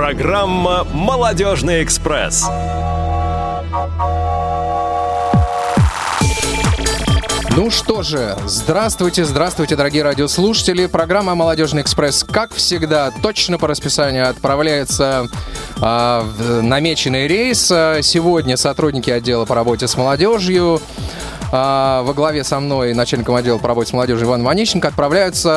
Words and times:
Программа 0.00 0.84
«Молодежный 0.94 1.84
экспресс». 1.84 2.48
Ну 7.54 7.70
что 7.70 8.02
же, 8.02 8.34
здравствуйте, 8.46 9.26
здравствуйте, 9.26 9.76
дорогие 9.76 10.02
радиослушатели. 10.02 10.86
Программа 10.86 11.34
«Молодежный 11.34 11.82
экспресс», 11.82 12.24
как 12.24 12.54
всегда, 12.54 13.10
точно 13.22 13.58
по 13.58 13.68
расписанию 13.68 14.26
отправляется 14.30 15.26
э, 15.76 15.80
в 15.80 16.62
намеченный 16.62 17.28
рейс. 17.28 17.66
Сегодня 17.66 18.56
сотрудники 18.56 19.10
отдела 19.10 19.44
по 19.44 19.54
работе 19.54 19.86
с 19.86 19.98
молодежью 19.98 20.80
а, 21.52 22.02
во 22.02 22.14
главе 22.14 22.44
со 22.44 22.60
мной, 22.60 22.94
начальником 22.94 23.34
отдела 23.34 23.58
по 23.58 23.68
работе 23.68 23.90
с 23.90 23.92
молодежью 23.92 24.28
Иван 24.28 24.44
Ванищенко, 24.44 24.88
отправляются 24.88 25.50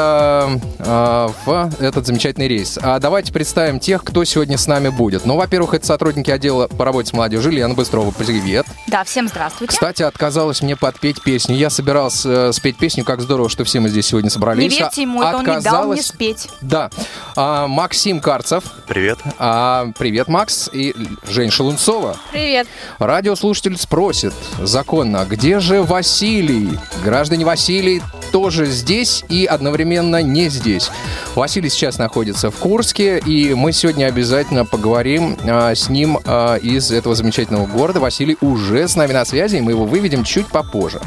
а, 0.79 1.31
в 1.45 1.71
этот 1.79 2.07
замечательный 2.07 2.47
рейс. 2.47 2.79
А 2.81 2.99
давайте 2.99 3.31
представим 3.31 3.79
тех, 3.79 4.03
кто 4.03 4.23
сегодня 4.23 4.57
с 4.57 4.67
нами 4.67 4.89
будет. 4.89 5.25
Ну, 5.25 5.35
во-первых, 5.35 5.75
это 5.75 5.85
сотрудники 5.85 6.31
отдела 6.31 6.67
по 6.67 6.85
работе 6.85 7.09
с 7.09 7.13
молодежью 7.13 7.51
Лена 7.51 7.73
Быстрова. 7.75 8.11
Привет. 8.11 8.65
Да, 8.87 9.03
всем 9.03 9.27
здравствуйте. 9.27 9.73
Кстати, 9.73 10.01
отказалась 10.01 10.61
мне 10.61 10.75
подпеть 10.75 11.21
песню. 11.21 11.55
Я 11.55 11.69
собирался 11.69 12.49
э, 12.49 12.53
спеть 12.53 12.77
песню 12.77 13.03
«Как 13.03 13.21
здорово, 13.21 13.49
что 13.49 13.63
все 13.63 13.79
мы 13.79 13.89
здесь 13.89 14.07
сегодня 14.07 14.29
собрались». 14.29 14.71
Не 14.71 14.79
верьте 14.79 15.01
ему, 15.03 15.21
это 15.21 15.37
он 15.37 15.45
не 15.45 15.61
дал 15.61 15.87
мне 15.89 16.01
спеть. 16.01 16.49
Да. 16.61 16.89
А, 17.35 17.67
Максим 17.67 18.19
Карцев. 18.19 18.63
Привет. 18.87 19.19
А, 19.37 19.91
привет, 19.97 20.27
Макс. 20.27 20.69
И 20.73 20.95
Жень 21.27 21.51
Шелунцова. 21.51 22.17
Привет. 22.31 22.67
Радиослушатель 22.97 23.77
спросит 23.77 24.33
законно, 24.59 25.25
где 25.29 25.59
же 25.59 25.82
Василий. 25.83 26.79
Граждане 27.03 27.45
Василий 27.45 28.01
тоже 28.31 28.65
здесь 28.65 29.23
и 29.29 29.45
одновременно 29.45 30.21
не 30.23 30.49
здесь. 30.49 30.89
Василий 31.35 31.69
сейчас 31.69 31.99
находится 31.99 32.49
в 32.49 32.55
Курске, 32.55 33.19
и 33.19 33.53
мы 33.53 33.71
сегодня 33.71 34.05
обязательно 34.05 34.65
поговорим 34.65 35.37
а, 35.47 35.75
с 35.75 35.89
ним 35.89 36.19
а, 36.25 36.55
из 36.55 36.91
этого 36.91 37.15
замечательного 37.15 37.67
города. 37.67 37.99
Василий 37.99 38.37
уже 38.41 38.87
с 38.87 38.95
нами 38.95 39.13
на 39.13 39.23
связи, 39.25 39.57
и 39.57 39.61
мы 39.61 39.71
его 39.71 39.85
выведем 39.85 40.23
чуть 40.23 40.47
попозже. 40.47 40.99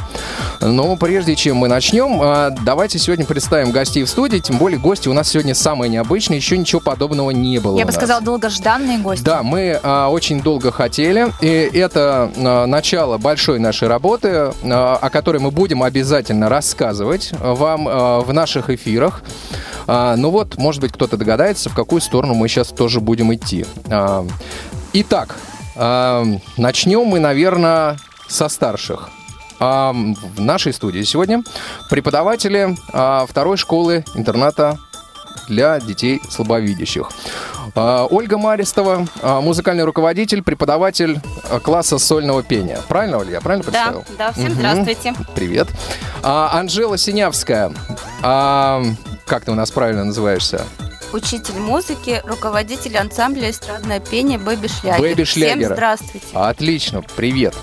Но 0.60 0.96
прежде 0.96 1.36
чем 1.36 1.56
мы 1.56 1.68
начнем, 1.68 2.20
а, 2.22 2.50
давайте 2.50 2.98
сегодня 2.98 3.24
представим 3.24 3.72
гостей 3.72 4.04
в 4.04 4.08
студии, 4.08 4.38
тем 4.38 4.58
более 4.58 4.78
гости 4.78 5.08
у 5.08 5.12
нас 5.12 5.28
сегодня 5.28 5.54
самые 5.54 5.88
необычные, 5.88 6.38
еще 6.38 6.56
ничего 6.56 6.80
подобного 6.80 7.30
не 7.30 7.58
было. 7.58 7.78
Я 7.78 7.86
бы 7.86 7.92
сказала, 7.92 8.20
долгожданные 8.20 8.98
гости. 8.98 9.24
Да, 9.24 9.42
мы 9.42 9.78
а, 9.82 10.08
очень 10.08 10.40
долго 10.40 10.70
хотели, 10.70 11.32
и 11.40 11.48
это 11.78 12.30
а, 12.36 12.66
начало 12.66 13.18
большой 13.18 13.58
нашей 13.58 13.88
работы, 13.88 14.52
о 14.72 15.10
которой 15.10 15.38
мы 15.38 15.50
будем 15.50 15.82
обязательно 15.82 16.48
рассказывать 16.48 17.32
вам 17.40 17.88
а, 17.88 18.20
в 18.20 18.32
наших 18.32 18.70
эфирах. 18.70 19.22
Ну 19.86 20.30
вот, 20.30 20.58
может 20.58 20.80
быть, 20.80 20.92
кто-то 20.92 21.16
догадается, 21.16 21.70
в 21.70 21.74
какую 21.74 22.00
сторону 22.00 22.34
мы 22.34 22.48
сейчас 22.48 22.68
тоже 22.68 23.00
будем 23.00 23.32
идти. 23.32 23.64
Итак, 24.94 25.36
начнем 25.76 27.04
мы, 27.04 27.20
наверное, 27.20 27.96
со 28.26 28.48
старших. 28.48 29.10
В 29.60 30.14
нашей 30.38 30.72
студии 30.72 31.02
сегодня 31.02 31.44
преподаватели 31.88 32.76
второй 33.28 33.56
школы 33.56 34.04
интерната 34.16 34.76
для 35.48 35.78
детей 35.78 36.20
слабовидящих. 36.28 37.08
А, 37.76 38.06
Ольга 38.06 38.38
Маристова, 38.38 39.06
а, 39.22 39.40
музыкальный 39.42 39.84
руководитель, 39.84 40.42
преподаватель 40.42 41.20
а, 41.50 41.60
класса 41.60 41.98
сольного 41.98 42.42
пения. 42.42 42.80
Правильно, 42.88 43.18
Ольга? 43.18 43.32
Я 43.32 43.40
правильно 43.42 43.64
представил? 43.64 44.04
Да, 44.16 44.26
да, 44.26 44.32
всем 44.32 44.46
Мгм. 44.46 44.54
здравствуйте. 44.54 45.14
Привет. 45.34 45.68
Анжела 46.22 46.96
Синявская. 46.96 47.70
Как 48.22 49.44
ты 49.44 49.50
у 49.50 49.54
нас 49.54 49.70
правильно 49.70 50.04
называешься? 50.04 50.64
Учитель 51.12 51.58
музыки, 51.60 52.20
руководитель 52.24 52.96
ансамбля 52.96 53.50
эстрадное 53.50 54.00
пение 54.00 54.38
«Бэби 54.38 54.66
Шлягер». 54.66 55.00
«Бэби 55.00 55.24
Шлягера». 55.24 55.56
Всем 55.58 55.72
здравствуйте. 55.74 56.26
Отлично, 56.34 57.02
привет. 57.14 57.54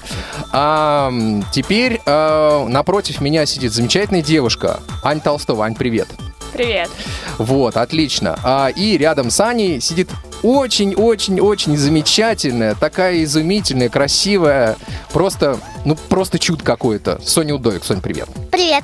А, 0.52 1.12
теперь 1.52 2.02
а, 2.06 2.66
напротив 2.68 3.20
меня 3.20 3.46
сидит 3.46 3.74
замечательная 3.74 4.22
девушка. 4.22 4.80
Ань 5.04 5.20
Толстова. 5.20 5.66
Ань, 5.66 5.76
привет. 5.76 6.08
Привет. 6.54 6.90
Вот, 7.38 7.78
отлично. 7.78 8.38
А, 8.44 8.68
и 8.68 8.98
рядом 8.98 9.30
с 9.30 9.40
Аней 9.40 9.82
сидит 9.82 10.10
очень-очень-очень 10.44 11.78
замечательная, 11.78 12.76
такая 12.76 13.24
изумительная, 13.24 13.90
красивая, 13.90 14.76
просто, 15.12 15.58
ну, 15.86 15.96
просто 15.96 16.38
чудо 16.38 16.64
какое-то. 16.64 17.20
Соня 17.24 17.56
Удоек. 17.56 17.84
Сонь, 17.84 18.02
привет. 18.02 18.30
Привет. 18.52 18.84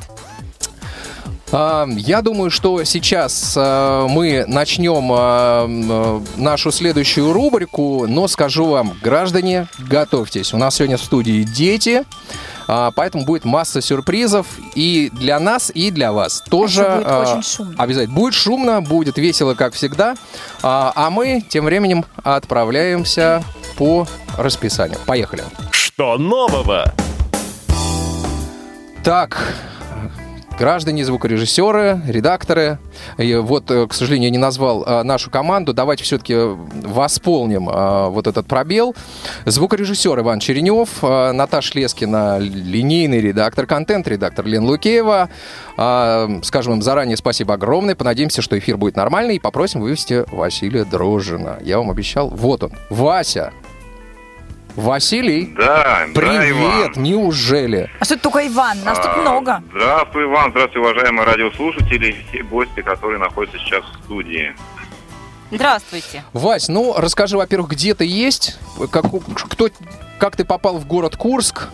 А, 1.52 1.88
Я 1.90 2.22
думаю, 2.22 2.52
что 2.52 2.84
сейчас 2.84 3.56
а, 3.58 4.08
мы 4.08 4.46
начнем 4.48 5.10
а, 5.12 6.22
нашу 6.38 6.72
следующую 6.72 7.34
рубрику, 7.34 8.06
но 8.08 8.28
скажу 8.28 8.66
вам, 8.66 8.94
граждане, 9.02 9.68
готовьтесь. 9.80 10.54
У 10.54 10.58
нас 10.58 10.76
сегодня 10.76 10.98
в 10.98 11.02
студии 11.04 11.44
дети, 11.44 12.04
поэтому 12.68 13.26
будет 13.26 13.46
масса 13.46 13.82
сюрпризов 13.82 14.46
и 14.76 15.10
для 15.12 15.40
нас, 15.40 15.72
и 15.74 15.90
для 15.90 16.12
вас. 16.12 16.44
Тоже 16.50 16.82
Еще 16.82 16.96
будет 16.96 17.08
очень 17.08 17.44
шумно. 17.44 17.76
Обязательно. 17.78 18.16
Будет 18.16 18.34
шумно, 18.36 18.82
будет 18.82 19.18
весело, 19.18 19.56
как 19.56 19.74
всегда. 19.74 20.16
А 20.62 21.10
мы 21.10 21.44
тем 21.50 21.66
временем 21.66 22.06
отправляемся 22.24 23.44
по 23.76 24.08
расписанию. 24.38 25.00
Поехали. 25.08 25.44
Что 25.72 26.18
нового? 26.20 26.94
Так, 29.04 29.56
граждане, 30.60 31.06
звукорежиссеры, 31.06 32.02
редакторы. 32.06 32.80
И 33.18 33.34
вот, 33.36 33.72
э, 33.72 33.88
к 33.88 33.94
сожалению, 33.94 34.28
я 34.28 34.32
не 34.32 34.38
назвал 34.38 34.84
э, 34.84 35.04
нашу 35.04 35.32
команду. 35.32 35.74
Давайте 35.74 36.04
все-таки 36.04 36.36
восполним 36.36 37.70
э, 37.70 38.10
вот 38.10 38.28
этот 38.28 38.46
пробел. 38.46 38.94
Звукорежиссер 39.46 40.20
Иван 40.20 40.40
Черенев, 40.40 41.02
Наташа 41.02 41.80
Лескина, 41.80 42.38
линейный 42.40 43.22
редактор, 43.22 43.66
контент-редактор 43.66 44.46
Лен 44.46 44.66
Лукеева. 44.66 45.30
Скажем 46.44 46.74
им 46.74 46.82
заранее 46.82 47.16
спасибо 47.16 47.54
огромное. 47.54 47.96
Понадеемся, 47.96 48.42
что 48.42 48.60
эфир 48.60 48.78
будет 48.78 48.98
нормальный. 48.98 49.38
И 49.38 49.40
попросим 49.40 49.80
вывести 49.80 50.26
Василия 50.32 50.84
Дрожжина. 50.84 51.58
Я 51.62 51.78
вам 51.78 51.90
обещал. 51.90 52.30
Вот 52.30 52.64
он. 52.64 52.74
Вася. 52.90 53.54
Василий. 54.76 55.54
Да, 55.58 56.06
да, 56.08 56.08
Привет, 56.14 56.92
Иван. 56.96 57.04
неужели? 57.04 57.90
А 58.00 58.06
что 58.06 58.14
это 58.16 58.24
только 58.24 58.48
Иван? 58.48 58.78
Нас 58.84 58.98
тут 58.98 59.08
А, 59.14 59.18
много. 59.18 59.64
Здравствуй, 59.72 60.24
Иван, 60.26 60.52
здравствуй, 60.52 60.82
уважаемые 60.82 61.26
радиослушатели 61.26 62.08
и 62.12 62.16
все 62.30 62.44
гости, 62.44 62.82
которые 62.82 63.20
находятся 63.20 63.58
сейчас 63.60 63.84
в 63.84 64.04
студии. 64.06 64.56
Здравствуйте. 65.52 66.24
Вась, 66.34 66.70
ну 66.70 66.94
расскажи, 66.96 67.36
во-первых, 67.36 67.72
где 67.72 67.96
ты 67.96 68.06
есть, 68.06 68.58
как, 68.92 69.06
кто, 69.50 69.70
как 70.20 70.36
ты 70.36 70.46
попал 70.46 70.78
в 70.78 70.86
город 70.86 71.16
Курск, 71.18 71.70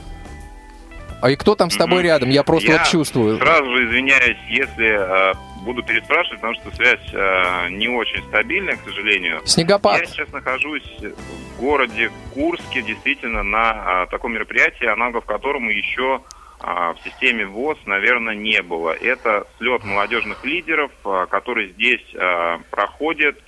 а 1.21 1.29
и 1.29 1.35
кто 1.35 1.55
там 1.55 1.69
с 1.69 1.75
тобой 1.75 2.01
рядом? 2.03 2.29
Я 2.29 2.43
просто 2.43 2.71
Я 2.71 2.77
вот 2.79 2.87
чувствую. 2.87 3.37
Сразу 3.37 3.65
же 3.65 3.87
извиняюсь, 3.89 4.37
если 4.49 5.31
э, 5.31 5.33
буду 5.65 5.83
переспрашивать, 5.83 6.39
потому 6.39 6.53
что 6.55 6.73
связь 6.75 7.01
э, 7.11 7.69
не 7.71 7.89
очень 7.89 8.23
стабильная, 8.29 8.77
к 8.77 8.83
сожалению. 8.83 9.41
Снегопад. 9.45 9.99
Я 9.99 10.05
сейчас 10.05 10.31
нахожусь 10.31 10.87
в 11.01 11.59
городе 11.59 12.11
Курске, 12.33 12.81
действительно, 12.81 13.43
на 13.43 14.03
а, 14.03 14.05
таком 14.05 14.33
мероприятии, 14.33 14.85
аналогов 14.85 15.25
которому 15.25 15.71
еще 15.71 16.21
а, 16.59 16.93
в 16.93 16.99
системе 17.03 17.45
ВОЗ, 17.45 17.77
наверное, 17.85 18.35
не 18.35 18.61
было. 18.61 18.91
Это 18.91 19.45
слет 19.57 19.83
молодежных 19.83 20.45
лидеров, 20.45 20.91
а, 21.03 21.25
который 21.25 21.69
здесь 21.69 22.05
а, 22.15 22.59
проходит. 22.71 23.41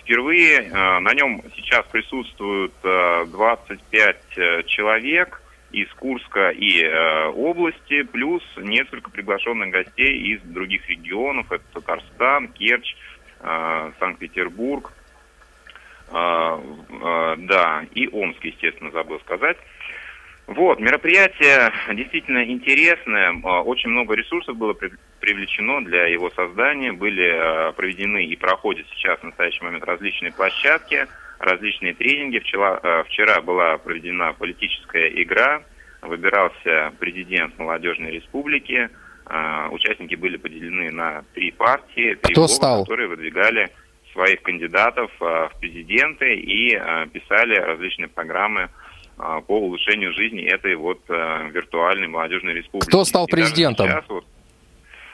Впервые 0.00 0.62
на 1.00 1.12
нем 1.12 1.42
сейчас 1.56 1.84
присутствуют 1.86 2.72
а, 2.84 3.24
25 3.26 4.16
э, 4.36 4.62
человек 4.62 5.42
из 5.76 5.92
Курска 5.94 6.50
и 6.50 6.82
э, 6.82 7.26
области, 7.28 8.02
плюс 8.02 8.42
несколько 8.56 9.10
приглашенных 9.10 9.70
гостей 9.70 10.32
из 10.32 10.40
других 10.40 10.88
регионов. 10.88 11.52
Это 11.52 11.64
Татарстан, 11.74 12.48
Керчь, 12.48 12.96
э, 13.40 13.92
Санкт-Петербург, 13.98 14.92
а, 16.08 16.60
а, 17.02 17.36
да, 17.36 17.84
и 17.94 18.08
Омск, 18.08 18.44
естественно, 18.44 18.90
забыл 18.90 19.20
сказать. 19.20 19.56
Вот, 20.46 20.78
мероприятие 20.78 21.72
действительно 21.92 22.44
интересное, 22.44 23.34
а, 23.42 23.62
очень 23.62 23.90
много 23.90 24.14
ресурсов 24.14 24.56
было 24.56 24.72
при- 24.72 24.92
привлечено 25.20 25.84
для 25.84 26.06
его 26.06 26.30
создания, 26.30 26.92
были 26.92 27.28
а, 27.28 27.72
проведены 27.72 28.24
и 28.24 28.36
проходят 28.36 28.86
сейчас 28.90 29.18
в 29.18 29.24
настоящий 29.24 29.64
момент 29.64 29.84
различные 29.84 30.32
площадки, 30.32 31.08
различные 31.40 31.94
тренинги. 31.94 32.38
Вчера, 32.38 32.78
а, 32.80 33.02
вчера 33.04 33.40
была 33.40 33.76
проведена 33.78 34.32
политическая 34.34 35.08
игра, 35.20 35.64
выбирался 36.06 36.92
президент 36.98 37.58
Молодежной 37.58 38.12
Республики, 38.12 38.88
а, 39.26 39.68
участники 39.70 40.14
были 40.14 40.36
поделены 40.36 40.90
на 40.92 41.24
три 41.34 41.50
партии, 41.50 42.14
три 42.14 42.32
Кто 42.32 42.42
блока, 42.42 42.54
стал? 42.54 42.82
которые 42.84 43.08
выдвигали 43.08 43.70
своих 44.12 44.40
кандидатов 44.42 45.10
а, 45.20 45.48
в 45.48 45.58
президенты 45.58 46.36
и 46.36 46.74
а, 46.76 47.06
писали 47.06 47.56
различные 47.56 48.08
программы 48.08 48.70
по 49.16 49.58
улучшению 49.58 50.12
жизни 50.12 50.42
этой 50.44 50.74
вот 50.74 51.00
виртуальной 51.08 52.06
молодежной 52.06 52.52
республики. 52.52 52.90
Кто 52.90 53.02
стал 53.02 53.26
президентом? 53.26 53.88
вот, 54.10 54.26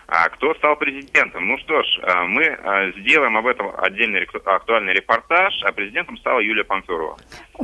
А 0.09 0.29
кто 0.31 0.53
стал 0.57 0.75
президентом? 0.75 1.47
Ну 1.47 1.57
что 1.59 1.81
ж, 1.85 1.87
мы 2.27 2.93
сделаем 2.99 3.37
об 3.37 3.47
этом 3.47 3.71
отдельный 3.79 4.27
актуальный 4.45 4.93
репортаж, 4.93 5.55
а 5.63 5.71
президентом 5.71 6.19
стала 6.19 6.41
Юлия 6.41 6.65
Панферова. 6.65 7.17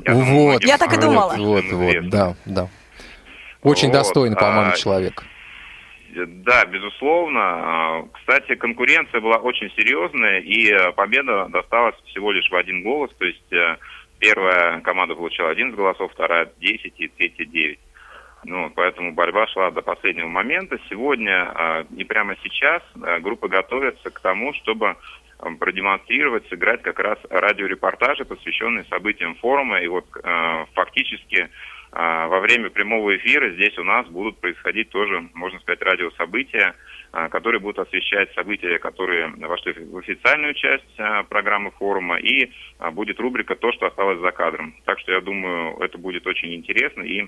Я 0.04 0.14
вот, 0.14 0.24
думаю, 0.26 0.58
я 0.62 0.78
так 0.78 0.92
и 0.92 1.00
думала. 1.00 1.34
Вот, 1.36 1.64
вот, 1.64 1.72
вот, 1.72 2.08
да, 2.08 2.36
да. 2.46 2.68
Очень 3.62 3.88
вот, 3.88 3.94
достойный, 3.94 4.36
по-моему, 4.36 4.72
а, 4.72 4.76
человек. 4.76 5.24
Да, 6.14 6.64
безусловно. 6.64 8.08
Кстати, 8.12 8.54
конкуренция 8.54 9.20
была 9.20 9.36
очень 9.36 9.70
серьезная, 9.76 10.40
и 10.40 10.92
победа 10.92 11.46
досталась 11.50 11.96
всего 12.06 12.32
лишь 12.32 12.50
в 12.50 12.56
один 12.56 12.82
голос. 12.82 13.10
То 13.18 13.24
есть 13.24 13.52
э, 13.52 13.76
первая 14.18 14.80
команда 14.80 15.14
получила 15.14 15.50
11 15.50 15.76
голосов, 15.76 16.10
вторая 16.12 16.50
10 16.60 16.92
и 16.96 17.08
третья 17.08 17.44
9. 17.44 17.78
Ну, 18.44 18.70
поэтому 18.74 19.12
борьба 19.12 19.46
шла 19.48 19.70
до 19.70 19.82
последнего 19.82 20.28
момента. 20.28 20.78
Сегодня 20.88 21.50
а, 21.54 21.86
и 21.96 22.04
прямо 22.04 22.36
сейчас 22.42 22.82
а, 23.02 23.18
группа 23.18 23.48
готовится 23.48 24.10
к 24.10 24.20
тому, 24.20 24.54
чтобы 24.54 24.90
а, 24.90 24.96
продемонстрировать, 25.58 26.48
сыграть 26.48 26.82
как 26.82 26.98
раз 26.98 27.18
радиорепортажи, 27.30 28.24
посвященные 28.24 28.84
событиям 28.84 29.34
форума. 29.36 29.80
И 29.80 29.86
вот 29.86 30.06
фактически 30.74 31.48
во 31.92 32.40
время 32.40 32.70
прямого 32.70 33.16
эфира 33.16 33.50
здесь 33.50 33.78
у 33.78 33.84
нас 33.84 34.06
будут 34.08 34.38
происходить 34.40 34.90
тоже, 34.90 35.28
можно 35.34 35.58
сказать, 35.60 35.80
радиособытия, 35.80 36.74
которые 37.30 37.60
будут 37.60 37.78
освещать 37.78 38.32
события, 38.34 38.78
которые 38.78 39.28
вошли 39.28 39.72
в 39.72 39.96
официальную 39.96 40.54
часть 40.54 40.96
программы 41.28 41.70
форума, 41.70 42.18
и 42.18 42.50
будет 42.92 43.18
рубрика 43.20 43.54
«То, 43.54 43.72
что 43.72 43.86
осталось 43.86 44.20
за 44.20 44.32
кадром». 44.32 44.74
Так 44.84 44.98
что 44.98 45.12
я 45.12 45.20
думаю, 45.20 45.78
это 45.78 45.96
будет 45.96 46.26
очень 46.26 46.54
интересно 46.54 47.02
и 47.02 47.26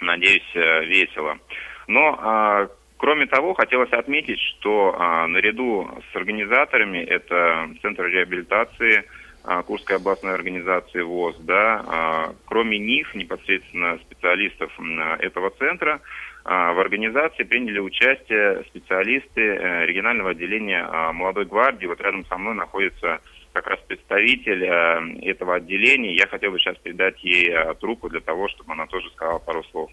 надеюсь, 0.00 0.50
э, 0.54 0.84
весело. 0.84 1.38
Но 1.86 2.68
Кроме 2.98 3.26
того, 3.26 3.54
хотелось 3.54 3.92
отметить, 3.92 4.38
что 4.40 4.94
а, 4.98 5.26
наряду 5.26 5.88
с 6.12 6.16
организаторами, 6.16 6.98
это 6.98 7.68
Центр 7.82 8.06
реабилитации 8.06 9.04
а, 9.44 9.62
Курской 9.62 9.96
областной 9.96 10.34
организации 10.34 11.02
ВОЗ, 11.02 11.36
да, 11.40 11.84
а, 11.86 12.34
кроме 12.46 12.78
них, 12.78 13.14
непосредственно 13.14 13.98
специалистов 13.98 14.72
а, 14.78 15.16
этого 15.18 15.50
центра, 15.50 16.00
а, 16.44 16.72
в 16.72 16.80
организации 16.80 17.42
приняли 17.42 17.80
участие 17.80 18.64
специалисты 18.68 19.56
а, 19.56 19.84
регионального 19.84 20.30
отделения 20.30 20.86
а, 20.88 21.12
молодой 21.12 21.44
гвардии. 21.44 21.86
Вот 21.86 22.00
рядом 22.00 22.24
со 22.24 22.38
мной 22.38 22.54
находится 22.54 23.20
как 23.52 23.68
раз 23.68 23.80
представитель 23.88 24.64
э, 24.64 25.30
этого 25.30 25.54
отделения. 25.54 26.14
Я 26.14 26.26
хотел 26.26 26.50
бы 26.50 26.58
сейчас 26.58 26.76
передать 26.76 27.24
ей 27.24 27.50
э, 27.50 27.74
трубку 27.80 28.10
для 28.10 28.20
того, 28.20 28.48
чтобы 28.48 28.74
она 28.74 28.86
тоже 28.86 29.08
сказала 29.10 29.38
пару 29.38 29.64
слов. 29.64 29.90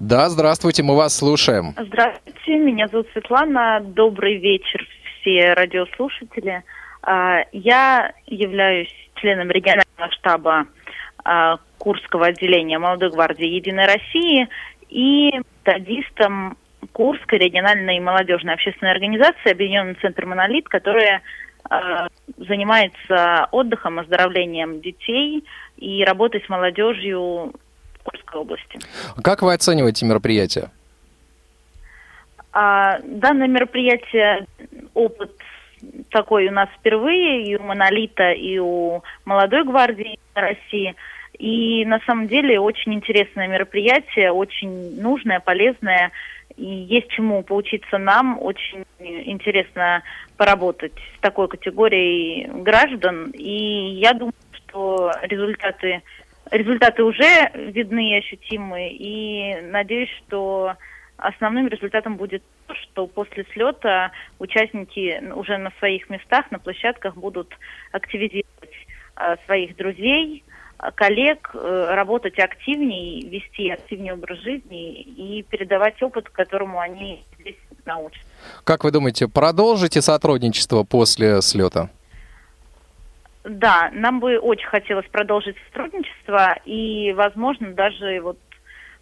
Да, 0.00 0.28
здравствуйте, 0.28 0.84
мы 0.84 0.94
вас 0.94 1.16
слушаем. 1.16 1.74
Здравствуйте, 1.76 2.56
меня 2.56 2.86
зовут 2.86 3.08
Светлана. 3.12 3.80
Добрый 3.80 4.36
вечер, 4.36 4.86
все 5.20 5.54
радиослушатели. 5.54 6.62
А, 7.02 7.40
я 7.50 8.12
являюсь 8.26 8.94
членом 9.16 9.50
регионального 9.50 10.12
штаба 10.12 10.66
а, 11.24 11.56
Курского 11.78 12.26
отделения 12.26 12.78
Молодой 12.78 13.10
гвардии 13.10 13.46
Единой 13.46 13.86
России 13.86 14.48
и 14.88 15.32
методистом 15.64 16.56
Курской 16.92 17.40
региональной 17.40 17.98
молодежной 17.98 18.54
общественной 18.54 18.92
организации 18.92 19.50
Объединенный 19.50 19.94
центр 19.94 20.26
«Монолит», 20.26 20.68
которая 20.68 21.22
э, 21.68 22.06
занимается 22.36 23.48
отдыхом, 23.50 23.98
оздоровлением 23.98 24.80
детей 24.80 25.44
и 25.76 26.04
работой 26.04 26.42
с 26.46 26.48
молодежью 26.48 27.52
в 28.08 28.10
Курской 28.10 28.40
области. 28.40 28.78
Как 29.22 29.42
вы 29.42 29.54
оцениваете 29.54 30.06
мероприятие? 30.06 30.70
А, 32.52 32.98
данное 33.04 33.48
мероприятие, 33.48 34.46
опыт 34.94 35.32
такой 36.10 36.48
у 36.48 36.52
нас 36.52 36.68
впервые 36.78 37.44
и 37.44 37.56
у 37.56 37.62
«Монолита», 37.62 38.32
и 38.32 38.58
у 38.58 39.02
«Молодой 39.24 39.64
гвардии 39.64 40.18
России». 40.34 40.94
И 41.38 41.84
на 41.84 42.00
самом 42.00 42.26
деле 42.26 42.58
очень 42.58 42.94
интересное 42.94 43.46
мероприятие, 43.46 44.32
очень 44.32 45.00
нужное, 45.00 45.38
полезное– 45.38 46.10
и 46.58 46.66
есть 46.66 47.08
чему 47.08 47.42
поучиться 47.42 47.98
нам. 47.98 48.36
Очень 48.40 48.84
интересно 48.98 50.02
поработать 50.36 50.92
с 51.16 51.20
такой 51.20 51.48
категорией 51.48 52.48
граждан. 52.48 53.30
И 53.30 53.94
я 54.00 54.12
думаю, 54.12 54.34
что 54.52 55.12
результаты, 55.22 56.02
результаты 56.50 57.02
уже 57.02 57.50
видны 57.54 58.10
и 58.10 58.18
ощутимы. 58.18 58.88
И 58.90 59.60
надеюсь, 59.62 60.10
что 60.26 60.74
основным 61.16 61.68
результатом 61.68 62.16
будет 62.16 62.42
то, 62.66 62.74
что 62.74 63.06
после 63.06 63.44
слета 63.52 64.12
участники 64.38 65.22
уже 65.32 65.58
на 65.58 65.72
своих 65.78 66.08
местах, 66.10 66.50
на 66.50 66.58
площадках 66.58 67.16
будут 67.16 67.52
активизировать 67.92 68.74
а, 69.16 69.36
своих 69.46 69.76
друзей, 69.76 70.44
коллег 70.94 71.50
э, 71.54 71.86
работать 71.90 72.38
активнее, 72.38 73.28
вести 73.28 73.70
активнее 73.70 74.14
образ 74.14 74.38
жизни 74.38 75.00
и 75.00 75.42
передавать 75.42 76.00
опыт, 76.02 76.28
которому 76.30 76.78
они 76.78 77.24
здесь 77.40 77.56
научатся. 77.84 78.28
Как 78.64 78.84
вы 78.84 78.92
думаете, 78.92 79.26
продолжите 79.28 80.00
сотрудничество 80.00 80.84
после 80.84 81.42
слета? 81.42 81.90
Да, 83.48 83.90
нам 83.92 84.20
бы 84.20 84.38
очень 84.38 84.66
хотелось 84.66 85.06
продолжить 85.06 85.56
сотрудничество 85.66 86.58
и, 86.64 87.12
возможно, 87.12 87.72
даже 87.72 88.20
вот 88.20 88.38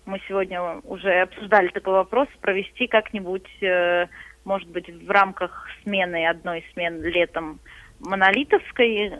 мы 0.04 0.20
сегодня 0.28 0.62
уже 0.84 1.22
обсуждали 1.22 1.68
такой 1.68 1.94
вопрос, 1.94 2.28
провести 2.40 2.86
как-нибудь, 2.86 3.48
э, 3.60 4.06
может 4.44 4.68
быть, 4.68 4.88
в 4.88 5.10
рамках 5.10 5.68
смены, 5.82 6.28
одной 6.28 6.64
смены 6.72 7.04
летом 7.06 7.58
монолитовской, 8.00 9.14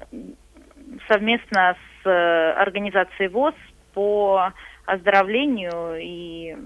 совместно 1.09 1.75
с 1.75 1.97
Э, 2.07 2.53
организацией 2.53 3.29
ВОЗ 3.29 3.55
по 3.93 4.53
оздоровлению 4.85 5.99
и 6.01 6.57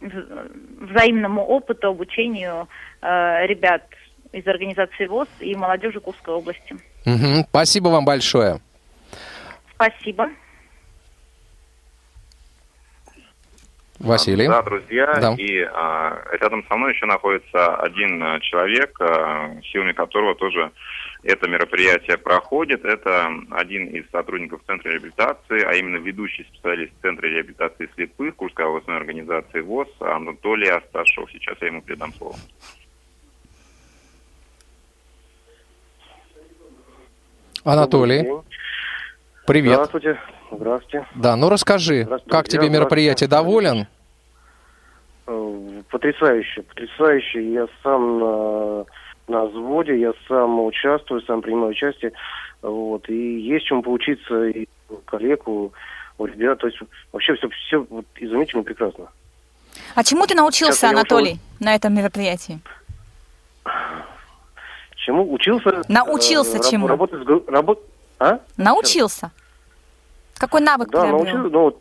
взаимному 0.00 1.44
опыту, 1.44 1.88
обучению 1.88 2.68
э, 3.02 3.46
ребят 3.46 3.82
из 4.30 4.46
организации 4.46 5.06
ВОЗ 5.06 5.28
и 5.40 5.56
молодежи 5.56 5.98
Курской 5.98 6.34
области. 6.34 6.76
Угу. 7.06 7.46
Спасибо 7.48 7.88
вам 7.88 8.04
большое. 8.04 8.60
Спасибо. 9.74 10.28
Василий. 14.00 14.46
Да, 14.46 14.62
друзья. 14.62 15.14
Да. 15.20 15.34
И 15.38 15.60
а, 15.60 16.22
рядом 16.40 16.64
со 16.68 16.76
мной 16.76 16.92
еще 16.92 17.06
находится 17.06 17.76
один 17.76 18.22
а, 18.22 18.40
человек, 18.40 18.96
а, 19.00 19.56
силами 19.72 19.92
которого 19.92 20.34
тоже 20.34 20.70
это 21.22 21.48
мероприятие 21.48 22.18
проходит. 22.18 22.84
Это 22.84 23.30
один 23.50 23.86
из 23.86 24.04
сотрудников 24.10 24.60
Центра 24.66 24.90
реабилитации, 24.90 25.62
а 25.62 25.72
именно 25.72 25.96
ведущий 25.96 26.44
специалист 26.44 26.92
Центра 27.00 27.26
реабилитации 27.26 27.88
слепых 27.94 28.36
Курской 28.36 28.66
областной 28.66 28.96
организации 28.96 29.60
ВОЗ 29.60 29.88
Анатолий 30.00 30.68
Асташов. 30.68 31.30
Сейчас 31.32 31.56
я 31.60 31.68
ему 31.68 31.80
передам 31.80 32.12
слово. 32.14 32.36
Анатолий, 37.64 38.28
привет. 39.46 39.74
Здравствуйте. 39.74 40.18
Здравствуйте. 40.52 41.06
Да, 41.14 41.34
ну 41.34 41.48
расскажи, 41.48 42.06
как 42.28 42.46
тебе 42.46 42.68
мероприятие, 42.68 43.26
доволен? 43.26 43.86
Э, 45.26 45.82
потрясающе, 45.90 46.62
потрясающе. 46.62 47.52
Я 47.54 47.66
сам 47.82 48.18
на, 48.18 48.84
на 49.28 49.44
взводе, 49.46 49.98
я 49.98 50.12
сам 50.28 50.60
участвую, 50.60 51.22
сам 51.22 51.40
принимаю 51.40 51.70
участие. 51.70 52.12
Вот, 52.60 53.08
и 53.08 53.40
есть 53.40 53.64
чему 53.64 53.82
поучиться 53.82 54.44
и 54.44 54.68
у 54.90 54.96
коллег, 54.96 55.48
у, 55.48 55.72
у 56.18 56.26
ребят. 56.26 56.58
То 56.58 56.66
есть 56.66 56.78
вообще 57.12 57.34
все, 57.34 57.48
все 57.48 57.86
вот, 57.88 58.04
изумительно 58.16 58.62
прекрасно. 58.62 59.06
А 59.94 60.04
чему 60.04 60.26
ты 60.26 60.34
научился, 60.34 60.90
Анатолий, 60.90 61.32
ушел... 61.32 61.42
на 61.60 61.74
этом 61.74 61.94
мероприятии? 61.94 62.60
Чему 65.04 65.30
учился? 65.30 65.82
Научился 65.88 66.56
э, 66.56 66.70
чему? 66.70 66.86
Работать 66.86 67.22
с 67.22 67.48
работ... 67.50 67.82
а? 68.18 68.40
Научился. 68.56 69.30
Какой 70.38 70.62
навык 70.62 70.88
да, 70.88 71.02
приобрел? 71.02 71.24
научился, 71.24 71.78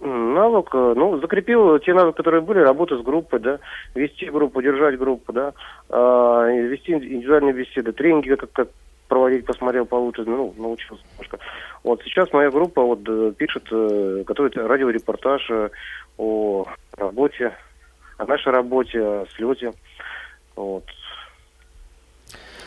ну, 0.00 0.34
навык, 0.34 0.68
э, 0.74 0.94
ну, 0.96 1.18
закрепил 1.18 1.78
те 1.78 1.94
навыки, 1.94 2.18
которые 2.18 2.42
были, 2.42 2.58
работа 2.58 2.98
с 2.98 3.02
группой, 3.02 3.40
да, 3.40 3.58
вести 3.94 4.26
группу, 4.26 4.60
держать 4.60 4.98
группу, 4.98 5.32
да, 5.32 5.54
э, 5.88 6.68
вести 6.68 6.92
индивидуальные 6.92 7.54
беседы, 7.54 7.92
тренинги, 7.92 8.34
как, 8.34 8.52
как 8.52 8.68
проводить, 9.08 9.46
посмотрел 9.46 9.86
получше, 9.86 10.24
ну, 10.26 10.54
научился 10.58 11.02
немножко. 11.12 11.38
Вот 11.84 12.02
сейчас 12.04 12.30
моя 12.34 12.50
группа 12.50 12.82
вот 12.82 13.00
э, 13.08 13.32
пишет, 13.34 13.64
э, 13.70 14.24
готовит 14.26 14.58
радиорепортаж 14.58 15.50
о 16.18 16.66
работе, 16.98 17.56
о 18.18 18.26
нашей 18.26 18.52
работе, 18.52 19.00
о 19.00 19.24
слете. 19.34 19.72
Вот. 20.54 20.84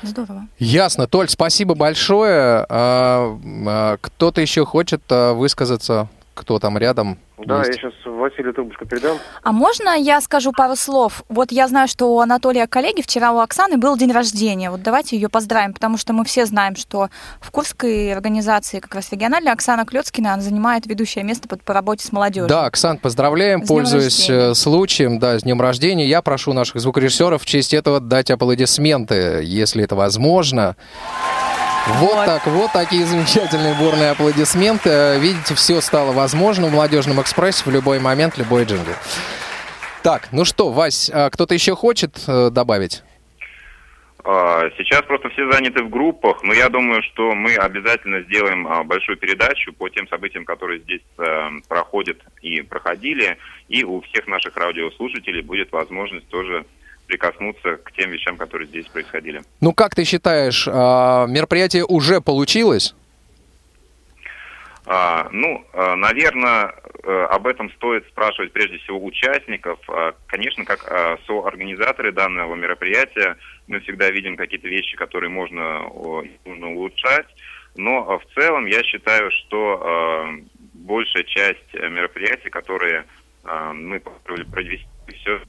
Здорово. 0.02 0.48
Ясно. 0.60 1.08
Толь, 1.08 1.30
спасибо 1.30 1.76
большое. 1.76 2.66
А, 2.70 3.38
а, 3.68 3.98
кто-то 4.02 4.42
еще 4.42 4.66
хочет 4.66 5.02
а, 5.10 5.34
высказаться? 5.34 6.08
Кто 6.34 6.60
там 6.60 6.78
рядом? 6.78 7.18
Да, 7.38 7.60
есть? 7.60 7.70
я 7.82 7.92
сейчас 7.92 8.06
Василию 8.40 8.54
трубочку 8.54 8.86
передам. 8.86 9.18
А 9.44 9.52
можно 9.52 9.90
я 9.90 10.22
скажу 10.22 10.54
пару 10.54 10.76
слов? 10.76 11.24
Вот 11.28 11.52
я 11.52 11.68
знаю, 11.68 11.88
что 11.90 12.14
у 12.16 12.20
Анатолия 12.22 12.68
коллеги 12.68 13.02
вчера 13.02 13.34
у 13.34 13.40
Оксаны 13.40 13.78
был 13.78 13.98
день 13.98 14.12
рождения. 14.14 14.72
Вот 14.72 14.82
давайте 14.82 15.18
ее 15.18 15.28
поздравим, 15.28 15.74
потому 15.74 15.98
что 15.98 16.14
мы 16.14 16.24
все 16.24 16.46
знаем, 16.46 16.76
что 16.78 17.10
в 17.42 17.52
Курской 17.52 18.14
организации, 18.14 18.80
как 18.80 18.96
раз 18.96 19.12
региональной, 19.12 19.52
Оксана 19.52 19.86
Клецкина, 19.86 20.34
она 20.34 20.42
занимает 20.42 20.86
ведущее 20.86 21.26
место 21.26 21.50
по, 21.50 21.58
по 21.58 21.74
работе 21.74 22.06
с 22.06 22.12
молодежью. 22.14 22.48
Да, 22.48 22.66
Оксан, 22.66 22.98
поздравляем, 22.98 23.66
С 23.66 23.68
пользуясь 23.68 24.30
рождения. 24.30 24.52
э, 24.52 24.54
случаем, 24.56 25.20
да, 25.20 25.38
с 25.38 25.44
днем 25.44 25.60
рождения. 25.62 26.08
Я 26.08 26.22
прошу 26.22 26.54
наших 26.54 26.80
звукорежиссеров 26.80 27.42
в 27.42 27.46
честь 27.46 27.74
этого 27.74 28.00
дать 28.00 28.32
аплодисменты, 28.32 29.42
если 29.44 29.84
это 29.84 29.96
возможно. 29.96 30.78
Вот, 31.98 32.16
Вот. 32.16 32.26
так, 32.26 32.46
вот 32.48 32.72
такие 32.72 33.06
замечательные 33.06 33.74
бурные 33.76 34.12
аплодисменты. 34.12 34.90
Э, 34.90 35.20
Видите, 35.20 35.56
все 35.56 35.82
стало 35.82 36.12
возможно 36.12 36.68
в 36.68 36.72
молодежном 36.72 37.22
экспрессе 37.22 37.64
в 37.66 37.72
любой 37.72 38.00
момент, 38.00 38.38
любой 38.38 38.64
джингл. 38.66 38.92
Так, 40.04 40.30
ну 40.32 40.46
что, 40.46 40.72
Вась, 40.72 41.10
а 41.14 41.30
кто-то 41.30 41.54
еще 41.54 41.76
хочет 41.76 42.24
э, 42.28 42.50
добавить? 42.52 43.04
А, 44.24 44.70
Сейчас 44.78 45.02
просто 45.04 45.30
все 45.30 45.52
заняты 45.52 45.84
в 45.84 45.90
группах, 45.90 46.44
но 46.44 46.54
я 46.54 46.70
думаю, 46.70 47.02
что 47.04 47.34
мы 47.34 47.56
обязательно 47.56 48.22
сделаем 48.22 48.68
а, 48.68 48.84
большую 48.84 49.18
передачу 49.18 49.74
по 49.74 49.90
тем 49.90 50.08
событиям, 50.08 50.46
которые 50.46 50.80
здесь 50.82 51.02
э, 51.18 51.50
проходят 51.68 52.18
и 52.42 52.62
проходили, 52.62 53.38
и 53.68 53.84
у 53.84 54.02
всех 54.02 54.28
наших 54.28 54.56
радиослушателей 54.56 55.42
будет 55.42 55.72
возможность 55.72 56.28
тоже 56.28 56.66
прикоснуться 57.10 57.78
к 57.78 57.92
тем 57.94 58.12
вещам, 58.12 58.38
которые 58.38 58.68
здесь 58.68 58.88
происходили. 58.88 59.42
Ну, 59.60 59.74
как 59.74 59.96
ты 59.96 60.06
считаешь, 60.06 60.68
а, 60.72 61.26
мероприятие 61.26 61.84
уже 61.84 62.22
получилось? 62.22 62.96
А, 64.86 65.28
ну, 65.32 65.66
наверное, 65.74 66.74
об 67.30 67.46
этом 67.46 67.70
стоит 67.72 68.08
спрашивать 68.08 68.52
прежде 68.54 68.78
всего 68.80 69.04
участников. 69.04 69.80
А, 69.88 70.14
Конечно, 70.28 70.66
как 70.66 70.80
а, 70.90 71.18
соорганизаторы 71.28 72.12
данного 72.12 72.56
мероприятия, 72.56 73.38
мы 73.68 73.82
всегда 73.82 74.10
видим 74.10 74.36
какие-то 74.36 74.68
вещи, 74.68 74.96
которые 74.96 75.30
можно, 75.30 75.84
нужно 76.46 76.72
улучшать. 76.72 77.28
Но 77.76 78.10
а, 78.10 78.20
в 78.20 78.26
целом 78.36 78.66
я 78.66 78.84
считаю, 78.84 79.32
что 79.32 79.82
а, 79.82 80.36
большая 80.74 81.24
часть 81.24 81.74
э, 81.74 81.88
мероприятий, 81.90 82.50
которые 82.50 83.06
а, 83.44 83.74
мы 83.74 84.00
попробовали 84.00 84.50
провести, 84.50 84.88
все 85.22 85.40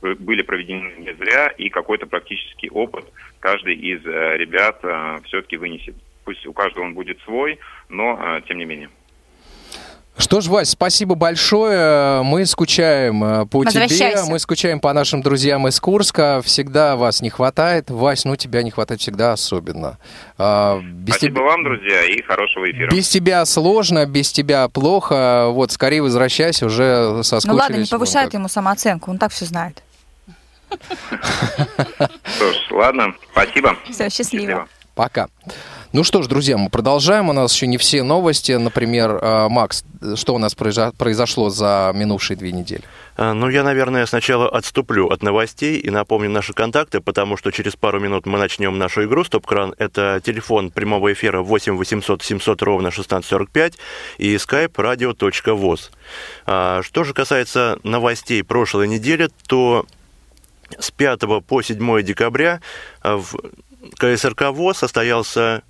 были 0.00 0.42
проведены 0.42 0.92
не 0.98 1.14
зря, 1.14 1.48
и 1.48 1.68
какой-то 1.68 2.06
практический 2.06 2.70
опыт 2.70 3.04
каждый 3.40 3.74
из 3.74 4.04
э, 4.06 4.36
ребят 4.36 4.78
все-таки 5.26 5.56
вынесет. 5.56 5.94
Пусть 6.24 6.46
у 6.46 6.52
каждого 6.52 6.84
он 6.84 6.94
будет 6.94 7.20
свой, 7.20 7.58
но 7.88 8.18
э, 8.18 8.42
тем 8.48 8.58
не 8.58 8.64
менее. 8.64 8.88
Что 10.16 10.40
ж, 10.40 10.46
Вась, 10.46 10.70
спасибо 10.70 11.16
большое. 11.16 12.22
Мы 12.22 12.46
скучаем 12.46 13.24
э, 13.24 13.46
по 13.46 13.64
тебе, 13.64 14.22
мы 14.28 14.38
скучаем 14.38 14.78
по 14.78 14.92
нашим 14.92 15.22
друзьям 15.22 15.66
из 15.66 15.80
Курска. 15.80 16.40
Всегда 16.44 16.94
вас 16.94 17.20
не 17.20 17.30
хватает. 17.30 17.90
Вась, 17.90 18.24
ну 18.24 18.36
тебя 18.36 18.62
не 18.62 18.70
хватает 18.70 19.00
всегда 19.00 19.32
особенно. 19.32 19.98
А, 20.38 20.80
Без 20.80 21.14
Спасибо 21.16 21.34
тебя- 21.36 21.44
вам, 21.44 21.64
друзья, 21.64 22.04
и 22.04 22.22
хорошего 22.22 22.70
эфира. 22.70 22.90
Без 22.90 23.08
тебя 23.08 23.44
сложно, 23.44 24.06
без 24.06 24.30
тебя 24.30 24.68
плохо. 24.68 25.46
Вот, 25.50 25.72
скорее 25.72 26.00
возвращайся, 26.02 26.66
уже 26.66 27.22
соскучились. 27.24 27.46
Ну 27.46 27.54
ладно, 27.56 27.76
не 27.76 27.86
повышает 27.86 28.34
ему 28.34 28.48
самооценку, 28.48 29.10
он 29.10 29.18
так 29.18 29.32
все 29.32 29.46
знает. 29.46 29.82
Что 30.70 32.52
ж, 32.52 32.70
ладно, 32.70 33.14
спасибо. 33.32 33.76
Все, 33.90 34.08
счастливо. 34.10 34.68
Пока. 34.94 35.26
Ну 35.94 36.02
что 36.02 36.22
ж, 36.22 36.26
друзья, 36.26 36.58
мы 36.58 36.70
продолжаем. 36.70 37.28
У 37.28 37.32
нас 37.32 37.54
еще 37.54 37.68
не 37.68 37.78
все 37.78 38.02
новости. 38.02 38.50
Например, 38.50 39.12
э, 39.12 39.48
Макс, 39.48 39.84
что 40.16 40.34
у 40.34 40.38
нас 40.38 40.56
произо- 40.56 40.92
произошло 40.98 41.50
за 41.50 41.92
минувшие 41.94 42.36
две 42.36 42.50
недели? 42.50 42.82
А, 43.16 43.32
Ну, 43.32 43.48
я, 43.48 43.62
наверное, 43.62 44.04
сначала 44.06 44.48
отступлю 44.48 45.06
от 45.06 45.22
новостей 45.22 45.78
и 45.78 45.90
напомню 45.90 46.30
наши 46.30 46.52
контакты, 46.52 47.00
потому 47.00 47.36
что 47.36 47.52
через 47.52 47.76
пару 47.76 48.00
минут 48.00 48.26
мы 48.26 48.40
начнем 48.40 48.76
нашу 48.76 49.04
игру 49.04 49.22
«Стоп-кран». 49.22 49.76
Это 49.78 50.20
телефон 50.20 50.72
прямого 50.72 51.12
эфира 51.12 51.42
8 51.42 51.76
800 51.76 52.24
700 52.24 52.62
ровно 52.62 52.90
1645 52.90 53.74
и 54.18 54.34
skype 54.34 54.72
radio.voz. 54.72 55.90
А, 56.44 56.82
Что 56.82 57.04
же 57.04 57.14
касается 57.14 57.78
новостей 57.84 58.42
прошлой 58.42 58.88
недели, 58.88 59.28
то 59.46 59.86
с 60.76 60.90
5 60.90 61.40
по 61.46 61.62
7 61.62 62.02
декабря 62.02 62.60
в 63.04 63.36
КСРК 63.98 64.50
ВОЗ 64.50 64.78
состоялся 64.78 65.40
э, 65.40 65.60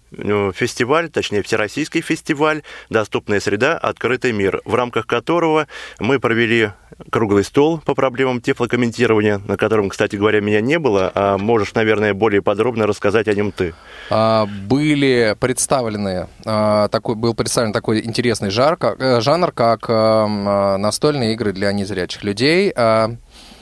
фестиваль, 0.55 1.09
точнее 1.09 1.43
всероссийский 1.43 2.01
фестиваль 2.01 2.63
«Доступная 2.91 3.41
среда. 3.41 3.79
Открытый 3.79 4.33
мир», 4.33 4.61
в 4.65 4.75
рамках 4.75 5.07
которого 5.07 5.67
мы 5.99 6.19
провели 6.21 6.71
круглый 7.11 7.45
стол 7.45 7.79
по 7.79 7.95
проблемам 7.95 8.41
тефлокомментирования, 8.41 9.41
на 9.47 9.57
котором, 9.57 9.89
кстати 9.89 10.17
говоря, 10.17 10.41
меня 10.41 10.61
не 10.61 10.79
было, 10.79 11.11
а 11.15 11.39
можешь, 11.39 11.75
наверное, 11.75 12.15
более 12.15 12.43
подробно 12.43 12.87
рассказать 12.87 13.29
о 13.29 13.35
нем 13.35 13.53
ты. 13.53 13.75
А, 14.11 14.47
были 14.47 15.37
представлены 15.39 16.29
а, 16.45 16.89
такой 16.89 17.15
был 17.17 17.35
представлен 17.35 17.73
такой 17.73 18.05
интересный 18.05 18.51
жар, 18.51 18.77
как- 18.77 19.01
э, 19.01 19.21
жанр, 19.21 19.53
как 19.53 19.89
эм, 19.89 20.49
а, 20.49 20.77
настольные 20.79 21.35
игры 21.35 21.53
для 21.53 21.73
незрячих 21.73 22.23
людей. 22.25 22.73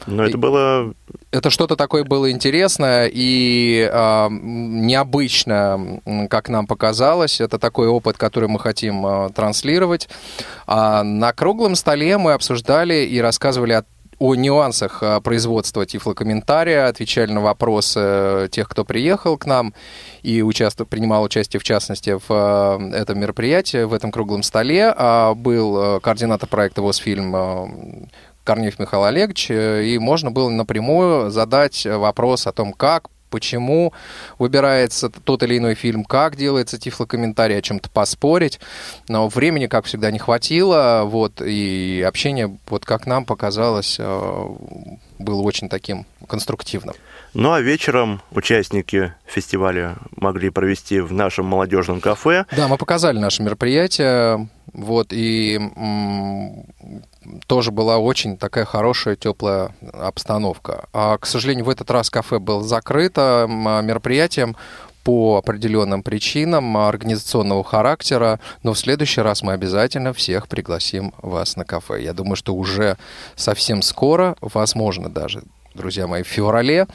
А, 0.07 0.11
Но 0.11 0.25
это 0.25 0.39
было 0.39 0.95
Это 1.31 1.51
что-то 1.51 1.77
такое 1.77 2.05
было 2.05 2.31
интересное 2.31 3.11
и 3.13 3.89
а, 3.93 4.27
м, 4.27 4.87
необычно, 4.87 6.01
как 6.29 6.49
нам 6.49 6.67
показалось. 6.67 7.41
Это 7.41 7.59
такой 7.59 7.89
опыт, 7.89 8.17
который 8.19 8.49
мы 8.49 8.59
хотим 8.59 9.07
а, 9.07 9.29
транслировать. 9.31 10.09
А 10.67 11.03
на 11.03 11.33
круглом 11.33 11.75
столе 11.75 12.19
мы 12.19 12.33
обсуждали 12.33 13.05
и 13.07 13.19
рассказывали 13.21 13.73
о 13.73 13.85
о 14.19 14.37
нюансах 14.37 15.03
а, 15.03 15.21
производства 15.21 15.85
тифлокомментария, 15.85 16.87
отвечали 16.87 17.33
на 17.33 17.41
вопросы 17.41 18.49
тех, 18.53 18.69
кто 18.69 18.85
приехал 18.85 19.37
к 19.37 19.47
нам 19.47 19.75
и 20.23 20.43
участвовал, 20.43 20.89
принимал 20.89 21.25
участие, 21.25 21.59
в 21.59 21.65
частности, 21.65 22.11
в 22.11 22.27
а, 22.31 22.79
этом 22.95 23.19
мероприятии, 23.19 23.83
в 23.83 23.93
этом 23.93 24.13
круглом 24.13 24.45
столе. 24.45 24.95
А, 24.97 25.35
Был 25.35 25.77
а, 25.77 26.01
координатор 26.01 26.49
проекта 26.49 26.83
«Восфильм» 26.83 27.35
а, 27.35 27.69
Корнеев 28.45 28.79
Михаил 28.79 29.05
Олегович, 29.05 29.51
э, 29.51 29.85
и 29.85 29.99
можно 29.99 30.31
было 30.31 30.49
напрямую 30.49 31.31
задать 31.31 31.87
вопрос 31.87 32.47
о 32.47 32.53
том, 32.53 32.73
как, 32.73 33.09
почему 33.33 33.93
выбирается 34.39 35.09
тот 35.09 35.43
или 35.43 35.59
иной 35.59 35.75
фильм, 35.75 36.05
как 36.05 36.37
делается 36.37 36.79
тифлокомментарий, 36.79 37.59
о 37.59 37.63
чем-то 37.63 37.89
поспорить. 37.91 38.61
Но 39.09 39.27
времени, 39.29 39.67
как 39.67 39.87
всегда, 39.87 40.11
не 40.11 40.19
хватило, 40.19 41.03
вот, 41.07 41.41
и 41.41 42.05
общение, 42.07 42.57
вот 42.69 42.85
как 42.85 43.07
нам 43.07 43.25
показалось, 43.25 43.97
э, 43.99 44.47
было 45.19 45.43
очень 45.43 45.69
таким 45.69 46.07
конструктивным. 46.29 46.95
Ну 47.35 47.53
а 47.53 47.61
вечером 47.61 48.21
участники 48.31 49.15
фестиваля 49.27 49.97
могли 50.17 50.51
провести 50.51 51.01
в 51.01 51.13
нашем 51.13 51.47
молодежном 51.47 52.01
кафе. 52.01 52.45
Да, 52.55 52.69
мы 52.69 52.77
показали 52.77 53.19
наше 53.19 53.43
мероприятие, 53.43 54.49
вот, 54.75 55.09
и 55.13 55.59
тоже 57.47 57.71
была 57.71 57.99
очень 57.99 58.37
такая 58.37 58.65
хорошая, 58.65 59.17
теплая 59.17 59.75
обстановка. 59.93 60.85
А, 60.93 61.19
к 61.19 61.27
сожалению, 61.27 61.65
в 61.65 61.71
этот 61.71 61.91
раз 61.91 62.11
кафе 62.11 62.39
было 62.39 62.63
закрыто 62.63 63.47
м, 63.49 63.87
мероприятием 63.87 64.57
по 65.05 65.39
определенным 65.39 66.03
причинам 66.03 66.77
организационного 66.77 67.65
характера, 67.65 68.39
но 68.63 68.73
в 68.73 68.79
следующий 68.79 69.21
раз 69.21 69.43
мы 69.43 69.53
обязательно 69.53 70.13
всех 70.13 70.49
пригласим 70.49 71.13
вас 71.21 71.57
на 71.57 71.65
кафе. 71.65 72.03
Я 72.03 72.13
думаю, 72.13 72.37
что 72.37 72.55
уже 72.55 72.97
совсем 73.35 73.83
скоро, 73.83 74.37
возможно 74.41 75.09
даже, 75.09 75.43
друзья 75.75 76.07
мои, 76.07 76.23
в 76.23 76.27
феврале 76.27 76.87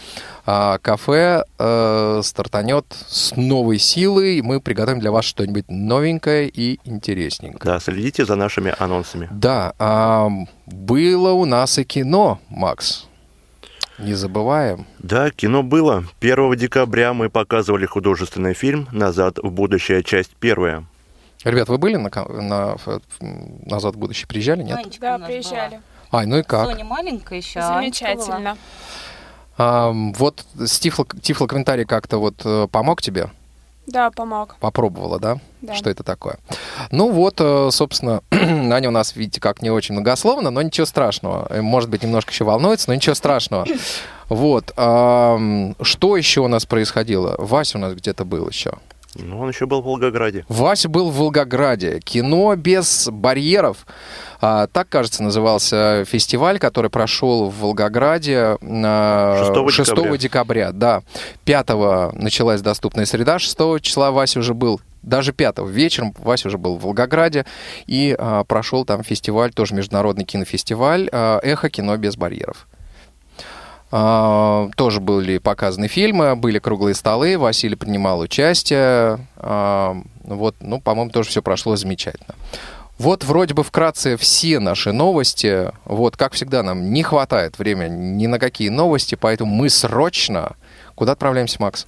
а, 0.46 0.78
кафе 0.80 1.44
э, 1.60 2.22
стартанет 2.24 2.86
с 3.08 3.36
новой 3.36 3.80
силой, 3.80 4.42
мы 4.42 4.62
приготовим 4.62 5.00
для 5.00 5.12
вас 5.12 5.26
что-нибудь 5.26 5.66
новенькое 5.68 6.48
и 6.48 6.80
интересненькое. 6.86 7.62
Да, 7.64 7.80
следите 7.80 8.26
за 8.26 8.36
нашими 8.36 8.74
анонсами. 8.78 9.28
Да, 9.32 9.74
а, 9.80 10.30
было 10.66 11.32
у 11.32 11.46
нас 11.46 11.78
и 11.80 11.84
кино, 11.84 12.40
Макс. 12.50 13.08
Не 14.00 14.14
забываем. 14.14 14.86
Да, 15.00 15.32
кино 15.32 15.64
было. 15.64 16.04
1 16.22 16.56
декабря 16.56 17.14
мы 17.14 17.30
показывали 17.30 17.86
художественный 17.88 18.54
фильм 18.54 18.88
«Назад 18.92 19.40
в 19.40 19.50
будущее. 19.50 20.04
Часть 20.04 20.36
первая». 20.40 20.86
Ребят, 21.44 21.68
вы 21.70 21.78
были 21.78 21.96
на, 21.96 22.10
на 22.10 22.76
м, 23.22 23.62
«Назад 23.66 23.96
в 23.96 23.98
будущее»? 23.98 24.28
Приезжали, 24.28 24.62
нет? 24.62 24.76
Манечка 24.78 25.02
Да, 25.02 25.20
приезжали. 25.20 25.82
Ай, 26.12 26.26
ну 26.26 26.38
и 26.38 26.44
как? 26.44 26.66
Соня 26.70 26.86
маленькая 26.86 27.40
еще. 27.40 27.60
а. 27.60 27.76
Замечательно. 27.76 28.58
А, 29.58 29.92
вот 29.92 30.46
тифло, 30.82 31.06
тифлокомментарий 31.22 31.86
как-то 31.86 32.20
вот 32.20 32.36
э, 32.46 32.68
помог 32.72 33.02
тебе? 33.02 33.30
Да, 33.88 34.12
помог. 34.12 34.56
Попробовала, 34.60 35.18
да? 35.20 35.38
Да. 35.62 35.74
Что 35.74 35.90
это 35.90 36.04
такое? 36.04 36.38
Ну 36.92 37.10
вот, 37.12 37.36
э, 37.40 37.70
собственно, 37.72 38.22
Аня 38.32 38.90
у 38.90 38.92
нас, 38.92 39.16
видите, 39.16 39.40
как 39.42 39.62
не 39.62 39.70
очень 39.72 39.94
многословно, 39.96 40.50
но 40.52 40.62
ничего 40.62 40.86
страшного. 40.86 41.48
Э, 41.50 41.62
Может 41.62 41.90
быть, 41.90 42.04
немножко 42.04 42.32
еще 42.32 42.44
волнуется, 42.44 42.90
но 42.90 42.96
ничего 42.96 43.16
страшного. 43.16 43.66
Вот. 44.30 44.72
Что 44.76 46.18
еще 46.18 46.42
у 46.42 46.50
нас 46.50 46.66
происходило? 46.66 47.36
Вася 47.38 47.78
у 47.78 47.82
нас 47.82 47.94
где-то 47.94 48.26
был 48.26 48.50
еще. 48.50 48.74
Ну, 49.20 49.40
он 49.40 49.50
еще 49.50 49.66
был 49.66 49.82
в 49.82 49.86
Волгограде. 49.86 50.46
Вася 50.48 50.90
был 50.90 51.10
в 51.10 51.16
Волгограде. 51.16 52.00
Кино 52.00 52.56
без 52.56 53.10
барьеров. 53.12 53.86
А, 54.40 54.68
так, 54.68 54.90
кажется, 54.90 55.24
назывался 55.24 56.06
фестиваль, 56.06 56.60
который 56.60 56.92
прошел 56.92 57.50
в 57.50 57.60
Волгограде 57.60 58.58
а, 58.62 59.54
6 59.54 59.72
6 59.74 59.92
декабря. 59.96 60.18
декабря. 60.18 60.72
Да. 60.72 61.02
5 61.46 62.14
началась 62.14 62.62
доступная 62.62 63.06
среда, 63.06 63.40
6 63.40 63.82
числа 63.82 64.12
Вася 64.12 64.40
уже 64.40 64.54
был 64.54 64.80
даже 65.04 65.32
5 65.32 65.60
вечером 65.60 66.14
Вася 66.20 66.50
уже 66.50 66.58
был 66.58 66.78
в 66.78 66.82
Волгограде 66.82 67.46
и 67.86 68.16
а, 68.18 68.44
прошел 68.44 68.86
там 68.86 69.04
фестиваль, 69.04 69.54
тоже 69.54 69.74
международный 69.74 70.26
кинофестиваль 70.26 71.10
а, 71.12 71.40
«Эхо. 71.42 71.70
Кино 71.70 71.96
без 71.98 72.18
барьеров». 72.18 72.68
А, 73.90 74.70
тоже 74.76 75.00
были 75.00 75.38
показаны 75.38 75.88
фильмы, 75.88 76.36
были 76.36 76.60
круглые 76.60 76.96
столы, 76.96 77.38
Василий 77.38 77.76
принимал 77.76 78.20
участие. 78.20 79.26
А, 79.38 79.96
вот, 80.24 80.56
ну, 80.60 80.82
по-моему, 80.82 81.12
тоже 81.12 81.30
все 81.30 81.42
прошло 81.42 81.76
замечательно. 81.76 82.36
Вот 82.98 83.24
вроде 83.24 83.54
бы 83.54 83.64
вкратце 83.64 84.18
все 84.18 84.60
наши 84.60 84.92
новости. 84.92 85.72
Вот, 85.86 86.18
как 86.18 86.34
всегда, 86.34 86.64
нам 86.64 86.92
не 86.92 87.04
хватает 87.04 87.60
времени 87.60 88.16
ни 88.16 88.28
на 88.28 88.40
какие 88.40 88.70
новости, 88.70 89.16
поэтому 89.16 89.54
мы 89.54 89.70
срочно... 89.70 90.56
Куда 90.96 91.12
отправляемся, 91.12 91.62
Макс? 91.62 91.86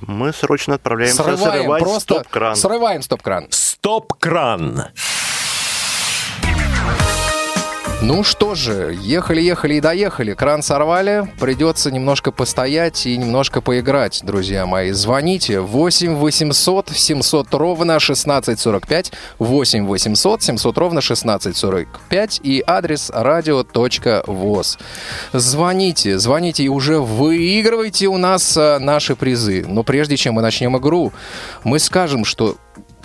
Мы 0.00 0.32
срочно 0.32 0.76
отправляемся 0.76 1.22
Срываем 1.22 1.62
срывать 1.62 1.82
просто... 1.82 2.00
стоп-кран. 2.00 2.56
Срываем 2.56 3.02
стоп-кран. 3.02 3.46
Стоп-кран. 3.50 4.84
Ну 8.02 8.22
что 8.22 8.54
же, 8.54 8.94
ехали-ехали 9.00 9.74
и 9.74 9.80
доехали. 9.80 10.34
Кран 10.34 10.62
сорвали. 10.62 11.32
Придется 11.40 11.90
немножко 11.90 12.30
постоять 12.30 13.06
и 13.06 13.16
немножко 13.16 13.62
поиграть, 13.62 14.20
друзья 14.22 14.66
мои. 14.66 14.92
Звоните 14.92 15.60
8 15.60 16.14
800 16.14 16.90
700 16.90 17.54
ровно 17.54 17.94
1645. 17.94 19.12
8 19.38 19.86
800 19.86 20.42
700 20.42 20.78
ровно 20.78 20.98
1645. 20.98 22.40
И 22.42 22.62
адрес 22.66 23.10
радио.воз. 23.14 24.78
Звоните, 25.32 26.18
звоните 26.18 26.64
и 26.64 26.68
уже 26.68 27.00
выигрывайте 27.00 28.08
у 28.08 28.18
нас 28.18 28.58
а, 28.58 28.78
наши 28.78 29.16
призы. 29.16 29.64
Но 29.66 29.84
прежде 29.84 30.18
чем 30.18 30.34
мы 30.34 30.42
начнем 30.42 30.76
игру, 30.76 31.14
мы 31.64 31.78
скажем, 31.78 32.26
что 32.26 32.56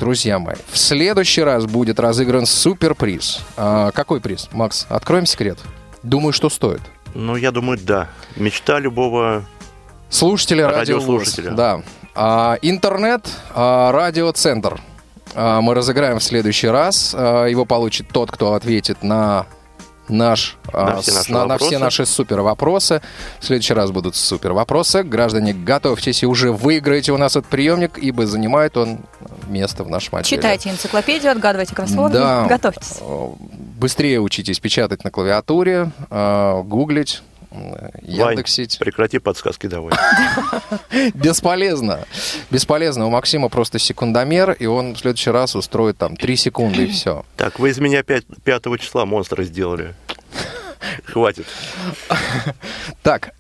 Друзья 0.02 0.40
мои, 0.40 0.56
в 0.72 0.80
следующий 0.80 1.44
раз 1.44 1.68
будет 1.68 2.00
разыгран 2.00 2.48
суперприз. 2.48 3.42
А, 3.56 3.92
какой 3.92 4.20
приз, 4.20 4.50
Макс? 4.52 4.88
Откроем 4.90 5.28
секрет. 5.28 5.60
Думаю, 6.02 6.34
что 6.34 6.50
стоит. 6.50 6.82
Ну, 7.14 7.36
я 7.36 7.52
думаю, 7.52 7.78
да. 7.80 8.10
Мечта 8.36 8.80
любого 8.80 9.46
Слушатели 10.10 10.62
радио 10.64 10.96
Радиослушателя. 10.96 11.50
ВОЗ. 11.52 11.56
Да. 11.56 11.82
А, 12.16 12.58
интернет, 12.64 13.30
а, 13.54 13.92
радиоцентр. 13.92 14.82
А, 15.36 15.62
мы 15.62 15.76
разыграем 15.76 16.18
в 16.18 16.24
следующий 16.24 16.68
раз. 16.70 17.14
А, 17.16 17.46
его 17.46 17.66
получит 17.66 18.08
тот, 18.08 18.32
кто 18.32 18.56
ответит 18.56 19.04
на 19.04 19.46
наш, 20.12 20.58
а, 20.74 20.96
На 20.96 21.02
все 21.02 21.12
с- 21.12 21.16
наши 21.16 21.32
на, 21.32 21.46
на 21.46 21.58
все 21.58 21.78
наши 21.80 22.06
супер 22.06 22.42
вопросы. 22.42 23.02
В 23.40 23.46
следующий 23.46 23.74
раз 23.74 23.92
будут 23.92 24.16
супер 24.16 24.54
вопросы. 24.54 25.04
Граждане, 25.04 25.54
готовьтесь 25.54 26.24
и 26.24 26.26
уже 26.26 26.52
выиграете 26.52 27.12
у 27.12 27.18
нас 27.18 27.36
этот 27.36 27.50
приемник, 27.50 27.98
ибо 27.98 28.26
занимает 28.28 28.78
он 28.78 29.00
место 29.48 29.84
в 29.84 29.90
нашем 29.90 30.18
отделе. 30.18 30.38
Читайте 30.38 30.70
энциклопедию, 30.70 31.32
отгадывайте 31.32 31.74
кроссворды, 31.76 32.18
Да. 32.18 32.46
готовьтесь. 32.46 33.00
Быстрее 33.80 34.20
учитесь 34.20 34.60
печатать 34.60 35.04
на 35.04 35.12
клавиатуре, 35.12 35.92
э, 36.10 36.62
гуглить, 36.64 37.24
Вань, 37.52 37.92
Яндексить. 38.04 38.80
прекрати 38.80 39.20
подсказки 39.20 39.68
давай. 39.68 39.92
Бесполезно. 41.14 42.00
Бесполезно. 42.50 43.08
У 43.08 43.10
Максима 43.10 43.50
просто 43.50 43.80
секундомер, 43.80 44.52
и 44.52 44.66
он 44.66 44.94
в 44.94 45.00
следующий 45.00 45.32
раз 45.32 45.56
устроит 45.56 45.98
там 45.98 46.16
3 46.16 46.36
секунды, 46.38 46.84
и 46.86 46.88
все. 46.88 47.26
Так, 47.38 47.60
вы 47.60 47.70
из 47.72 47.80
меня 47.80 48.04
5, 48.04 48.24
числа 48.80 49.06
монстра 49.06 49.44
сделали. 49.44 49.96
Хватит. 51.06 51.46
Так, 53.04 53.34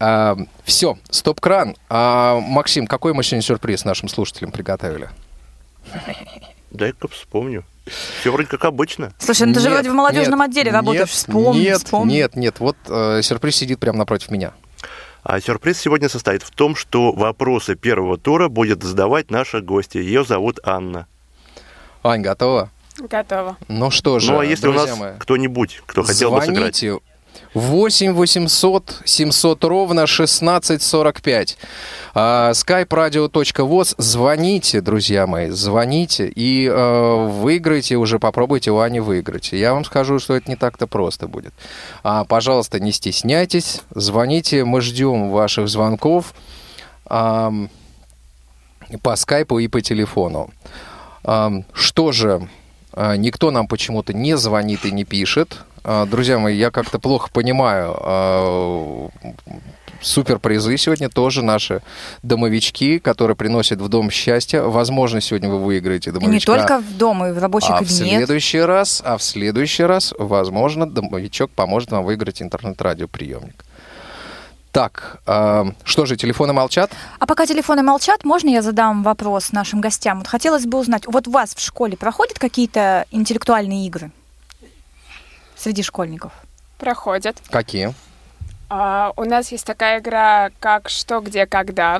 все, 0.64 0.98
стоп-кран. 1.10 1.76
А, 1.90 2.40
Максим, 2.40 2.88
какой 2.88 3.14
мы 3.14 3.24
сегодня 3.24 3.44
сюрприз 3.44 3.86
нашим 3.86 4.10
слушателям 4.10 4.52
приготовили? 4.52 5.10
Дай-ка 6.72 7.08
вспомню. 7.08 7.64
Все 8.20 8.32
вроде 8.32 8.48
как 8.48 8.66
обычно. 8.66 9.14
Слушай, 9.20 9.48
ну 9.48 9.54
ты 9.54 9.60
же 9.60 9.70
вроде 9.70 9.90
в 9.90 9.94
молодежном 9.94 10.40
нет, 10.40 10.50
отделе 10.50 10.72
работаешь. 10.72 11.00
нет, 11.02 11.10
Вспомни, 11.10 11.60
Нет, 11.62 11.78
вспомни. 11.80 12.14
нет, 12.14 12.36
нет. 12.36 12.60
Вот 12.60 12.78
э, 12.88 13.22
сюрприз 13.22 13.56
сидит 13.56 13.80
прямо 13.80 13.98
напротив 14.00 14.32
меня. 14.32 14.54
А 15.24 15.40
сюрприз 15.40 15.80
сегодня 15.80 16.08
состоит 16.10 16.44
в 16.44 16.52
том, 16.52 16.76
что 16.76 17.12
вопросы 17.12 17.76
первого 17.76 18.18
тура 18.18 18.48
будет 18.50 18.84
задавать 18.84 19.30
наша 19.32 19.62
гостья. 19.62 20.00
Ее 20.00 20.24
зовут 20.24 20.60
Анна. 20.64 21.08
Ань, 22.04 22.22
готова? 22.22 22.70
Готово. 22.98 23.58
Ну 23.68 23.92
что 23.92 24.20
же, 24.20 24.32
ну 24.32 24.40
а 24.40 24.46
если 24.46 24.68
у 24.68 24.74
нас 24.74 24.98
мои, 24.98 25.12
кто-нибудь, 25.20 25.82
кто 25.86 26.04
хотел 26.04 26.32
бы 26.32 26.42
сыграть? 26.42 26.76
Звоните 26.76 27.00
8 27.54 28.14
800 28.14 29.02
700 29.06 29.64
ровно 29.66 30.04
1645. 30.04 31.58
А, 32.14 32.52
skype 32.52 32.88
radio.voz. 32.88 33.96
Звоните, 33.98 34.82
друзья 34.82 35.28
мои, 35.28 35.50
звоните 35.50 36.28
и 36.28 36.68
э, 36.68 37.28
выиграйте, 37.28 37.98
уже 37.98 38.20
попробуйте 38.20 38.72
у 38.72 38.80
Ани 38.80 39.00
выиграть. 39.00 39.52
Я 39.52 39.74
вам 39.74 39.84
скажу, 39.84 40.20
что 40.20 40.36
это 40.36 40.50
не 40.50 40.56
так-то 40.56 40.88
просто 40.88 41.28
будет. 41.28 41.54
А, 42.04 42.24
пожалуйста, 42.24 42.80
не 42.80 42.92
стесняйтесь, 42.92 43.82
звоните, 43.94 44.64
мы 44.64 44.82
ждем 44.82 45.30
ваших 45.30 45.68
звонков 45.68 46.34
ам, 47.10 47.70
по 49.04 49.16
скайпу 49.16 49.60
и 49.60 49.68
по 49.68 49.82
телефону. 49.82 50.50
Ам, 51.24 51.66
Что 51.74 52.12
же, 52.14 52.48
а, 52.94 53.16
никто 53.16 53.52
нам 53.52 53.68
почему-то 53.68 54.14
не 54.14 54.38
звонит 54.38 54.86
и 54.86 54.92
не 54.92 55.04
пишет. 55.04 55.60
А, 55.84 56.06
Друзья 56.06 56.38
мои, 56.40 56.56
я 56.58 56.72
как-то 56.72 57.00
плохо 57.00 57.30
понимаю. 57.32 57.96
а, 58.00 59.10
Суперпризы 60.02 60.78
сегодня 60.78 61.10
тоже 61.10 61.44
наши 61.44 61.84
домовички, 62.24 62.98
которые 62.98 63.38
приносят 63.38 63.80
в 63.80 63.88
дом 63.88 64.10
счастье. 64.10 64.62
Возможно, 64.64 65.22
сегодня 65.22 65.50
вы 65.50 65.60
выиграете 65.60 66.10
И 66.10 66.14
не 66.14 66.20
домовичка. 66.20 66.52
только 66.52 66.80
в 66.80 66.98
дом, 66.98 67.24
и 67.26 67.32
в 67.32 67.38
рабочий 67.38 67.68
а 67.70 67.76
в 67.76 67.80
кабинет. 67.80 68.18
следующий 68.18 68.62
раз, 68.62 69.04
а 69.06 69.18
в 69.18 69.24
следующий 69.24 69.84
раз, 69.84 70.14
возможно, 70.18 70.90
домовичок 70.90 71.52
поможет 71.52 71.92
вам 71.92 72.04
выиграть 72.04 72.42
интернет-радиоприемник. 72.42 73.64
Так, 74.72 75.22
а, 75.28 75.68
что 75.84 76.06
же, 76.08 76.16
телефоны 76.16 76.54
молчат? 76.54 76.92
А 77.20 77.28
пока 77.28 77.46
телефоны 77.46 77.84
молчат, 77.84 78.24
можно 78.24 78.50
я 78.50 78.64
задам 78.64 79.04
вопрос 79.04 79.52
нашим 79.52 79.82
гостям? 79.82 80.20
Вот 80.20 80.28
хотелось 80.28 80.66
бы 80.66 80.80
узнать, 80.80 81.04
вот 81.06 81.28
у 81.28 81.32
вас 81.32 81.54
в 81.54 81.60
школе 81.60 81.96
проходят 81.96 82.40
какие-то 82.40 83.06
интеллектуальные 83.12 83.86
игры 83.86 84.12
среди 85.62 85.84
школьников? 85.84 86.34
Проходят. 86.78 87.38
Какие? 87.50 87.94
А, 88.70 89.12
у 89.16 89.24
нас 89.24 89.52
есть 89.52 89.66
такая 89.66 90.00
игра, 90.00 90.50
как 90.60 90.90
«Что, 90.90 91.20
где, 91.20 91.46
когда». 91.46 92.00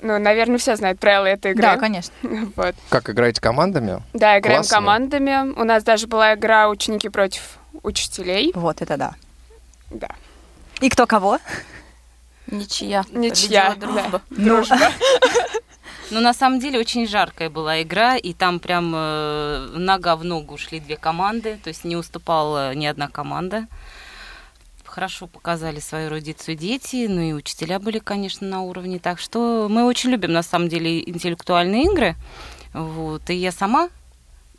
Ну, 0.00 0.18
наверное, 0.18 0.58
все 0.58 0.74
знают 0.74 0.98
правила 0.98 1.26
этой 1.26 1.52
игры. 1.52 1.62
Да, 1.62 1.76
конечно. 1.76 2.12
Вот. 2.56 2.74
Как 2.88 3.08
играете 3.08 3.40
командами? 3.40 4.02
Да, 4.12 4.38
играем 4.38 4.62
Классно. 4.62 4.76
командами. 4.76 5.52
У 5.52 5.64
нас 5.64 5.84
даже 5.84 6.08
была 6.08 6.34
игра 6.34 6.68
«Ученики 6.68 7.08
против 7.08 7.58
учителей». 7.82 8.50
Вот 8.54 8.82
это 8.82 8.96
да. 8.96 9.14
Да. 9.90 10.08
И 10.80 10.88
кто 10.88 11.06
кого? 11.06 11.38
Ничья. 12.52 13.04
Ничья, 13.10 13.74
дружба. 13.74 14.22
Дружба. 14.30 14.78
Ну, 16.10 16.20
на 16.20 16.34
самом 16.34 16.60
деле, 16.60 16.78
очень 16.78 17.08
жаркая 17.08 17.48
была 17.48 17.80
игра, 17.80 18.18
и 18.18 18.34
там 18.34 18.60
прям 18.60 18.92
э, 18.94 19.68
нога 19.78 20.14
в 20.14 20.24
ногу 20.24 20.58
шли 20.58 20.78
две 20.78 20.98
команды, 20.98 21.58
то 21.64 21.68
есть 21.68 21.84
не 21.84 21.96
уступала 21.96 22.74
ни 22.74 22.84
одна 22.84 23.08
команда. 23.08 23.66
Хорошо 24.84 25.26
показали 25.26 25.80
свою 25.80 26.08
эрудицию 26.08 26.58
дети, 26.58 27.06
ну 27.08 27.22
и 27.22 27.32
учителя 27.32 27.78
были, 27.78 27.98
конечно, 27.98 28.46
на 28.46 28.60
уровне. 28.60 28.98
Так 28.98 29.18
что 29.18 29.68
мы 29.70 29.86
очень 29.86 30.10
любим, 30.10 30.34
на 30.34 30.42
самом 30.42 30.68
деле, 30.68 31.00
интеллектуальные 31.08 31.84
игры. 31.84 32.16
Вот. 32.74 33.30
И 33.30 33.34
я 33.34 33.50
сама, 33.50 33.88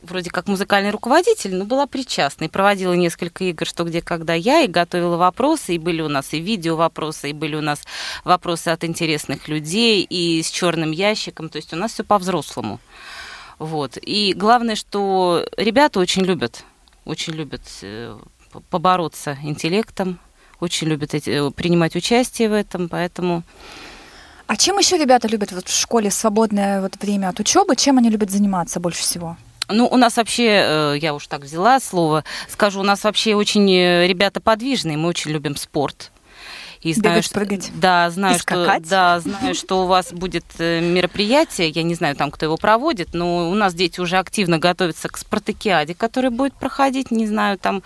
вроде 0.04 0.30
как 0.30 0.48
музыкальный 0.48 0.92
руководитель, 0.92 1.56
но 1.56 1.66
была 1.66 1.88
причастна. 1.88 2.46
И 2.46 2.50
проводила 2.50 2.94
несколько 2.94 3.44
игр 3.46 3.66
«Что, 3.66 3.84
где, 3.84 4.02
когда 4.02 4.34
я», 4.34 4.62
и 4.62 4.68
готовила 4.68 5.18
вопросы. 5.18 5.76
И 5.76 5.80
были 5.80 6.02
у 6.02 6.10
нас 6.10 6.34
и 6.34 6.40
видео 6.40 6.76
вопросы, 6.76 7.30
и 7.30 7.34
были 7.34 7.56
у 7.56 7.62
нас 7.62 7.82
вопросы 8.24 8.70
от 8.70 8.84
интересных 8.84 9.48
людей, 9.48 10.04
и 10.04 10.42
с 10.44 10.50
черным 10.50 10.92
ящиком. 10.92 11.50
То 11.50 11.58
есть 11.58 11.74
у 11.74 11.76
нас 11.76 11.94
все 11.94 12.04
по-взрослому. 12.04 12.80
Вот. 13.60 13.98
И 14.02 14.34
главное, 14.34 14.76
что 14.76 15.46
ребята 15.58 16.00
очень 16.00 16.24
любят, 16.24 16.64
очень 17.06 17.34
любят 17.34 17.62
э, 17.82 18.18
побороться 18.70 19.38
интеллектом, 19.44 20.20
очень 20.60 20.88
любят 20.88 21.14
эти- 21.14 21.30
э, 21.30 21.52
принимать 21.52 21.96
участие 21.96 22.50
в 22.50 22.54
этом, 22.54 22.90
поэтому 22.90 23.44
А 24.46 24.58
чем 24.58 24.78
еще 24.78 24.98
ребята 24.98 25.28
любят 25.28 25.52
вот 25.52 25.70
в 25.70 25.74
школе 25.74 26.12
свободное 26.12 26.82
вот 26.82 26.98
время 27.02 27.30
от 27.30 27.40
учебы? 27.40 27.76
Чем 27.76 27.98
они 27.98 28.10
любят 28.10 28.30
заниматься 28.30 28.80
больше 28.80 29.02
всего? 29.02 29.38
Ну, 29.70 29.88
у 29.88 29.98
нас 29.98 30.18
вообще, 30.18 30.46
э, 30.46 30.98
я 31.00 31.14
уж 31.14 31.28
так 31.28 31.42
взяла 31.42 31.80
слово, 31.80 32.24
скажу, 32.50 32.82
у 32.82 32.84
нас 32.84 33.04
вообще 33.04 33.36
очень 33.36 33.70
э, 33.72 34.08
ребята 34.08 34.42
подвижные, 34.42 34.98
мы 34.98 35.08
очень 35.10 35.32
любим 35.32 35.56
спорт. 35.56 36.12
И 36.82 36.94
знаю, 36.94 37.16
Бегать, 37.16 37.26
что, 37.26 37.34
прыгать 37.36 37.72
да, 37.76 38.10
знаю, 38.10 38.38
что, 38.40 38.80
да, 38.82 39.22
знаю, 39.22 39.56
что 39.56 39.84
у 39.84 39.88
вас 39.88 40.12
будет 40.12 40.44
э, 40.58 40.82
мероприятие. 40.82 41.70
Я 41.70 41.84
не 41.84 41.96
знаю, 41.96 42.18
там 42.18 42.30
кто 42.30 42.46
его 42.46 42.58
проводит, 42.58 43.14
но 43.14 43.50
у 43.50 43.54
нас 43.56 43.74
дети 43.74 44.02
уже 44.02 44.18
активно 44.18 44.60
готовятся 44.60 45.08
к 45.08 45.18
спартакиаде, 45.18 45.96
который 45.96 46.30
будет 46.30 46.54
проходить. 46.56 47.10
Не 47.10 47.26
знаю, 47.26 47.58
там 47.58 47.84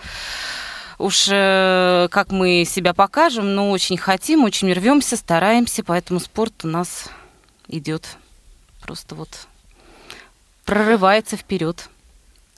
уж 0.98 1.26
как 1.26 2.32
мы 2.32 2.64
себя 2.66 2.92
покажем, 2.92 3.54
но 3.54 3.70
очень 3.70 3.96
хотим, 3.96 4.42
очень 4.42 4.72
рвемся, 4.72 5.16
стараемся, 5.16 5.84
поэтому 5.84 6.18
спорт 6.18 6.64
у 6.64 6.68
нас 6.68 7.08
идет 7.68 8.16
просто 8.80 9.14
вот 9.14 9.47
прорывается 10.68 11.38
вперед. 11.38 11.88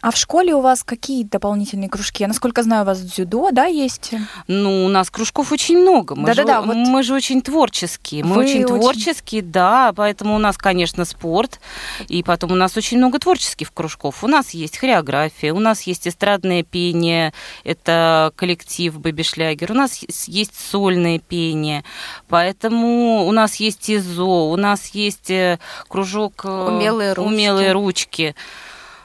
А 0.03 0.11
в 0.11 0.17
школе 0.17 0.55
у 0.55 0.61
вас 0.61 0.83
какие 0.83 1.25
дополнительные 1.25 1.91
кружки? 1.91 2.23
Я, 2.23 2.29
насколько 2.29 2.63
знаю, 2.63 2.83
у 2.83 2.87
вас 2.87 3.01
дзюдо, 3.01 3.51
да, 3.51 3.67
есть? 3.67 4.13
Ну, 4.47 4.87
у 4.87 4.89
нас 4.89 5.11
кружков 5.11 5.53
очень 5.53 5.79
много. 5.79 6.15
Мы, 6.15 6.27
Да-да-да, 6.27 6.63
же, 6.63 6.67
вот 6.69 6.77
мы 6.77 7.03
же 7.03 7.13
очень 7.15 7.43
творческие. 7.43 8.25
Мы 8.25 8.39
очень 8.39 8.65
очень- 8.65 8.67
творческие, 8.81 9.43
да, 9.43 9.93
поэтому 9.95 10.35
у 10.37 10.39
нас, 10.39 10.57
конечно, 10.57 11.05
спорт. 11.05 11.61
И 12.09 12.23
потом 12.23 12.53
у 12.53 12.55
нас 12.55 12.77
очень 12.79 12.97
много 12.97 13.19
творческих 13.19 13.73
кружков. 13.75 14.25
У 14.25 14.27
нас 14.27 14.51
есть 14.51 14.79
хореография, 14.79 15.53
у 15.53 15.61
нас 15.61 15.83
есть 15.83 16.09
эстрадное 16.09 16.63
пение, 16.63 17.35
это 17.65 18.33
коллектив 18.37 18.99
Бэби 18.99 19.23
Шлягер, 19.23 19.73
у 19.73 19.75
нас 19.75 19.97
есть- 19.97 20.29
есть 20.29 20.53
сольное 20.71 21.19
пение. 21.19 21.85
Поэтому 22.29 23.27
у 23.27 23.33
нас 23.33 23.57
есть 23.57 23.91
ИЗО, 23.91 24.51
у 24.51 24.57
нас 24.57 24.87
есть 24.95 25.31
э, 25.31 25.59
кружок 25.89 26.43
э, 26.45 26.49
Умелые 26.69 27.13
ручки. 27.13 27.29
умелые 27.29 27.73
ручки. 27.73 28.35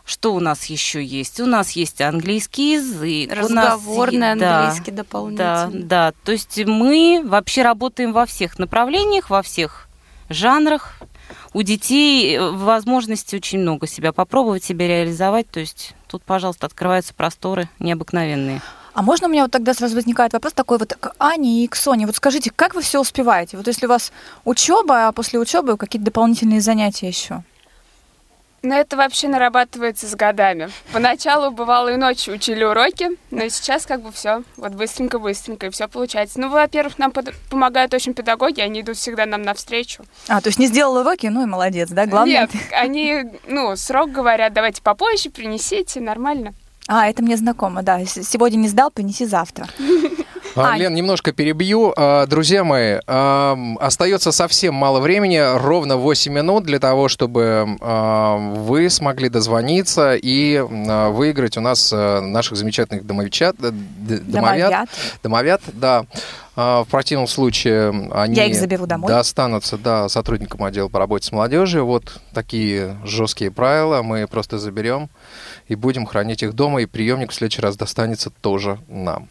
Что 0.05 0.35
у 0.35 0.39
нас 0.39 0.65
еще 0.65 1.03
есть? 1.03 1.39
У 1.39 1.47
нас 1.47 1.71
есть 1.71 1.99
английский 1.99 2.73
язык. 2.73 3.31
у 3.31 3.51
нас 3.51 3.73
Разговорный 3.75 4.35
да, 4.35 4.59
английский 4.59 4.91
Да, 4.91 4.97
дополнительный. 4.97 5.83
да. 5.83 6.13
То 6.23 6.31
есть 6.31 6.63
мы 6.65 7.23
вообще 7.25 7.63
работаем 7.63 8.13
во 8.13 8.27
всех 8.27 8.59
направлениях, 8.59 9.31
во 9.31 9.41
всех 9.41 9.87
жанрах. 10.29 10.99
У 11.53 11.63
детей 11.63 12.35
э, 12.35 12.51
возможности 12.51 13.35
очень 13.35 13.59
много 13.59 13.87
себя 13.87 14.13
попробовать, 14.13 14.63
себя 14.63 14.87
реализовать. 14.87 15.49
То 15.49 15.59
есть 15.59 15.95
тут, 16.07 16.21
пожалуйста, 16.21 16.67
открываются 16.67 17.15
просторы 17.15 17.67
необыкновенные. 17.79 18.61
А 18.93 19.01
можно 19.01 19.27
у 19.27 19.29
меня 19.31 19.41
вот 19.43 19.51
тогда 19.51 19.73
сразу 19.73 19.95
возникает 19.95 20.33
вопрос 20.33 20.53
такой 20.53 20.77
вот 20.77 20.93
к 20.93 21.13
Ане 21.17 21.63
и 21.65 21.67
к 21.67 21.75
Соне. 21.75 22.05
Вот 22.05 22.15
скажите, 22.15 22.51
как 22.55 22.75
вы 22.75 22.81
все 22.81 23.01
успеваете? 23.01 23.57
Вот 23.57 23.65
если 23.67 23.87
у 23.87 23.89
вас 23.89 24.11
учеба, 24.45 25.07
а 25.07 25.11
после 25.11 25.39
учебы 25.39 25.77
какие-то 25.77 26.05
дополнительные 26.05 26.61
занятия 26.61 27.07
еще? 27.07 27.43
Но 28.65 28.73
это 28.73 28.97
вообще 28.97 29.27
нарабатывается 29.27 30.07
с 30.07 30.15
годами. 30.15 30.71
Поначалу 30.91 31.51
бывало 31.51 31.89
и 31.93 31.97
ночью 31.97 32.33
учили 32.33 32.63
уроки, 32.63 33.11
но 33.29 33.47
сейчас 33.49 33.85
как 33.85 34.01
бы 34.01 34.11
все, 34.11 34.41
вот 34.57 34.71
быстренько-быстренько, 34.71 35.67
и 35.67 35.69
все 35.69 35.87
получается. 35.87 36.39
Ну, 36.39 36.49
во-первых, 36.49 36.97
нам 36.97 37.11
под- 37.11 37.35
помогают 37.51 37.93
очень 37.93 38.15
педагоги, 38.15 38.61
они 38.61 38.81
идут 38.81 38.97
всегда 38.97 39.27
нам 39.27 39.43
навстречу. 39.43 40.03
А, 40.27 40.41
то 40.41 40.49
есть 40.49 40.57
не 40.57 40.65
сделал 40.65 40.95
уроки, 40.97 41.27
ну 41.27 41.43
и 41.43 41.45
молодец, 41.45 41.89
да? 41.91 42.07
Главное. 42.07 42.41
Нет, 42.41 42.49
они, 42.71 43.25
ну, 43.47 43.75
срок 43.75 44.11
говорят, 44.11 44.53
давайте 44.53 44.81
попозже, 44.81 45.29
принесите, 45.29 46.01
нормально. 46.01 46.55
А, 46.87 47.07
это 47.07 47.23
мне 47.23 47.35
знакомо, 47.37 47.81
да. 47.81 48.03
Сегодня 48.05 48.57
не 48.57 48.67
сдал, 48.67 48.91
принеси 48.91 49.25
завтра. 49.25 49.67
А. 50.55 50.77
Лен, 50.77 50.93
немножко 50.93 51.33
перебью. 51.33 51.93
А, 51.97 52.25
Друзья 52.27 52.63
мои, 52.63 52.99
остается 53.05 54.31
совсем 54.31 54.73
мало 54.73 55.01
времени, 55.01 55.41
ровно 55.57 55.97
8 55.97 56.31
минут 56.31 56.63
для 56.63 56.79
того, 56.79 57.09
чтобы 57.09 57.65
вы 57.79 58.89
смогли 58.89 59.27
дозвониться 59.29 60.15
и 60.15 60.55
а, 60.57 61.09
выиграть 61.09 61.57
у 61.57 61.61
нас 61.61 61.91
а, 61.93 62.21
наших 62.21 62.57
замечательных 62.57 63.05
домовичат, 63.05 63.57
домовят. 63.57 64.31
Домовят. 64.31 64.89
Домовят, 65.23 65.61
да. 65.73 66.05
А, 66.55 66.83
В 66.83 66.87
противном 66.87 67.27
случае 67.27 67.89
они 68.13 68.35
Я 68.35 68.45
их 68.45 68.55
заберу 68.55 68.85
домой. 68.85 69.07
достанутся 69.09 69.77
да, 69.77 70.07
сотрудникам 70.09 70.63
отдела 70.63 70.87
по 70.87 70.99
работе 70.99 71.27
с 71.27 71.31
молодежью. 71.31 71.85
Вот 71.85 72.21
такие 72.33 72.97
жесткие 73.03 73.51
правила. 73.51 74.01
Мы 74.01 74.27
просто 74.27 74.57
заберем 74.57 75.09
и 75.67 75.75
будем 75.75 76.05
хранить 76.05 76.43
их 76.43 76.53
дома, 76.53 76.81
и 76.81 76.85
приемник 76.85 77.31
в 77.31 77.33
следующий 77.33 77.61
раз 77.61 77.75
достанется 77.75 78.29
тоже 78.29 78.79
нам. 78.87 79.29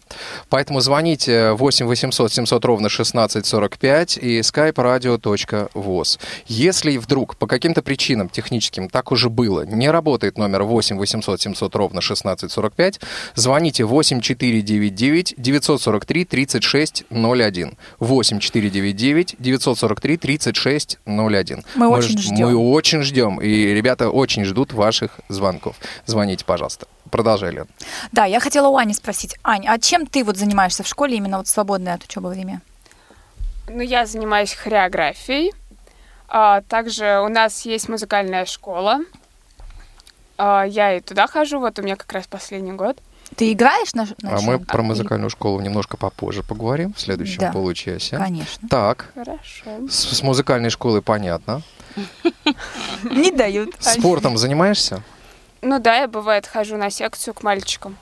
Поэтому 0.49 0.81
звоните 0.81 1.53
8 1.53 1.87
800 1.87 2.33
700 2.33 2.65
ровно 2.65 2.87
1645 2.87 4.19
и 4.19 4.41
skype 4.41 4.75
radio.voz. 4.75 6.19
Если 6.47 6.97
вдруг 6.97 7.37
по 7.37 7.47
каким-то 7.47 7.83
причинам 7.83 8.29
техническим 8.29 8.89
так 8.89 9.13
уже 9.13 9.31
было, 9.31 9.65
не 9.65 9.91
работает 9.91 10.39
номер 10.39 10.65
8 10.65 10.99
800 10.99 11.41
700 11.41 11.75
ровно 11.75 11.99
1645, 11.99 13.01
звоните 13.35 13.85
8 13.85 14.21
499 14.21 15.35
943 15.39 16.25
36 16.25 17.05
01. 17.15 17.77
8 18.01 18.39
499 18.41 19.37
943 19.39 20.17
36 20.17 20.99
01. 21.07 21.65
Мы 21.77 21.89
очень 21.89 22.19
ждем. 22.19 22.49
Мы 22.49 22.57
очень 22.57 23.03
ждем, 23.03 23.41
и 23.41 23.75
ребята 23.75 24.11
очень 24.11 24.45
ждут 24.45 24.73
ваших 24.73 25.21
звонков. 25.29 25.77
Звоните, 26.07 26.45
пожалуйста. 26.45 26.87
Продолжай, 27.11 27.53
Лен. 27.53 27.67
Да, 28.13 28.25
я 28.25 28.41
хотела 28.41 28.69
у 28.69 28.77
Ани 28.77 28.93
спросить. 28.93 29.37
Ань, 29.45 29.67
а 29.67 29.79
чем 29.79 30.07
ты 30.07 30.25
вот 30.25 30.37
занимаешься 30.37 30.83
в 30.83 30.89
школе 30.89 31.17
именно 31.17 31.39
вот 31.39 31.47
в 31.47 31.51
свободное 31.51 31.95
от 31.95 32.03
учебы 32.05 32.29
время? 32.29 32.61
Ну, 33.69 33.83
я 33.83 34.05
занимаюсь 34.05 34.53
хореографией. 34.53 35.53
А, 36.29 36.63
также 36.63 37.21
у 37.25 37.29
нас 37.29 37.65
есть 37.65 37.89
музыкальная 37.89 38.45
школа. 38.47 39.01
А, 40.37 40.65
я 40.65 40.97
и 40.97 41.01
туда 41.01 41.27
хожу, 41.27 41.61
вот 41.61 41.79
у 41.79 41.83
меня 41.83 41.97
как 41.97 42.13
раз 42.13 42.27
последний 42.27 42.73
год. 42.73 42.99
Ты 43.37 43.53
играешь 43.53 43.95
на, 43.95 44.05
на 44.23 44.37
А 44.37 44.39
чём? 44.39 44.45
мы 44.47 44.59
про 44.61 44.81
Или- 44.81 44.87
музыкальную 44.89 45.31
школу 45.31 45.61
немножко 45.61 45.97
попозже 45.97 46.43
поговорим 46.43 46.93
в 46.95 47.01
следующем 47.01 47.41
Да. 47.41 47.53
получасе. 47.53 48.17
Конечно. 48.17 48.69
Так, 48.69 49.11
Хорошо. 49.15 49.89
с, 49.89 50.17
с 50.17 50.23
музыкальной 50.23 50.71
школой 50.71 51.03
понятно. 51.03 51.63
Не 53.05 53.31
дают. 53.31 53.75
Спортом 53.81 54.37
занимаешься? 54.39 55.03
Ну 55.63 55.79
да, 55.79 55.97
я 55.97 56.09
бывает 56.09 56.47
хожу 56.47 56.77
на 56.77 56.91
секцию 56.91 57.35
к 57.35 57.43
мальчикам. 57.43 57.97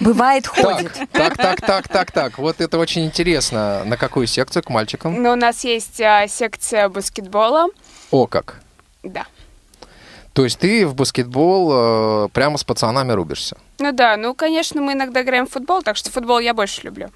Бывает, 0.00 0.46
ходит. 0.46 0.92
Так, 1.12 1.36
так, 1.36 1.60
так, 1.60 1.88
так, 1.88 2.10
так. 2.12 2.38
Вот 2.38 2.60
это 2.60 2.78
очень 2.78 3.04
интересно. 3.04 3.82
На 3.84 3.96
какую 3.98 4.26
секцию 4.26 4.62
к 4.62 4.70
мальчикам? 4.70 5.22
Но 5.22 5.32
у 5.32 5.36
нас 5.36 5.64
есть 5.64 6.00
а, 6.00 6.26
секция 6.28 6.88
баскетбола. 6.88 7.66
О, 8.10 8.26
как. 8.26 8.60
Да. 9.02 9.26
То 10.32 10.44
есть 10.44 10.58
ты 10.58 10.86
в 10.86 10.94
баскетбол 10.94 12.24
э, 12.24 12.28
прямо 12.32 12.56
с 12.56 12.64
пацанами 12.64 13.12
рубишься? 13.12 13.56
Ну 13.78 13.92
да, 13.92 14.16
ну, 14.16 14.34
конечно, 14.34 14.80
мы 14.80 14.94
иногда 14.94 15.22
играем 15.22 15.46
в 15.46 15.50
футбол, 15.50 15.82
так 15.82 15.96
что 15.96 16.10
футбол 16.10 16.38
я 16.38 16.54
больше 16.54 16.80
люблю. 16.82 17.10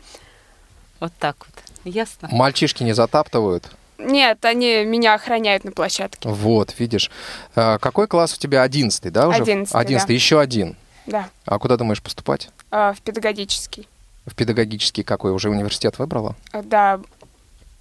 Вот 1.01 1.13
так 1.19 1.37
вот. 1.39 1.65
Ясно? 1.85 2.29
Мальчишки 2.31 2.83
не 2.83 2.93
затаптывают? 2.93 3.71
Нет, 3.99 4.45
они 4.45 4.85
меня 4.85 5.15
охраняют 5.15 5.65
на 5.65 5.73
площадке. 5.73 6.29
Вот, 6.29 6.75
видишь. 6.79 7.11
Э, 7.55 7.79
Какой 7.79 8.07
класс 8.07 8.35
у 8.35 8.39
тебя? 8.39 8.63
Одиннадцатый, 8.63 9.11
да, 9.11 9.29
уже? 9.29 9.43
Одиннадцатый, 9.43 9.81
Одиннадцатый, 9.81 10.15
еще 10.15 10.39
один. 10.41 10.77
Да, 11.07 11.29
А 11.47 11.59
куда 11.59 11.77
думаешь 11.77 12.03
поступать? 12.03 12.51
а, 12.71 12.93
в 12.93 13.01
педагогический. 13.01 13.89
В 14.27 14.35
педагогический 14.35 15.05
какой? 15.05 15.31
Уже 15.33 15.49
университет 15.49 15.99
выбрала? 15.99 16.35
А, 16.53 16.63
Да, 16.63 17.01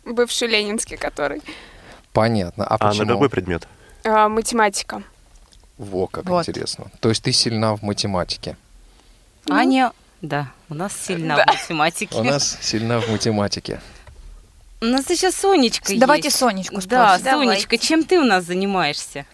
бывший 0.06 0.48
ленинский, 0.48 0.96
который. 0.96 1.42
Понятно. 2.14 2.66
А 2.66 2.76
А 2.76 2.78
почему? 2.78 3.06
на 3.08 3.14
какой 3.14 3.30
предмет? 3.30 3.68
А, 4.06 4.30
математика. 4.30 5.02
Во, 5.78 6.08
как 6.08 6.26
Вот. 6.26 6.48
интересно. 6.48 6.88
То 7.00 7.10
есть 7.10 7.24
ты 7.24 7.32
сильна 7.32 7.76
в 7.76 7.82
математике. 7.84 8.56
Аня, 9.50 9.92
да, 10.22 10.52
у 10.70 10.74
нас 10.74 10.94
сильна 10.96 11.36
в 11.44 11.48
математике. 11.48 12.16
У 12.16 12.24
нас 12.24 12.58
сильна 12.62 13.00
в 13.00 13.10
математике. 13.10 13.82
У 14.82 14.86
нас 14.86 15.10
еще 15.10 15.32
Сонечка 15.32 15.94
Давайте 15.98 16.28
есть. 16.28 16.38
Сонечку 16.38 16.80
Да, 16.88 17.18
спросим. 17.18 17.40
Сонечка, 17.40 17.78
чем 17.78 18.04
ты 18.04 18.20
у 18.20 18.24
нас 18.24 18.44
занимаешься? 18.46 19.26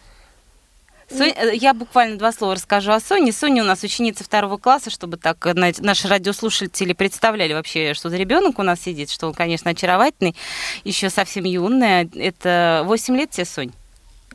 Сонь- 1.10 1.34
э, 1.36 1.56
Я 1.56 1.74
буквально 1.74 2.18
два 2.18 2.32
слова 2.32 2.56
расскажу 2.56 2.92
о 2.92 3.00
Соне. 3.02 3.34
Соня 3.34 3.64
у 3.64 3.66
нас 3.66 3.84
ученица 3.84 4.24
второго 4.24 4.58
класса, 4.58 4.90
чтобы 4.90 5.18
так 5.18 5.46
э, 5.46 5.54
на- 5.54 5.74
наши 5.80 6.08
радиослушатели 6.08 6.94
представляли 6.94 7.52
вообще, 7.54 7.94
что 7.94 8.10
за 8.10 8.16
ребенок 8.18 8.60
у 8.60 8.64
нас 8.64 8.80
сидит, 8.82 9.10
что 9.12 9.28
он, 9.28 9.34
конечно, 9.34 9.72
очаровательный, 9.72 10.36
еще 10.86 11.10
совсем 11.10 11.44
юный. 11.44 12.04
Это 12.16 12.84
8 12.86 13.16
лет 13.18 13.32
тебе, 13.32 13.46
Сонь? 13.46 13.74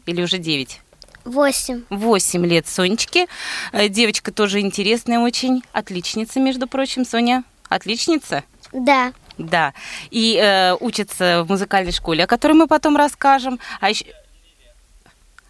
Или 0.04 0.22
уже 0.22 0.36
9? 0.38 0.80
Восемь. 1.26 1.82
8 1.90 2.46
лет 2.46 2.66
Сонечке. 2.68 3.26
Э, 3.72 3.88
Девочка 3.88 4.32
тоже 4.32 4.60
интересная 4.60 5.18
очень. 5.18 5.62
Отличница, 5.72 6.40
между 6.40 6.66
прочим. 6.66 7.04
Соня, 7.04 7.42
отличница? 7.68 8.44
Да. 8.72 9.12
Да. 9.36 9.74
И 10.10 10.38
э, 10.42 10.74
учится 10.80 11.42
в 11.44 11.48
музыкальной 11.50 11.92
школе, 11.92 12.24
о 12.24 12.26
которой 12.26 12.52
мы 12.52 12.66
потом 12.68 12.96
расскажем. 12.96 13.58
А 13.80 13.90
еще... 13.90 14.06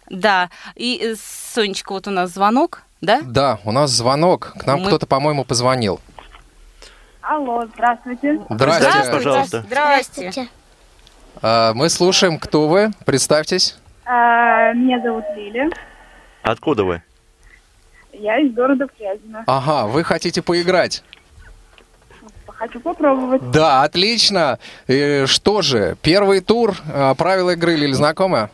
Да. 0.09 0.49
И, 0.75 0.99
э, 1.01 1.15
Сонечка, 1.53 1.91
вот 1.93 2.07
у 2.07 2.11
нас 2.11 2.31
звонок, 2.33 2.83
да? 3.01 3.21
Да, 3.21 3.59
у 3.63 3.71
нас 3.71 3.91
звонок. 3.91 4.53
К 4.59 4.65
нам 4.65 4.81
Мы- 4.81 4.87
кто-то, 4.87 5.05
по-моему, 5.05 5.45
позвонил. 5.45 6.01
Алло, 7.21 7.65
здравствуйте. 7.73 8.39
Здрасте. 8.49 8.81
Здравствуйте, 8.89 9.11
пожалуйста. 9.11 9.63
Здравствуйте. 9.67 10.47
А, 11.41 11.73
мы 11.73 11.89
слушаем, 11.89 12.39
кто 12.39 12.67
вы. 12.67 12.91
Представьтесь. 13.05 13.75
А, 14.09 14.73
меня 14.73 15.01
зовут 15.01 15.25
Лиля. 15.35 15.69
Откуда 16.41 16.83
вы? 16.85 17.01
Я 18.13 18.39
из 18.39 18.53
города 18.53 18.87
Фрязино. 18.97 19.43
Ага, 19.47 19.87
вы 19.87 20.03
хотите 20.03 20.41
поиграть. 20.41 21.03
хочу 22.47 22.79
попробовать. 22.79 23.51
Да, 23.51 23.83
отлично. 23.83 24.57
И 24.87 25.25
что 25.27 25.61
же, 25.61 25.95
первый 26.01 26.39
тур, 26.39 26.75
а, 26.91 27.13
правила 27.15 27.51
игры 27.51 27.75
Лили 27.75 27.91
знакомы? 27.91 28.49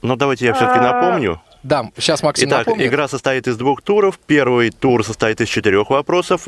Ну, 0.00 0.16
давайте 0.16 0.46
я 0.46 0.54
все-таки 0.54 0.78
А, 0.78 0.82
напомню. 0.92 1.42
Да, 1.62 1.90
сейчас 1.96 2.22
Максим 2.22 2.48
Итак, 2.48 2.60
напомнит. 2.66 2.86
игра 2.86 3.08
состоит 3.08 3.46
из 3.48 3.56
двух 3.56 3.82
туров. 3.82 4.18
Первый 4.26 4.70
тур 4.70 5.04
состоит 5.04 5.40
из 5.40 5.48
четырех 5.48 5.90
вопросов. 5.90 6.44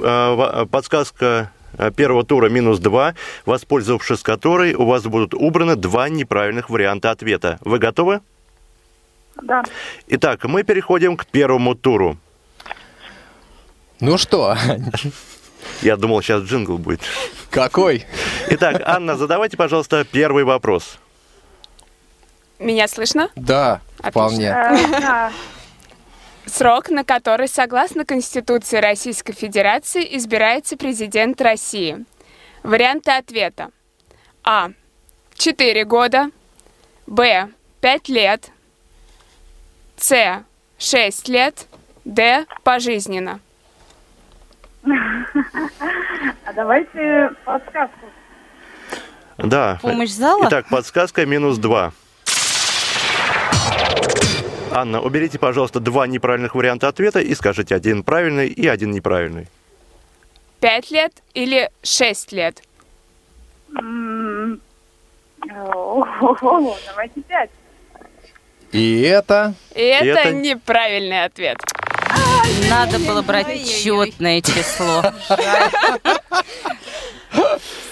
Подсказка 0.71 1.51
первого 1.97 2.25
тура 2.25 2.49
минус 2.49 2.79
два, 2.79 3.15
воспользовавшись 3.47 4.23
которой 4.23 4.75
у 4.75 4.85
вас 4.85 5.03
будут 5.05 5.35
убраны 5.35 5.77
два 5.77 6.09
неправильных 6.09 6.71
варианта 6.71 7.11
ответа. 7.11 7.59
Вы 7.63 7.79
готовы? 7.79 8.21
Да. 9.43 9.63
Итак, 10.09 10.45
мы 10.45 10.63
переходим 10.63 11.17
к 11.17 11.27
первому 11.27 11.75
туру. 11.75 12.17
Ну 14.01 14.19
что, 14.19 14.57
Я 15.83 15.97
думал, 15.97 16.21
сейчас 16.23 16.43
джингл 16.43 16.79
будет. 16.79 17.01
какой? 17.51 18.05
Итак, 18.51 18.83
Анна, 18.85 19.17
задавайте, 19.17 19.57
пожалуйста, 19.57 20.05
первый 20.05 20.45
вопрос. 20.45 20.99
Меня 22.59 22.87
слышно? 22.89 23.29
Да, 23.35 23.81
вполне. 23.99 24.55
Срок, 26.47 26.91
на 26.91 27.05
который, 27.05 27.49
согласно 27.49 28.05
Конституции 28.05 28.79
Российской 28.79 29.33
Федерации, 29.33 30.17
избирается 30.17 30.77
президент 30.77 31.41
России. 31.41 32.05
Варианты 32.63 33.13
ответа. 33.13 33.71
А. 34.45 34.71
4 35.35 35.85
года. 35.85 36.31
Б. 37.07 37.49
5 37.81 38.09
лет. 38.09 38.51
С. 39.97 40.45
6 40.79 41.29
лет. 41.29 41.67
Д. 42.05 42.47
Пожизненно. 42.63 43.41
А 46.45 46.53
давайте 46.55 47.31
подсказку. 47.45 48.07
Да. 49.39 49.79
Помощь 49.81 50.11
зала? 50.11 50.47
Итак, 50.49 50.67
подсказка 50.69 51.25
минус 51.25 51.57
два. 51.59 51.93
Анна, 54.75 55.01
уберите, 55.01 55.39
пожалуйста, 55.39 55.79
два 55.79 56.09
неправильных 56.09 56.57
варианта 56.57 56.89
ответа 56.89 57.21
и 57.21 57.33
скажите 57.37 57.77
один 57.77 58.03
правильный 58.03 58.49
и 58.49 58.67
один 58.67 58.91
неправильный. 58.91 59.47
5 60.59 60.91
лет 60.91 61.13
или 61.33 61.71
6 61.85 62.33
лет? 62.33 62.61
М, 63.79 64.61
о, 65.49 66.05
Давайте 66.89 67.21
пять. 67.21 67.51
И 68.73 69.03
это... 69.03 69.55
И 69.77 69.81
это, 69.81 70.33
неправильный 70.33 71.23
ответ. 71.25 71.59
Надо 72.69 72.99
было 72.99 73.23
брать 73.23 73.65
четное 73.65 74.41
число. 74.41 75.05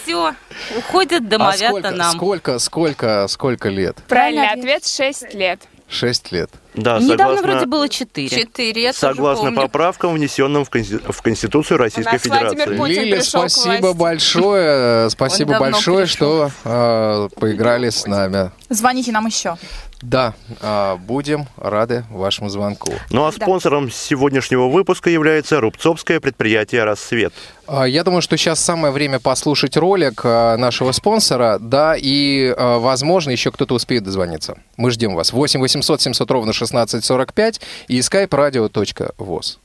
Все, 0.02 0.34
уходят 0.76 1.22
А 1.22 1.28
домовята 1.28 1.68
сколько, 1.68 1.90
нам. 1.92 2.16
сколько, 2.16 2.58
сколько, 2.58 3.28
сколько 3.28 3.68
лет? 3.68 3.98
Правильный 4.08 4.48
ответ 4.48 4.84
6 4.84 5.32
лет. 5.34 5.60
Шесть 5.88 6.32
лет. 6.32 6.50
Да, 6.74 6.98
Недавно 6.98 7.36
согласно, 7.36 7.50
вроде 7.50 7.66
было 7.66 7.88
четыре. 7.88 8.28
Четыре, 8.44 8.82
я 8.82 8.88
тоже 8.92 9.14
согласно 9.14 9.44
помню. 9.44 9.60
поправкам, 9.60 10.14
внесенным 10.14 10.64
в, 10.64 10.70
Конси- 10.70 11.12
в 11.12 11.20
Конституцию 11.20 11.78
Российской 11.78 12.16
Федерации. 12.18 12.76
Путин 12.76 13.02
Лили, 13.02 13.16
пришел 13.16 13.42
к 13.44 13.50
спасибо 13.50 13.92
большое, 13.92 15.10
спасибо 15.10 15.58
большое, 15.58 16.06
пришел. 16.06 16.48
что 16.48 16.50
э, 16.64 17.28
поиграли 17.38 17.90
с 17.90 18.06
нами. 18.06 18.50
Звоните 18.70 19.12
нам 19.12 19.26
еще. 19.26 19.56
Да, 20.02 20.34
э, 20.60 20.96
будем 20.96 21.46
рады 21.56 22.04
вашему 22.10 22.48
звонку. 22.48 22.92
Ну 23.10 23.24
а 23.24 23.32
спонсором 23.32 23.90
сегодняшнего 23.90 24.68
выпуска 24.68 25.10
является 25.10 25.60
Рубцовское 25.60 26.20
предприятие 26.20 26.84
«Рассвет». 26.84 27.32
А, 27.66 27.84
Я 27.84 28.02
думаю, 28.04 28.20
что 28.20 28.36
сейчас 28.36 28.60
самое 28.60 28.92
время 28.92 29.20
послушать 29.20 29.76
ролик 29.76 30.22
а, 30.24 30.56
нашего 30.56 30.92
спонсора, 30.92 31.58
да, 31.60 31.94
и, 31.96 32.52
а, 32.56 32.78
возможно, 32.78 33.30
еще 33.30 33.52
кто-то 33.52 33.74
успеет 33.74 34.02
дозвониться. 34.02 34.58
Мы 34.76 34.90
ждем 34.90 35.14
вас. 35.14 35.32
8 35.32 35.60
800 35.60 36.00
700 36.00 36.30
ровно 36.30 36.50
1645 36.50 37.60
и 37.88 37.98
skype 38.00 38.28
radio.voz. 38.28 39.58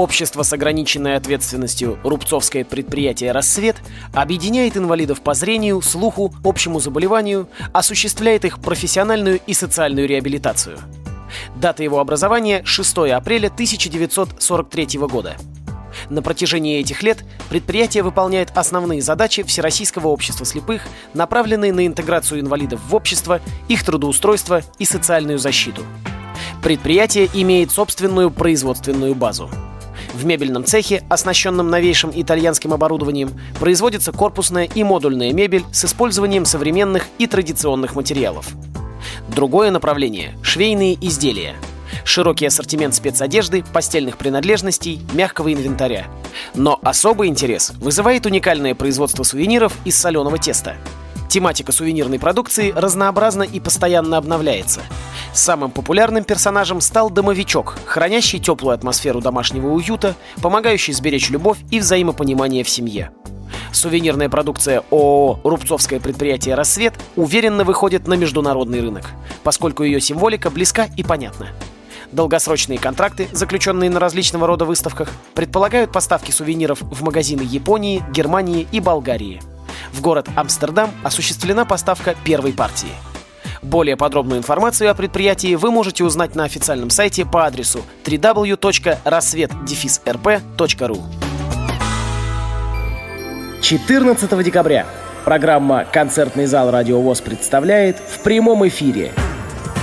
Общество 0.00 0.44
с 0.44 0.52
ограниченной 0.54 1.16
ответственностью 1.16 1.98
«Рубцовское 2.04 2.64
предприятие 2.64 3.32
«Рассвет» 3.32 3.76
объединяет 4.14 4.78
инвалидов 4.78 5.20
по 5.20 5.34
зрению, 5.34 5.82
слуху, 5.82 6.32
общему 6.42 6.80
заболеванию, 6.80 7.50
осуществляет 7.74 8.46
их 8.46 8.60
профессиональную 8.60 9.40
и 9.46 9.52
социальную 9.52 10.08
реабилитацию. 10.08 10.78
Дата 11.54 11.82
его 11.82 11.98
образования– 11.98 12.62
6 12.64 12.96
апреля 13.12 13.48
1943 13.48 15.00
года. 15.00 15.36
На 16.08 16.22
протяжении 16.22 16.80
этих 16.80 17.02
лет 17.02 17.22
предприятие 17.50 18.02
выполняет 18.02 18.52
основные 18.54 19.02
задачи 19.02 19.42
Всероссийского 19.42 20.08
общества 20.08 20.46
слепых, 20.46 20.80
направленные 21.12 21.74
на 21.74 21.86
интеграцию 21.86 22.40
инвалидов 22.40 22.80
в 22.88 22.94
общество, 22.94 23.42
их 23.68 23.84
трудоустройство 23.84 24.62
и 24.78 24.86
социальную 24.86 25.38
защиту. 25.38 25.82
Предприятие 26.62 27.28
имеет 27.34 27.70
собственную 27.70 28.30
производственную 28.30 29.14
базу. 29.14 29.50
В 30.12 30.24
мебельном 30.24 30.64
цехе, 30.64 31.02
оснащенном 31.08 31.70
новейшим 31.70 32.10
итальянским 32.14 32.72
оборудованием, 32.72 33.30
производится 33.58 34.12
корпусная 34.12 34.64
и 34.64 34.82
модульная 34.82 35.32
мебель 35.32 35.64
с 35.72 35.84
использованием 35.84 36.44
современных 36.44 37.06
и 37.18 37.26
традиционных 37.26 37.94
материалов. 37.94 38.48
Другое 39.28 39.70
направление– 39.70 40.36
швейные 40.42 40.94
изделия. 41.06 41.54
Широкий 42.04 42.46
ассортимент 42.46 42.94
спецодежды, 42.94 43.64
постельных 43.72 44.16
принадлежностей, 44.16 45.00
мягкого 45.12 45.52
инвентаря. 45.52 46.06
Но 46.54 46.78
особый 46.82 47.28
интерес 47.28 47.70
вызывает 47.80 48.26
уникальное 48.26 48.74
производство 48.74 49.22
сувениров 49.22 49.72
из 49.84 49.96
соленого 49.96 50.38
теста. 50.38 50.76
Тематика 51.30 51.70
сувенирной 51.70 52.18
продукции 52.18 52.72
разнообразна 52.74 53.44
и 53.44 53.60
постоянно 53.60 54.16
обновляется. 54.16 54.80
Самым 55.32 55.70
популярным 55.70 56.24
персонажем 56.24 56.80
стал 56.80 57.08
домовичок, 57.08 57.78
хранящий 57.86 58.40
теплую 58.40 58.74
атмосферу 58.74 59.20
домашнего 59.20 59.68
уюта, 59.68 60.16
помогающий 60.42 60.92
сберечь 60.92 61.30
любовь 61.30 61.58
и 61.70 61.78
взаимопонимание 61.78 62.64
в 62.64 62.68
семье. 62.68 63.12
Сувенирная 63.72 64.28
продукция 64.28 64.82
ООО 64.90 65.38
«Рубцовское 65.44 66.00
предприятие 66.00 66.56
«Рассвет» 66.56 66.94
уверенно 67.14 67.62
выходит 67.62 68.08
на 68.08 68.14
международный 68.14 68.80
рынок, 68.80 69.04
поскольку 69.44 69.84
ее 69.84 70.00
символика 70.00 70.50
близка 70.50 70.88
и 70.96 71.04
понятна. 71.04 71.50
Долгосрочные 72.10 72.80
контракты, 72.80 73.28
заключенные 73.30 73.88
на 73.88 74.00
различного 74.00 74.48
рода 74.48 74.64
выставках, 74.64 75.08
предполагают 75.34 75.92
поставки 75.92 76.32
сувениров 76.32 76.82
в 76.82 77.04
магазины 77.04 77.42
Японии, 77.42 78.02
Германии 78.10 78.66
и 78.72 78.80
Болгарии. 78.80 79.40
В 79.92 80.00
город 80.00 80.28
Амстердам 80.36 80.90
осуществлена 81.02 81.64
поставка 81.64 82.14
первой 82.24 82.52
партии. 82.52 82.92
Более 83.62 83.96
подробную 83.96 84.38
информацию 84.38 84.90
о 84.90 84.94
предприятии 84.94 85.54
вы 85.54 85.70
можете 85.70 86.04
узнать 86.04 86.34
на 86.34 86.44
официальном 86.44 86.90
сайте 86.90 87.26
по 87.26 87.46
адресу 87.46 87.82
www.рассвет-рп.ру 88.04 91.02
14 93.60 94.44
декабря 94.44 94.86
программа 95.24 95.84
«Концертный 95.84 96.46
зал 96.46 96.70
Радио 96.70 97.00
ВОЗ» 97.00 97.20
представляет 97.20 97.98
в 97.98 98.20
прямом 98.20 98.66
эфире 98.66 99.12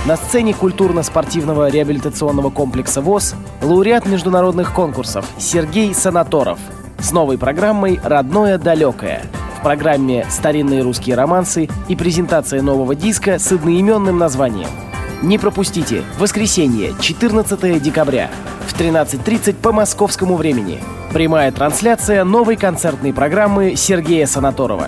на 0.08 0.18
сцене 0.18 0.54
культурно-спортивного 0.54 1.70
реабилитационного 1.70 2.50
комплекса 2.50 3.02
ВОЗ 3.02 3.36
лауреат 3.62 4.08
международных 4.08 4.74
конкурсов 4.74 5.30
Сергей 5.38 5.94
Санаторов 5.94 6.60
с 6.98 7.12
новой 7.12 7.38
программой 7.38 8.00
«Родное 8.04 8.58
далекое». 8.58 9.22
Программе 9.68 10.24
«Старинные 10.30 10.82
русские 10.82 11.18
романсы» 11.18 11.68
и 11.90 11.96
презентация 11.98 12.62
нового 12.62 12.96
диска 12.96 13.38
с 13.38 13.52
одноименным 13.52 14.18
названием. 14.18 14.70
Не 15.22 15.38
пропустите! 15.38 16.06
Воскресенье, 16.18 16.94
14 17.02 17.84
декабря 17.84 18.32
в 18.66 18.80
13.30 18.80 19.56
по 19.56 19.74
московскому 19.74 20.38
времени. 20.38 20.80
Прямая 21.12 21.52
трансляция 21.52 22.24
новой 22.24 22.56
концертной 22.56 23.12
программы 23.12 23.76
Сергея 23.76 24.26
Санаторова. 24.26 24.88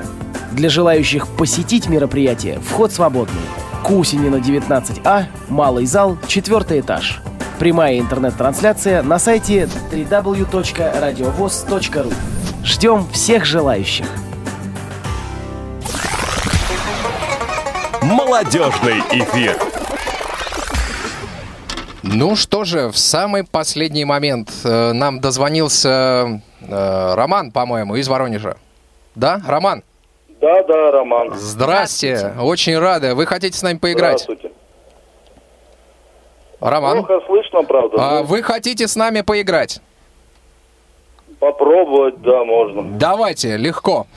Для 0.54 0.70
желающих 0.70 1.28
посетить 1.28 1.90
мероприятие 1.90 2.62
вход 2.62 2.94
свободный. 2.94 3.36
Кусинина 3.84 4.38
19А, 4.38 5.26
малый 5.50 5.88
зал, 5.88 6.18
четвертый 6.26 6.80
этаж. 6.80 7.22
Прямая 7.60 8.00
интернет-трансляция 8.00 9.04
на 9.04 9.20
сайте 9.20 9.68
www.radiovoz.ru. 9.92 12.14
Ждем 12.64 13.06
всех 13.12 13.44
желающих. 13.44 14.06
Молодежный 18.10 19.00
эфир. 19.12 19.56
Ну 22.02 22.36
что 22.36 22.64
же, 22.64 22.88
в 22.90 22.98
самый 22.98 23.44
последний 23.44 24.04
момент 24.04 24.50
э, 24.64 24.94
нам 24.94 25.20
дозвонился 25.20 26.42
э, 26.60 27.14
Роман, 27.14 27.52
по-моему, 27.52 27.98
из 27.98 28.08
Воронежа. 28.08 28.58
Да, 29.14 29.40
Роман? 29.48 29.84
Да, 30.42 30.64
да, 30.64 30.92
Роман. 30.92 31.36
Здрасте, 31.36 32.34
очень 32.42 32.80
рады. 32.80 33.14
Вы 33.14 33.28
хотите 33.28 33.56
с 33.56 33.62
нами 33.62 33.78
поиграть? 33.78 34.22
Здравствуйте. 34.22 34.56
Роман? 36.60 37.06
Плохо 37.06 37.24
слышно, 37.28 37.62
правда. 37.64 37.98
А 38.00 38.16
но- 38.16 38.24
вы 38.24 38.42
хотите 38.42 38.88
с 38.88 38.96
нами 38.96 39.22
поиграть? 39.22 39.82
Попробовать, 41.40 42.20
да, 42.24 42.44
можно. 42.44 42.98
Давайте, 42.98 43.56
легко. 43.56 44.08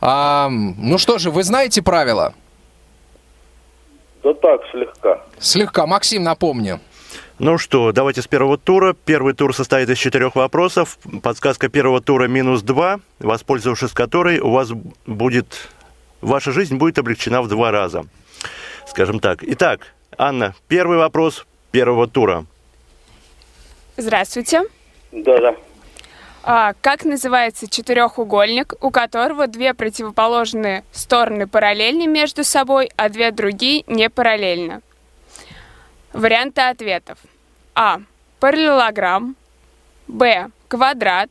А, 0.00 0.48
ну 0.50 0.96
что 0.96 1.18
же, 1.18 1.30
вы 1.30 1.42
знаете 1.42 1.82
правила? 1.82 2.32
Да 4.24 4.32
так, 4.34 4.62
слегка. 4.70 5.20
Слегка. 5.38 5.86
Максим, 5.86 6.22
напомню. 6.22 6.80
Ну 7.38 7.58
что, 7.58 7.92
давайте 7.92 8.22
с 8.22 8.26
первого 8.26 8.56
тура. 8.56 8.94
Первый 9.04 9.34
тур 9.34 9.54
состоит 9.54 9.90
из 9.90 9.98
четырех 9.98 10.34
вопросов. 10.34 10.98
Подсказка 11.22 11.68
первого 11.68 12.00
тура 12.00 12.26
минус 12.26 12.62
два, 12.62 13.00
воспользовавшись 13.18 13.92
которой 13.92 14.38
у 14.38 14.50
вас 14.50 14.70
будет... 15.06 15.68
Ваша 16.22 16.52
жизнь 16.52 16.76
будет 16.76 16.98
облегчена 16.98 17.42
в 17.42 17.48
два 17.48 17.70
раза. 17.70 18.04
Скажем 18.86 19.20
так. 19.20 19.40
Итак, 19.42 19.80
Анна, 20.16 20.54
первый 20.68 20.96
вопрос 20.96 21.44
первого 21.70 22.06
тура. 22.06 22.46
Здравствуйте. 23.98 24.62
Да-да. 25.12 25.54
А, 26.46 26.74
как 26.82 27.06
называется 27.06 27.66
четырехугольник, 27.70 28.74
у 28.82 28.90
которого 28.90 29.46
две 29.46 29.72
противоположные 29.72 30.84
стороны 30.92 31.46
параллельны 31.46 32.06
между 32.06 32.44
собой, 32.44 32.90
а 32.96 33.08
две 33.08 33.30
другие 33.30 33.82
не 33.86 34.10
параллельно? 34.10 34.82
Варианты 36.12 36.60
ответов. 36.60 37.18
А. 37.74 38.02
Параллелограмм. 38.40 39.36
Б. 40.06 40.50
Квадрат. 40.68 41.30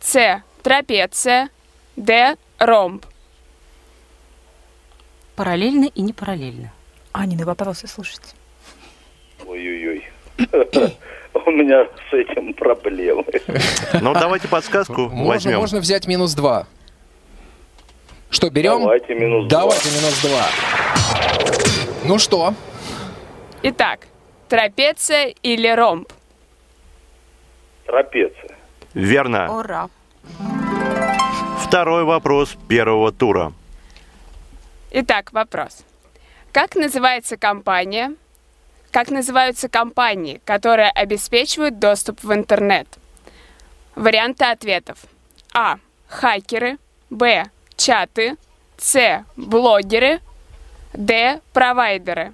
С. 0.00 0.42
Трапеция. 0.64 1.50
Д. 1.94 2.36
Ромб. 2.58 3.06
Параллельно 5.36 5.84
и 5.84 6.00
не 6.02 6.12
параллельно. 6.12 6.72
Анины 7.12 7.44
вопросы, 7.44 7.86
слушайте. 7.86 8.34
Ой-ой-ой. 9.46 10.08
У 11.46 11.50
меня 11.50 11.86
с 12.10 12.14
этим 12.14 12.54
проблемы. 12.54 13.24
Ну, 14.00 14.12
давайте 14.14 14.48
подсказку 14.48 15.02
Можно, 15.08 15.24
возьмем. 15.26 15.58
можно 15.58 15.80
взять 15.80 16.06
минус 16.06 16.34
два. 16.34 16.66
Что, 18.30 18.50
берем? 18.50 18.80
Давайте 18.80 19.14
минус 19.14 19.48
два. 19.48 19.60
Давайте 19.60 19.88
минус 19.90 20.22
два. 20.22 20.46
Ну 22.04 22.18
что? 22.18 22.54
Итак, 23.62 24.06
трапеция 24.48 25.34
или 25.42 25.68
ромб? 25.68 26.08
Трапеция. 27.86 28.56
Верно. 28.94 29.58
Ура. 29.58 29.88
Второй 31.64 32.04
вопрос 32.04 32.56
первого 32.68 33.12
тура. 33.12 33.52
Итак, 34.90 35.32
вопрос. 35.32 35.84
Как 36.52 36.76
называется 36.76 37.36
компания? 37.36 38.14
Как 38.90 39.10
называются 39.10 39.68
компании, 39.68 40.40
которые 40.44 40.90
обеспечивают 40.90 41.78
доступ 41.78 42.22
в 42.22 42.32
интернет? 42.32 42.86
Варианты 43.94 44.44
ответов. 44.46 44.98
А. 45.52 45.76
Хакеры. 46.08 46.78
Б. 47.10 47.44
Чаты. 47.76 48.36
С. 48.78 49.24
Блогеры. 49.36 50.20
Д. 50.94 51.40
Провайдеры. 51.52 52.32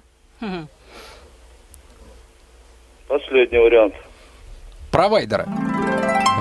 Последний 3.07 3.57
вариант. 3.59 3.93
Провайдеры. 4.91 5.45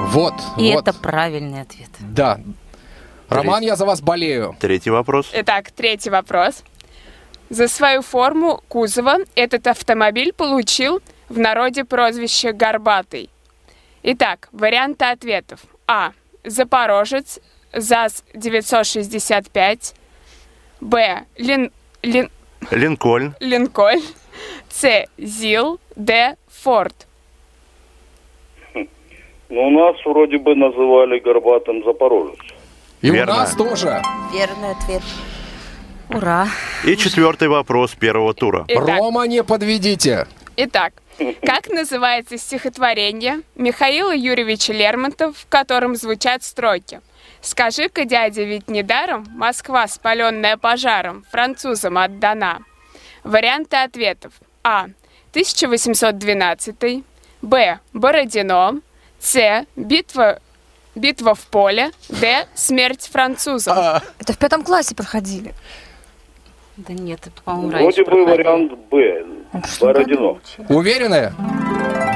Вот, 0.09 0.35
И 0.59 0.72
вот. 0.72 0.87
это 0.87 0.96
правильный 0.98 1.62
ответ. 1.62 1.88
Да. 2.00 2.40
Роман, 3.29 3.62
я 3.62 3.74
за 3.74 3.85
вас 3.85 4.00
болею. 4.00 4.55
Третий 4.61 4.90
вопрос. 4.90 5.31
Итак, 5.33 5.70
третий 5.72 6.11
вопрос. 6.11 6.62
За 7.55 7.69
свою 7.69 8.03
форму 8.03 8.61
кузова 8.67 9.19
этот 9.37 9.69
автомобиль 9.69 10.33
получил 10.33 11.01
в 11.29 11.38
народе 11.38 11.85
прозвище 11.85 12.51
«Горбатый». 12.51 13.31
Итак, 14.03 14.49
варианты 14.51 15.05
ответов. 15.05 15.61
А. 15.87 16.11
Запорожец, 16.43 17.38
ЗАЗ-965. 17.73 19.95
Б. 20.81 21.27
Лин... 21.38 21.71
Лин... 22.03 22.29
Линкольн. 22.73 23.37
Линкольн. 23.38 24.03
С. 24.69 25.07
ЗИЛ. 25.17 25.79
Д. 25.95 26.37
Форд. 26.49 27.07
Ну, 28.75 28.88
у 29.49 29.71
нас 29.71 29.95
вроде 30.05 30.38
бы 30.38 30.57
называли 30.57 31.21
горбатым 31.21 31.85
Запорожец. 31.85 32.40
И 33.01 33.11
Верно. 33.11 33.33
у 33.33 33.37
нас 33.37 33.55
тоже. 33.55 34.03
Верный 34.33 34.73
ответ. 34.73 35.03
Ура. 36.14 36.48
И 36.85 36.96
четвертый 36.96 37.48
вопрос 37.48 37.94
первого 37.94 38.35
тура. 38.35 38.64
Итак, 38.68 38.98
Рома, 38.98 39.27
не 39.27 39.42
подведите. 39.42 40.27
Итак, 40.57 40.92
как 41.42 41.68
называется 41.68 42.38
стихотворение 42.38 43.40
Михаила 43.57 44.14
Юрьевича 44.14 44.72
Лермонтова, 44.72 45.33
в 45.33 45.46
котором 45.48 45.96
звучат 45.96 46.44
строки? 46.44 47.00
«Скажи-ка, 47.40 48.07
дядя, 48.07 48.42
ведь 48.42 48.68
недаром 48.68 49.27
Москва, 49.31 49.87
спаленная 49.87 50.57
пожаром, 50.57 51.24
французам 51.31 51.98
отдана». 51.98 52.61
Варианты 53.22 53.77
ответов. 53.77 54.33
А. 54.62 54.85
1812. 55.31 57.05
Б. 57.42 57.81
Бородино. 57.92 58.81
С. 59.18 59.66
Битва, 59.77 60.40
битва 60.94 61.35
в 61.35 61.40
поле. 61.40 61.90
Д. 62.09 62.46
Смерть 62.55 63.09
французам. 63.11 63.77
Это 64.18 64.33
в 64.33 64.38
пятом 64.38 64.62
классе 64.62 64.94
проходили. 64.94 65.55
Да 66.77 66.93
нет, 66.93 67.21
это, 67.27 67.41
по-моему, 67.43 67.71
раньше 67.71 67.85
Вроде 67.85 68.05
бы 68.05 68.11
проходило. 68.27 68.35
вариант 68.37 68.73
Б. 68.91 69.25
Бородино. 69.81 70.39
Уверены? 70.69 71.33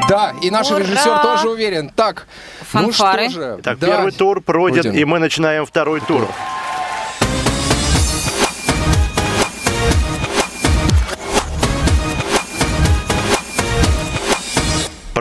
Да, 0.08 0.32
и 0.42 0.50
наш 0.50 0.70
Ура! 0.70 0.80
режиссер 0.80 1.18
тоже 1.22 1.50
уверен. 1.50 1.90
Так, 1.94 2.26
Фанфары. 2.62 3.24
ну 3.24 3.30
что 3.30 3.40
же. 3.56 3.62
Так, 3.62 3.78
да. 3.78 3.86
первый 3.86 4.10
тур 4.12 4.40
пройден, 4.40 4.82
Пройден. 4.82 5.00
и 5.00 5.04
мы 5.04 5.18
начинаем 5.20 5.64
второй 5.66 6.00
тур. 6.00 6.26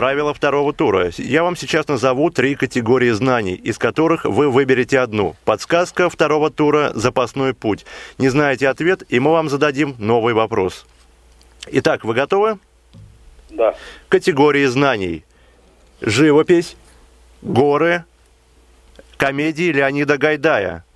Правила 0.08 0.32
второго 0.32 0.72
тура. 0.72 1.10
Я 1.18 1.42
вам 1.42 1.54
сейчас 1.54 1.86
назову 1.86 2.30
три 2.30 2.54
категории 2.54 3.10
знаний, 3.10 3.52
из 3.52 3.76
которых 3.76 4.24
вы 4.24 4.48
выберете 4.48 5.00
одну. 5.00 5.36
Подсказка 5.44 6.08
второго 6.08 6.48
тура– 6.48 6.92
запасной 6.94 7.52
путь. 7.52 7.84
Не 8.16 8.30
знаете 8.30 8.70
ответ, 8.70 9.02
и 9.10 9.20
мы 9.20 9.32
вам 9.32 9.50
зададим 9.50 9.96
новый 9.98 10.32
вопрос. 10.32 10.86
Итак, 11.66 12.06
вы 12.06 12.14
готовы? 12.14 12.58
Да. 13.50 13.74
Категории 14.08 14.64
знаний. 14.64 15.24
Живопись, 16.00 16.78
горы, 17.42 18.04
комедии 19.18 19.70
Леонида 19.70 20.16
Гайдая. 20.16 20.86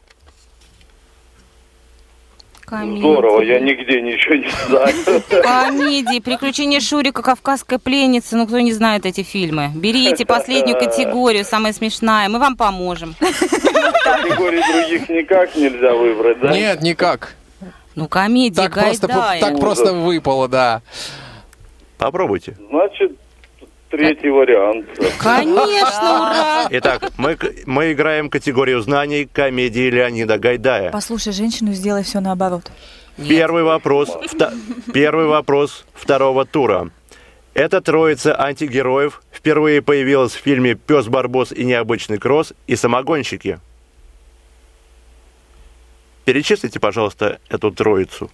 Комедии. 2.64 3.00
Здорово, 3.00 3.42
я 3.42 3.60
нигде 3.60 4.00
ничего 4.00 4.34
не 4.36 4.48
знаю. 4.66 5.42
Комедии, 5.42 6.20
приключения 6.20 6.80
Шурика, 6.80 7.22
Кавказская 7.22 7.78
пленница. 7.78 8.36
Ну, 8.36 8.46
кто 8.46 8.60
не 8.60 8.72
знает 8.72 9.04
эти 9.06 9.22
фильмы? 9.22 9.70
Берите 9.74 10.24
последнюю 10.24 10.78
категорию, 10.78 11.44
самая 11.44 11.72
смешная. 11.72 12.28
Мы 12.28 12.38
вам 12.38 12.56
поможем. 12.56 13.14
Категорий 13.20 14.62
других 14.72 15.08
никак 15.08 15.54
нельзя 15.56 15.92
выбрать, 15.94 16.40
да? 16.40 16.52
Нет, 16.52 16.82
никак. 16.82 17.34
Ну, 17.94 18.08
комедии 18.08 18.56
Так 18.56 18.72
просто, 18.72 19.06
Гайдая. 19.06 19.40
так 19.40 19.60
просто 19.60 19.92
выпало, 19.92 20.48
да. 20.48 20.82
Попробуйте. 21.98 22.56
Значит, 22.70 23.12
третий 23.92 24.30
вариант. 24.30 24.86
Конечно, 25.18 26.14
ура! 26.14 26.66
Итак, 26.70 27.12
мы, 27.18 27.36
мы 27.66 27.92
играем 27.92 28.30
категорию 28.30 28.80
знаний 28.80 29.26
комедии 29.26 29.90
Леонида 29.90 30.38
Гайдая. 30.38 30.90
Послушай 30.90 31.32
женщину, 31.34 31.72
сделай 31.74 32.02
все 32.02 32.20
наоборот. 32.20 32.70
Первый 33.16 33.62
вопрос, 33.62 34.08
вто- 34.08 34.52
первый 34.94 35.26
вопрос 35.26 35.84
второго 35.92 36.46
тура. 36.46 36.90
Эта 37.52 37.82
троица 37.82 38.40
антигероев 38.40 39.20
впервые 39.30 39.82
появилась 39.82 40.32
в 40.32 40.40
фильме 40.40 40.74
«Пес 40.74 41.06
Барбос 41.08 41.52
и 41.52 41.62
необычный 41.64 42.16
кросс» 42.16 42.54
и 42.66 42.76
«Самогонщики». 42.76 43.60
Перечислите, 46.24 46.80
пожалуйста, 46.80 47.40
эту 47.50 47.70
троицу. 47.72 48.30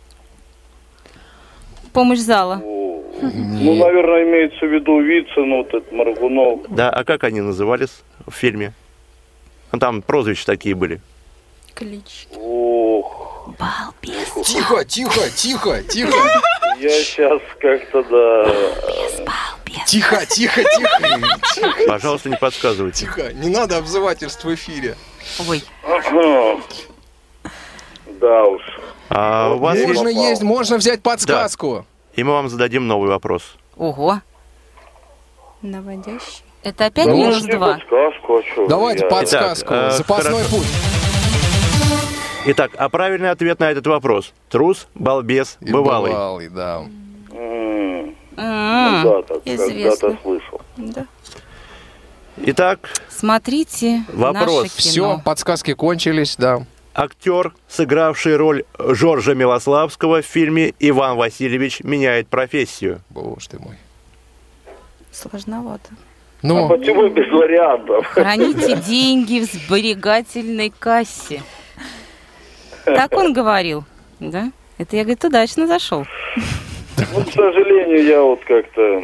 Помощь 1.92 2.20
зала. 2.20 2.62
Ну, 3.20 3.74
наверное, 3.74 4.22
имеется 4.24 4.66
в 4.66 4.72
виду 4.72 5.00
Вицин, 5.00 5.50
вот 5.56 5.68
этот 5.68 5.90
Маргунов. 5.92 6.60
Да, 6.68 6.90
а 6.90 7.04
как 7.04 7.24
они 7.24 7.40
назывались 7.40 8.02
в 8.26 8.32
фильме? 8.32 8.72
Ну, 9.72 9.78
Там 9.78 10.02
прозвища 10.02 10.46
такие 10.46 10.74
были. 10.74 11.00
Клич. 11.74 12.26
Ох, 12.36 13.50
Балбес. 13.58 14.46
Тихо, 14.46 14.84
тихо, 14.84 15.30
тихо, 15.30 15.82
тихо. 15.82 16.18
я 16.80 16.90
сейчас 16.90 17.40
как-то, 17.60 18.02
да... 18.04 18.54
Тихо, 19.86 20.24
тихо, 20.26 20.62
тихо. 20.62 21.72
Пожалуйста, 21.86 22.30
не 22.30 22.36
подсказывайте. 22.36 23.04
Тихо, 23.06 23.32
не 23.32 23.48
надо 23.48 23.76
обзывательств 23.78 24.44
в 24.44 24.54
эфире. 24.54 24.96
Ой. 25.48 25.62
Да 28.20 28.44
уж. 28.44 28.62
А 29.10 29.54
у 29.54 29.58
вас. 29.58 29.78
Можно 29.78 30.08
есть, 30.08 30.42
можно 30.42 30.78
взять 30.78 31.02
подсказку. 31.02 31.86
И 32.18 32.24
мы 32.24 32.32
вам 32.32 32.48
зададим 32.48 32.88
новый 32.88 33.08
вопрос. 33.10 33.54
ого. 33.76 34.20
Наводящий. 35.62 36.42
Это 36.64 36.86
опять 36.86 37.06
Ну, 37.06 37.16
минус 37.16 37.44
два. 37.44 37.74
подсказку, 37.74 38.38
а? 38.64 38.68
Давайте 38.68 39.04
Я- 39.04 39.08
подсказку. 39.10 39.68
Итак, 39.74 39.92
э, 39.92 39.96
Запасной 39.98 40.32
хорошо. 40.42 40.56
путь. 40.56 40.66
Итак, 42.46 42.70
а 42.76 42.88
правильный 42.88 43.30
ответ 43.30 43.60
на 43.60 43.70
этот 43.70 43.86
вопрос. 43.86 44.32
Трус, 44.48 44.88
балбес, 44.96 45.58
И 45.60 45.70
бывалый. 45.70 46.10
бывалый, 46.10 46.48
да. 46.48 46.78
М, 47.30 48.16
Когда-то, 48.34 49.40
известно. 49.44 50.08
когда-то 50.08 50.22
слышал. 50.24 50.60
Да. 50.76 51.06
Итак, 52.38 52.80
Смотрите 53.08 54.02
Вопрос. 54.12 54.62
наше 54.64 54.76
Все, 54.76 54.92
кино. 54.94 55.22
подсказки 55.24 55.72
кончились, 55.74 56.34
да. 56.36 56.66
Актер, 56.98 57.52
сыгравший 57.68 58.36
роль 58.36 58.64
Жоржа 58.76 59.34
Милославского 59.34 60.20
в 60.20 60.26
фильме 60.26 60.74
«Иван 60.80 61.16
Васильевич 61.16 61.80
меняет 61.84 62.26
профессию». 62.26 63.00
Боже 63.08 63.48
ты 63.50 63.58
мой. 63.60 63.76
Сложновато. 65.12 65.90
А 65.90 65.96
Ну, 66.42 66.68
почему 66.68 67.08
без 67.08 67.30
вариантов? 67.30 68.04
Храните 68.06 68.76
деньги 68.76 69.40
в 69.40 69.44
сберегательной 69.44 70.72
кассе. 70.76 71.42
Так 72.84 73.12
он 73.12 73.32
говорил, 73.32 73.84
да? 74.18 74.50
Это 74.78 74.96
я, 74.96 75.02
говорит, 75.02 75.24
удачно 75.24 75.66
зашел. 75.66 76.04
Ну, 77.14 77.24
к 77.24 77.32
сожалению, 77.32 78.04
я 78.04 78.22
вот 78.22 78.40
как-то 78.44 79.02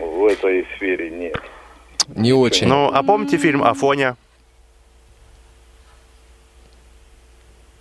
в 0.00 0.26
этой 0.26 0.66
сфере 0.76 1.10
нет. 1.10 1.36
не 2.08 2.32
очень. 2.32 2.66
Ну, 2.66 2.90
а 2.92 3.02
помните 3.02 3.36
фильм 3.36 3.62
«Афоня»? 3.62 4.16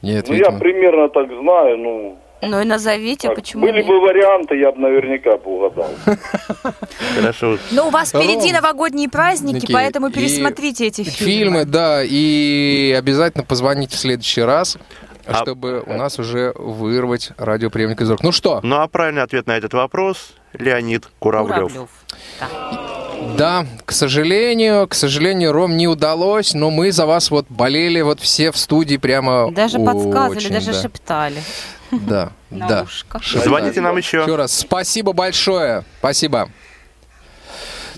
Нет, 0.05 0.27
Ну, 0.29 0.35
я 0.35 0.51
примерно 0.51 1.09
так 1.09 1.27
знаю, 1.27 1.77
ну... 1.77 2.17
Ну 2.41 2.61
и 2.61 2.65
назовите, 2.65 3.29
так, 3.29 3.37
почему 3.37 3.63
были 3.65 3.77
нет? 3.77 3.87
бы 3.87 3.99
варианты, 3.99 4.55
я 4.59 4.71
бы 4.71 4.79
наверняка 4.79 5.37
бы 5.37 5.55
угадал. 5.55 5.89
Хорошо. 7.15 7.57
Но 7.71 7.87
у 7.87 7.89
вас 7.89 8.09
впереди 8.09 8.51
новогодние 8.53 9.09
праздники, 9.09 9.55
Ники, 9.63 9.73
поэтому 9.73 10.11
пересмотрите 10.11 10.85
эти 10.85 11.01
фильмы. 11.03 11.31
Фильмы, 11.31 11.65
да, 11.65 12.03
и 12.03 12.93
обязательно 12.95 13.43
позвоните 13.43 13.95
в 13.95 13.99
следующий 13.99 14.41
раз, 14.41 14.77
А- 15.25 15.33
чтобы 15.33 15.81
у 15.87 15.93
нас 15.93 16.19
уже 16.19 16.53
вырвать 16.55 17.31
радиоприемник 17.37 18.01
из 18.01 18.11
рук. 18.11 18.21
Ну 18.21 18.31
что, 18.31 18.59
Ну, 18.61 18.75
а 18.75 18.87
правильный 18.87 19.23
ответ 19.23 19.47
на 19.47 19.57
этот 19.57 19.73
вопрос– 19.73 20.35
Леонид 20.59 21.07
Куравлев. 21.19 21.55
Куравлев. 21.55 21.89
Да. 22.39 22.47
да, 23.37 23.65
к 23.85 23.91
сожалению, 23.91 24.87
к 24.87 24.93
сожалению, 24.93 25.51
Ром 25.51 25.77
не 25.77 25.87
удалось, 25.87 26.53
но 26.53 26.69
мы 26.69 26.91
за 26.91 27.05
вас 27.05 27.31
вот 27.31 27.45
болели 27.49 28.01
вот 28.01 28.19
все 28.19 28.51
в 28.51 28.57
студии 28.57 28.97
прямо 28.97 29.51
Даже 29.51 29.79
подсказывали, 29.79 30.37
очень, 30.37 30.49
даже 30.51 30.73
да. 30.73 30.81
шептали. 30.81 31.41
Да, 31.91 32.31
да. 32.49 32.85
Звоните 33.23 33.81
нам 33.81 33.97
еще. 33.97 34.21
Еще 34.21 34.35
раз 34.35 34.57
спасибо 34.57 35.13
большое. 35.13 35.85
Спасибо. 35.99 36.49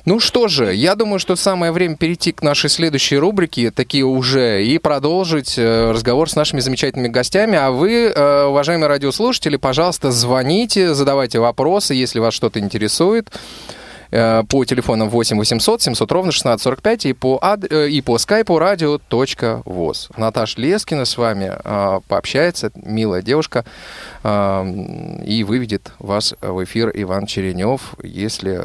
Ну 0.07 0.21
что 0.21 0.47
же, 0.47 0.73
я 0.73 0.95
думаю, 0.95 1.19
что 1.19 1.35
самое 1.35 1.73
время 1.73 1.97
перейти 1.97 2.31
к 2.31 2.41
нашей 2.41 2.69
следующей 2.69 3.17
рубрике, 3.17 3.71
такие 3.71 4.05
уже, 4.05 4.63
и 4.63 4.77
продолжить 4.77 5.55
э, 5.57 5.91
разговор 5.91 6.29
с 6.29 6.35
нашими 6.37 6.61
замечательными 6.61 7.09
гостями. 7.09 7.57
А 7.57 7.71
вы, 7.71 8.05
э, 8.05 8.43
уважаемые 8.45 8.87
радиослушатели, 8.87 9.57
пожалуйста, 9.57 10.11
звоните, 10.11 10.93
задавайте 10.93 11.39
вопросы, 11.39 11.93
если 11.93 12.19
вас 12.19 12.33
что-то 12.33 12.61
интересует. 12.61 13.37
Э, 14.11 14.43
По 14.49 14.65
телефонам 14.65 15.09
8 15.09 15.37
800 15.37 15.81
700 15.81 16.11
ровно 16.11 16.29
1645 16.29 17.05
и 17.05 17.13
по, 17.13 17.39
ад- 17.41 17.71
э, 17.71 17.89
и 17.89 18.01
по 18.01 18.17
скайпу 18.17 18.57
радио.воз. 18.59 20.09
Наташа 20.17 20.59
Лескина 20.61 21.05
с 21.05 21.17
вами 21.17 21.51
э, 21.63 21.99
пообщается, 22.07 22.71
милая 22.75 23.21
девушка, 23.21 23.65
и 24.23 25.45
выведет 25.47 25.91
вас 25.99 26.33
в 26.41 26.63
эфир 26.63 26.91
Иван 26.93 27.25
Черенев, 27.27 27.93
если 28.03 28.61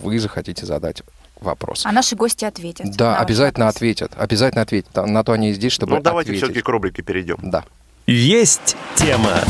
вы 0.00 0.18
захотите 0.18 0.66
задать 0.66 1.02
вопрос. 1.40 1.84
А 1.86 1.92
наши 1.92 2.16
гости 2.16 2.44
ответят. 2.44 2.96
Да, 2.96 3.16
обязательно 3.18 3.66
вопрос. 3.66 3.76
ответят. 3.76 4.12
Обязательно 4.16 4.62
ответят. 4.62 4.94
На 4.96 5.22
то 5.24 5.32
они 5.32 5.50
и 5.50 5.52
здесь, 5.52 5.72
чтобы 5.72 5.96
Ну, 5.96 6.00
давайте 6.02 6.30
ответить. 6.30 6.44
все-таки 6.44 6.62
к 6.62 6.68
рубрике 6.68 7.02
перейдем. 7.02 7.36
Да. 7.42 7.64
Есть 8.06 8.76
тема. 8.96 9.40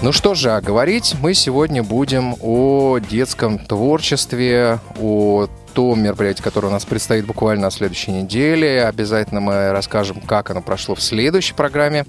Ну 0.00 0.12
что 0.12 0.34
же, 0.34 0.52
а 0.52 0.60
говорить 0.60 1.16
мы 1.20 1.34
сегодня 1.34 1.82
будем 1.82 2.36
о 2.40 2.98
детском 2.98 3.58
творчестве, 3.58 4.78
о 5.00 5.48
том 5.74 6.00
мероприятии, 6.00 6.40
которое 6.40 6.68
у 6.68 6.70
нас 6.70 6.84
предстоит 6.84 7.26
буквально 7.26 7.62
на 7.62 7.70
следующей 7.72 8.12
неделе. 8.12 8.84
Обязательно 8.84 9.40
мы 9.40 9.72
расскажем, 9.72 10.20
как 10.20 10.50
оно 10.50 10.62
прошло 10.62 10.94
в 10.94 11.02
следующей 11.02 11.54
программе. 11.54 12.06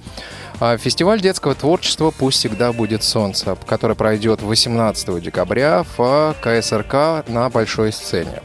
А, 0.60 0.78
Фестиваль 0.78 1.20
детского 1.20 1.56
творчества 1.56 2.12
«Пусть 2.12 2.38
всегда 2.38 2.74
будет 2.74 3.04
солнце», 3.04 3.58
который 3.66 3.96
пройдет 3.96 4.44
18 4.44 5.20
декабря 5.20 5.84
в 5.98 6.36
КСРК 6.42 7.28
на 7.28 7.50
большой 7.50 7.92
сцене. 7.92 8.44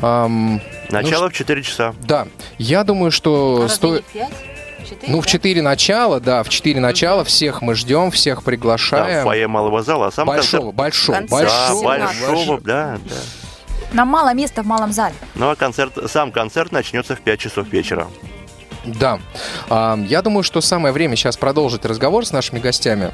Ам, 0.00 0.60
Начало 0.90 1.24
ну, 1.24 1.30
в 1.30 1.32
4 1.32 1.62
часа. 1.62 1.94
Да, 2.02 2.28
я 2.58 2.84
думаю, 2.84 3.10
что 3.10 3.62
А 3.64 3.68
стоит... 3.68 4.04
Ну, 5.06 5.20
в 5.20 5.24
да? 5.24 5.30
4 5.30 5.62
начала, 5.62 6.20
да, 6.20 6.42
в 6.42 6.48
4 6.48 6.80
начала 6.80 7.24
всех 7.24 7.62
мы 7.62 7.74
ждем, 7.74 8.10
всех 8.10 8.38
Да, 8.40 8.44
приглашаем. 8.44 9.20
в 9.20 9.24
фойе 9.24 9.46
малого 9.48 9.82
зала. 9.82 10.08
А 10.08 10.10
сам 10.12 10.26
большого, 10.26 10.72
концерт... 10.72 10.76
большого, 10.76 11.16
Концерт. 11.16 11.30
Да, 11.30 11.46
большого, 11.46 11.84
большого, 11.84 12.28
большого. 12.34 12.60
да, 12.60 12.98
да. 13.08 13.14
Нам 13.92 14.08
мало 14.08 14.32
места 14.34 14.62
в 14.62 14.66
малом 14.66 14.92
зале. 14.92 15.14
Ну, 15.34 15.50
а 15.50 15.56
концерт, 15.56 15.92
сам 16.10 16.32
концерт 16.32 16.72
начнется 16.72 17.14
в 17.14 17.20
5 17.20 17.40
часов 17.40 17.68
вечера. 17.68 18.08
Да. 18.84 19.20
А, 19.68 19.96
я 20.08 20.22
думаю, 20.22 20.42
что 20.42 20.60
самое 20.60 20.92
время 20.92 21.16
сейчас 21.16 21.36
продолжить 21.36 21.84
разговор 21.84 22.24
с 22.26 22.32
нашими 22.32 22.58
гостями. 22.58 23.12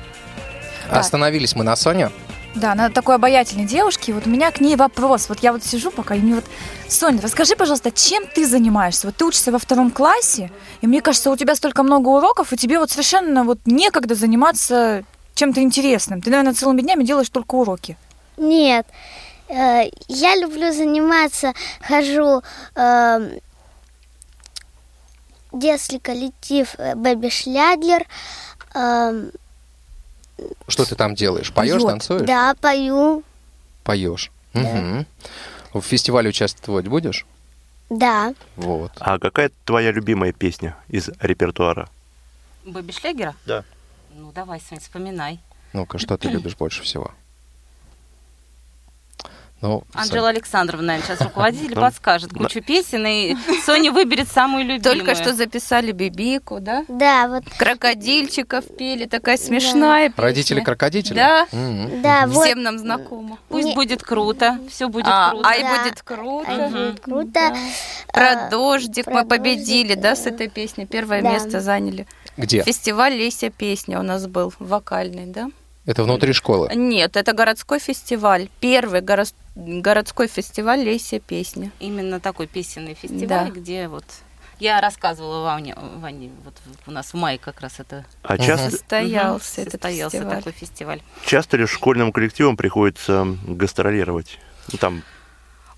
Так. 0.89 1.01
Остановились 1.01 1.55
мы 1.55 1.65
на 1.65 1.77
Соне. 1.77 2.11
Да, 2.55 2.73
она 2.73 2.91
такой 2.91 3.15
обаятельной 3.17 3.67
девушки. 3.67 4.11
Вот 4.11 4.27
у 4.27 4.31
меня 4.31 4.51
к 4.51 4.61
ней 4.61 4.75
вопрос. 4.77 5.29
Вот 5.29 5.41
я 5.41 5.53
вот 5.53 5.65
сижу 5.65 5.91
пока, 5.91 6.15
и 6.15 6.21
мне 6.21 6.35
вот... 6.35 6.45
Соня, 6.89 7.21
расскажи, 7.23 7.55
пожалуйста, 7.55 7.91
чем 7.91 8.27
ты 8.27 8.47
занимаешься? 8.47 9.07
Вот 9.07 9.17
ты 9.17 9.25
учишься 9.25 9.53
во 9.53 9.59
втором 9.59 9.91
классе, 9.91 10.51
и 10.81 10.87
мне 10.87 11.03
кажется, 11.03 11.31
у 11.31 11.37
тебя 11.37 11.55
столько 11.55 11.83
много 11.83 12.09
уроков, 12.09 12.53
и 12.53 12.57
тебе 12.57 12.79
вот 12.79 12.91
совершенно 12.91 13.45
вот 13.45 13.59
некогда 13.67 14.15
заниматься 14.15 15.05
чем-то 15.35 15.61
интересным. 15.61 16.21
Ты, 16.21 16.31
наверное, 16.31 16.55
целыми 16.55 16.81
днями 16.81 17.05
делаешь 17.05 17.29
только 17.29 17.55
уроки. 17.55 17.97
Нет, 18.39 18.87
э, 19.49 19.83
я 20.09 20.37
люблю 20.37 20.73
заниматься, 20.73 21.53
хожу 21.87 22.43
э, 22.75 23.39
детский 25.53 25.99
коллектив 25.99 26.75
э, 26.79 26.95
Бэби 26.95 27.29
Шлядлер. 27.29 28.07
э, 28.75 29.31
Что 30.67 30.85
ты 30.85 30.95
там 30.95 31.15
делаешь? 31.15 31.53
Поешь, 31.53 31.75
Поёт. 31.83 31.89
танцуешь? 31.89 32.27
Да, 32.27 32.55
пою, 32.61 33.23
Поешь. 33.85 34.31
Мгм. 34.53 35.07
В 35.73 35.81
фестивале 35.81 36.29
участвовать 36.31 36.87
будешь? 36.89 37.27
да. 37.91 38.35
Вот. 38.57 38.93
А 39.01 39.19
какая 39.19 39.51
твоя 39.65 39.91
любимая 39.93 40.33
песня 40.33 40.77
из 40.89 41.09
репертуара? 41.21 41.89
Бэби 42.65 42.93
Шлегера? 42.93 43.35
Да. 43.47 43.65
Ну, 44.15 44.31
давай, 44.33 44.61
Сонь, 44.61 44.79
вспоминай. 44.81 45.41
Ну-ка, 45.73 45.99
что 45.99 46.17
ты 46.19 46.29
любишь 46.29 46.57
больше 46.57 46.83
всего? 46.83 47.13
Ну, 49.61 49.83
Анжела 49.93 50.29
Александровна, 50.29 50.87
наверное, 50.89 51.07
сейчас 51.17 51.21
руководитель 51.27 51.75
Ну, 51.75 51.81
подскажет 51.81 52.33
кучу 52.33 52.61
песен, 52.63 53.05
и 53.07 53.37
Соня 53.65 53.91
выберет 53.91 54.29
самую 54.29 54.63
любимую. 54.65 54.83
Только 54.83 55.15
что 55.17 55.35
записали 55.35 55.91
Бибику, 55.91 56.61
да? 56.61 56.85
Да, 56.87 57.27
вот, 57.29 57.45
Крокодильчиков 57.59 58.65
пели, 58.77 59.07
такая 59.07 59.37
смешная 59.37 60.11
песня. 60.11 60.23
Родители 60.25 60.61
крокодители? 60.61 61.17
Да. 61.17 61.47
Мгм. 61.51 62.03
да, 62.03 62.27
вот. 62.29 62.45
Всем 62.45 62.63
нам 62.63 62.79
знакомо. 62.79 63.39
Пусть 63.49 63.67
Не- 63.69 63.75
будет 63.75 64.03
круто, 64.03 64.59
все 64.71 64.89
будет 64.89 65.07
А, 65.09 65.31
круто. 65.31 65.49
а 65.49 65.55
и 65.57 65.63
Да. 65.63 65.83
будет 65.83 66.03
круто. 66.03 66.47
А, 66.49 66.69
Мгм. 66.69 66.97
Круто. 66.99 67.57
Про 68.13 68.31
А, 68.47 68.51
дождик 68.51 69.07
про 69.07 69.15
мы 69.15 69.25
победили, 69.27 69.89
дождик, 69.95 70.03
да, 70.03 70.11
да. 70.11 70.17
с 70.17 70.27
этой 70.27 70.49
песней. 70.49 70.87
Первое 70.87 71.21
Да. 71.23 71.33
место 71.33 71.61
заняли. 71.61 72.07
Где? 72.37 72.63
Фестиваль 72.63 73.15
Леся 73.15 73.51
песня 73.51 73.99
у 73.99 74.03
нас 74.03 74.27
был, 74.29 74.53
вокальный, 74.61 75.27
да? 75.27 75.49
Это 75.89 76.03
внутри 76.05 76.35
школы. 76.35 76.69
Нет, 76.75 77.17
это 77.17 77.33
городской 77.33 77.79
фестиваль. 77.79 78.51
Первый 78.61 79.01
горо- 79.01 79.25
городской 79.57 80.27
фестиваль 80.27 80.81
Леся 80.81 81.19
песня. 81.19 81.71
Именно 81.81 82.21
такой 82.21 82.47
песенный 82.47 82.93
фестиваль, 82.93 83.27
Да. 83.27 83.51
где 83.51 83.89
вот... 83.89 84.05
Я 84.61 84.83
рассказывала 84.83 85.45
Ване, 85.45 85.75
Ване, 85.97 86.31
вот 86.45 86.53
у 86.87 86.91
нас 86.91 87.13
в 87.13 87.15
мае 87.15 87.39
как 87.39 87.61
раз 87.63 87.79
это 87.81 88.05
А 88.23 88.37
часто, 88.37 88.71
Состоялся 88.73 89.63
этот 89.63 89.73
состоялся 89.75 90.17
фестиваль. 90.19 90.37
такой 90.37 90.53
фестиваль. 90.53 91.03
часто 91.25 91.57
ли 91.57 91.65
школьным 91.65 92.13
коллективам 92.13 92.57
приходится 92.59 93.25
гастролировать? 93.47 94.39
Ну, 94.71 94.77
там, 94.79 95.03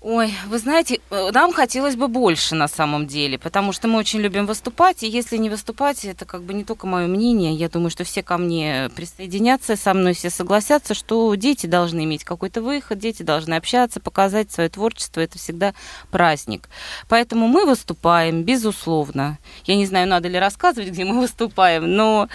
Ой, 0.03 0.33
вы 0.47 0.57
знаете, 0.57 0.99
э, 1.11 1.29
нам 1.31 1.53
хотелось 1.53 1.95
бы 1.95 2.07
больше 2.07 2.55
на 2.55 2.67
самом 2.67 3.05
деле, 3.05 3.37
потому 3.37 3.71
что 3.71 3.87
мы 3.87 3.99
очень 3.99 4.19
любим 4.19 4.47
выступать, 4.47 5.03
и 5.03 5.07
если 5.07 5.37
не 5.37 5.47
выступать, 5.47 6.03
это 6.05 6.25
как 6.25 6.41
бы 6.41 6.55
не 6.55 6.63
только 6.63 6.87
мое 6.87 7.05
мнение, 7.05 7.53
я 7.53 7.69
думаю, 7.69 7.91
что 7.91 8.03
все 8.03 8.23
ко 8.23 8.39
мне 8.39 8.89
присоединятся, 8.95 9.75
со 9.75 9.93
мной 9.93 10.13
все 10.15 10.31
согласятся, 10.31 10.95
что 10.95 11.35
дети 11.35 11.67
должны 11.67 12.03
иметь 12.05 12.23
какой-то 12.23 12.63
выход, 12.63 12.97
дети 12.97 13.21
должны 13.21 13.53
общаться, 13.53 13.99
показать 13.99 14.51
свое 14.51 14.69
творчество, 14.69 15.21
это 15.21 15.37
всегда 15.37 15.75
праздник. 16.09 16.67
Поэтому 17.07 17.47
мы 17.47 17.67
выступаем, 17.67 18.41
безусловно. 18.41 19.37
Я 19.65 19.75
не 19.75 19.85
знаю, 19.85 20.07
надо 20.07 20.29
ли 20.29 20.39
рассказывать, 20.39 20.89
где 20.89 21.05
мы 21.05 21.19
выступаем, 21.21 21.95
но... 21.95 22.27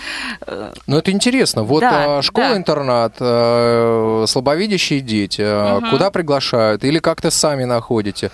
э, 0.46 0.72
Ну, 0.86 0.98
это 0.98 1.10
интересно. 1.10 1.64
Вот 1.64 1.80
Да, 1.80 2.18
а, 2.18 2.22
школа-интернат, 2.22 3.16
э, 3.18 4.24
слабовидящие 4.28 5.00
дети, 5.00 5.42
Мгм. 5.80 5.90
куда 5.90 6.12
приглашают? 6.12 6.84
Или 6.84 7.00
как-то 7.00 7.32
сами 7.32 7.55
находите? 7.64 8.30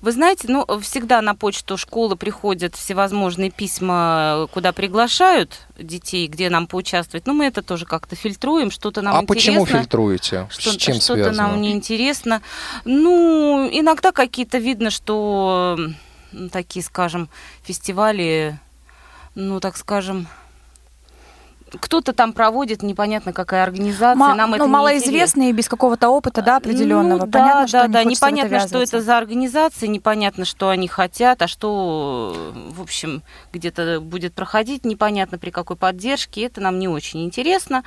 Вы 0.00 0.12
знаете, 0.12 0.46
ну, 0.48 0.64
всегда 0.80 1.20
на 1.20 1.34
почту 1.34 1.76
школы 1.76 2.16
приходят 2.16 2.74
всевозможные 2.74 3.50
письма, 3.50 4.48
куда 4.50 4.72
приглашают 4.72 5.66
детей, 5.78 6.26
где 6.26 6.48
нам 6.48 6.66
поучаствовать. 6.66 7.26
Ну, 7.26 7.34
мы 7.34 7.44
это 7.44 7.60
тоже 7.62 7.84
как-то 7.84 8.16
фильтруем, 8.16 8.70
что-то 8.70 9.02
нам 9.02 9.14
а 9.14 9.22
интересно. 9.22 9.34
почему 9.34 9.66
фильтруете? 9.66 10.46
Что, 10.50 10.72
С 10.72 10.76
чем 10.76 10.94
что-то 10.94 11.24
связано? 11.24 11.48
нам 11.48 11.60
неинтересно. 11.60 12.40
Ну, 12.86 13.68
иногда 13.70 14.12
какие-то 14.12 14.56
видно, 14.56 14.88
что 14.88 15.78
такие, 16.50 16.82
скажем, 16.82 17.28
фестивали, 17.62 18.58
ну, 19.34 19.60
так 19.60 19.76
скажем, 19.76 20.28
кто-то 21.78 22.12
там 22.12 22.32
проводит, 22.32 22.82
непонятно 22.82 23.32
какая 23.32 23.62
организация, 23.62 24.16
Ма- 24.16 24.34
нам 24.34 24.50
ну, 24.50 24.56
это 24.56 24.66
малоизвестные, 24.66 25.52
без 25.52 25.68
какого-то 25.68 26.08
опыта, 26.08 26.42
да, 26.42 26.56
определенного. 26.56 27.26
ну, 27.26 27.30
Понятно, 27.30 27.60
да, 27.62 27.66
что 27.68 27.78
да, 27.78 27.86
не 27.86 27.92
да, 27.92 27.98
в 27.98 28.02
это 28.02 28.10
непонятно, 28.10 28.60
что 28.68 28.82
это 28.82 29.00
за 29.00 29.18
организация, 29.18 29.88
непонятно, 29.88 30.44
что 30.44 30.68
они 30.68 30.88
хотят, 30.88 31.42
а 31.42 31.46
что, 31.48 32.52
в 32.70 32.80
общем, 32.82 33.22
где-то 33.52 34.00
будет 34.00 34.34
проходить, 34.34 34.84
непонятно 34.84 35.38
при 35.38 35.50
какой 35.50 35.76
поддержке, 35.76 36.42
это 36.42 36.60
нам 36.60 36.78
не 36.78 36.88
очень 36.88 37.24
интересно. 37.24 37.82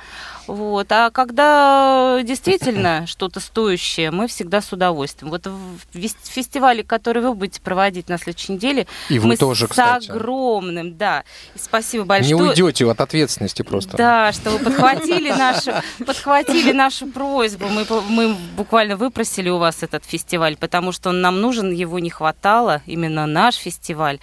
Вот. 0.46 0.90
А 0.90 1.10
когда 1.10 2.20
действительно 2.22 3.06
что-то 3.06 3.40
стоящее, 3.40 4.10
мы 4.10 4.26
всегда 4.28 4.60
с 4.60 4.72
удовольствием. 4.72 5.30
Вот 5.30 5.46
в 5.46 5.78
фестивале, 6.24 6.82
который 6.82 7.22
вы 7.22 7.34
будете 7.34 7.60
проводить 7.60 8.08
на 8.08 8.18
следующей 8.18 8.52
неделе, 8.52 8.86
И 9.08 9.18
вы 9.18 9.28
мы 9.28 9.36
тоже, 9.36 9.66
с 9.66 9.70
кстати. 9.70 10.10
огромным, 10.10 10.96
да, 10.96 11.24
и 11.54 11.58
спасибо 11.58 12.02
Не 12.04 12.08
большое. 12.08 12.36
уйдете 12.50 12.90
от 12.90 13.00
ответственности 13.00 13.62
просто. 13.74 13.96
Да, 13.96 14.32
что 14.32 14.50
вы 14.50 14.58
подхватили 14.58 15.30
нашу, 15.30 15.72
подхватили 16.06 16.72
нашу 16.72 17.06
просьбу. 17.06 17.66
Мы, 17.68 17.86
мы 18.08 18.36
буквально 18.56 18.96
выпросили 18.96 19.48
у 19.48 19.58
вас 19.58 19.82
этот 19.82 20.04
фестиваль, 20.04 20.56
потому 20.56 20.92
что 20.92 21.10
он 21.10 21.20
нам 21.20 21.40
нужен, 21.40 21.70
его 21.70 21.98
не 21.98 22.10
хватало, 22.10 22.82
именно 22.86 23.26
наш 23.26 23.56
фестиваль. 23.56 24.18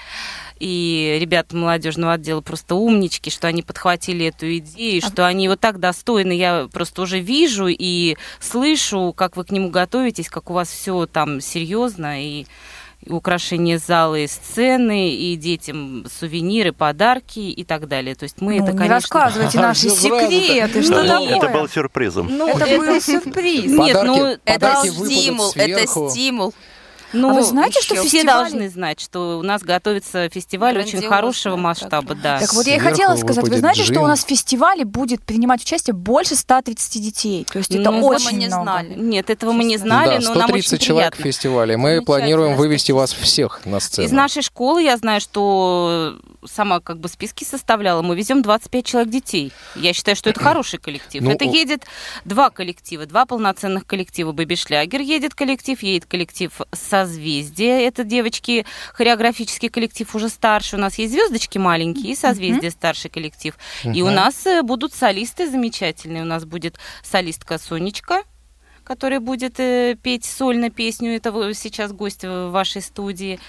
И 0.59 1.17
ребята 1.19 1.55
молодежного 1.55 2.13
отдела 2.13 2.41
просто 2.41 2.75
умнички, 2.75 3.31
что 3.31 3.47
они 3.47 3.63
подхватили 3.63 4.27
эту 4.27 4.57
идею, 4.57 5.01
что 5.01 5.25
они 5.25 5.49
вот 5.49 5.59
так 5.59 5.79
достойны. 5.79 6.33
Я 6.33 6.67
просто 6.71 7.01
уже 7.01 7.19
вижу 7.19 7.65
и 7.67 8.15
слышу, 8.39 9.11
как 9.17 9.37
вы 9.37 9.43
к 9.43 9.51
нему 9.51 9.69
готовитесь, 9.69 10.29
как 10.29 10.51
у 10.51 10.53
вас 10.53 10.69
все 10.69 11.07
там 11.07 11.41
серьезно 11.41 12.23
и 12.23 12.45
украшение 13.07 13.77
зала 13.77 14.15
и 14.15 14.27
сцены, 14.27 15.11
и 15.13 15.35
детям 15.35 16.05
сувениры, 16.19 16.71
подарки 16.71 17.39
и 17.39 17.63
так 17.63 17.87
далее. 17.87 18.15
То 18.15 18.23
есть 18.23 18.41
мы 18.41 18.57
Ну, 18.57 18.63
это, 18.63 18.71
не 18.73 18.77
конечно... 18.77 18.95
рассказывайте 18.95 19.59
наши 19.61 19.89
секреты, 19.89 20.81
что 20.83 21.03
Да, 21.03 21.19
такое? 21.19 21.37
Это 21.37 21.49
был 21.49 21.67
сюрпризом. 21.69 22.27
Ну, 22.29 22.47
Это 22.47 22.65
был 22.77 23.01
сюрприз. 23.01 23.71
Нет, 23.71 23.97
ну, 24.03 24.37
Это 24.45 24.75
стимул, 24.85 25.51
это 25.55 25.87
стимул. 25.87 26.53
Ну, 27.13 27.29
А 27.29 27.33
вы 27.33 27.43
знаете, 27.43 27.81
что 27.81 27.95
все 28.03 28.23
должны 28.23 28.69
знать, 28.69 28.99
что 28.99 29.39
у 29.39 29.43
нас 29.43 29.61
готовится 29.61 30.29
фестиваль 30.29 30.77
очень 30.77 31.01
хорошего 31.01 31.55
масштаба, 31.55 32.15
да. 32.15 32.39
Так 32.39 32.53
вот 32.53 32.65
я 32.67 32.75
и 32.75 32.79
хотела 32.79 33.15
сказать, 33.15 33.47
вы 33.47 33.57
знаете, 33.57 33.83
что 33.83 33.93
джин. 33.95 34.03
у 34.03 34.07
нас 34.07 34.23
в 34.23 34.27
фестивале 34.27 34.85
будет 34.85 35.23
принимать 35.23 35.61
участие 35.61 35.93
больше 35.93 36.35
130 36.35 37.01
детей. 37.01 37.45
То 37.51 37.59
есть 37.59 37.71
это 37.71 37.91
Ну, 37.91 38.05
очень 38.05 38.25
мы 38.25 38.33
не 38.33 38.47
много. 38.47 38.63
знали. 38.63 38.93
Нет, 38.95 39.29
этого 39.29 39.51
мы 39.51 39.63
не 39.63 39.77
знали, 39.77 40.19
да, 40.19 40.29
но 40.29 40.35
нам 40.35 40.47
130 40.49 40.73
очень 40.73 40.85
человек 40.85 41.15
в 41.17 41.21
фестивале. 41.21 41.77
Мы 41.77 42.01
планируем 42.03 42.55
вывести 42.55 42.91
вас 42.91 43.13
всех 43.13 43.65
на 43.65 43.79
сцену. 43.79 44.07
Из 44.07 44.11
нашей 44.11 44.41
школы 44.41 44.81
я 44.83 44.97
знаю, 44.97 45.21
что 45.21 46.15
сама 46.45 46.79
как 46.79 46.99
бы 46.99 47.09
списки 47.09 47.43
составляла. 47.43 48.01
Мы 48.01 48.15
везем 48.15 48.41
25 48.41 48.85
человек 48.85 49.11
детей. 49.11 49.53
Я 49.75 49.93
считаю, 49.93 50.15
что 50.15 50.29
это 50.29 50.39
хороший 50.43 50.79
коллектив. 50.79 51.21
Ну, 51.23 51.31
это 51.31 51.45
едет 51.45 51.85
два 52.25 52.49
коллектива, 52.49 53.05
два 53.05 53.25
полноценных 53.25 53.85
коллектива. 53.85 54.31
Бэби 54.31 54.55
Шлягер 54.55 55.01
едет 55.01 55.35
коллектив, 55.35 55.81
едет 55.83 56.05
коллектив 56.05 56.51
Созвездие. 56.71 57.85
Это 57.85 58.03
девочки, 58.03 58.65
хореографический 58.93 59.69
коллектив 59.69 60.13
уже 60.15 60.29
старше. 60.29 60.75
У 60.75 60.79
нас 60.79 60.97
есть 60.97 61.13
звездочки 61.13 61.57
маленькие 61.57 62.13
и 62.13 62.15
Созвездие 62.15 62.71
старший 62.71 63.09
коллектив. 63.09 63.55
И 63.83 64.01
у 64.01 64.09
нас 64.09 64.45
э, 64.45 64.61
будут 64.61 64.93
солисты 64.93 65.49
замечательные. 65.49 66.23
У 66.23 66.25
нас 66.25 66.45
будет 66.45 66.77
солистка 67.03 67.57
Сонечка, 67.57 68.23
которая 68.83 69.19
будет 69.19 69.59
э, 69.59 69.95
петь 70.01 70.25
сольно 70.25 70.69
песню. 70.69 71.15
Это 71.15 71.31
вы- 71.31 71.53
сейчас 71.53 71.91
гость 71.91 72.23
в 72.23 72.49
вашей 72.49 72.81
студии. 72.81 73.39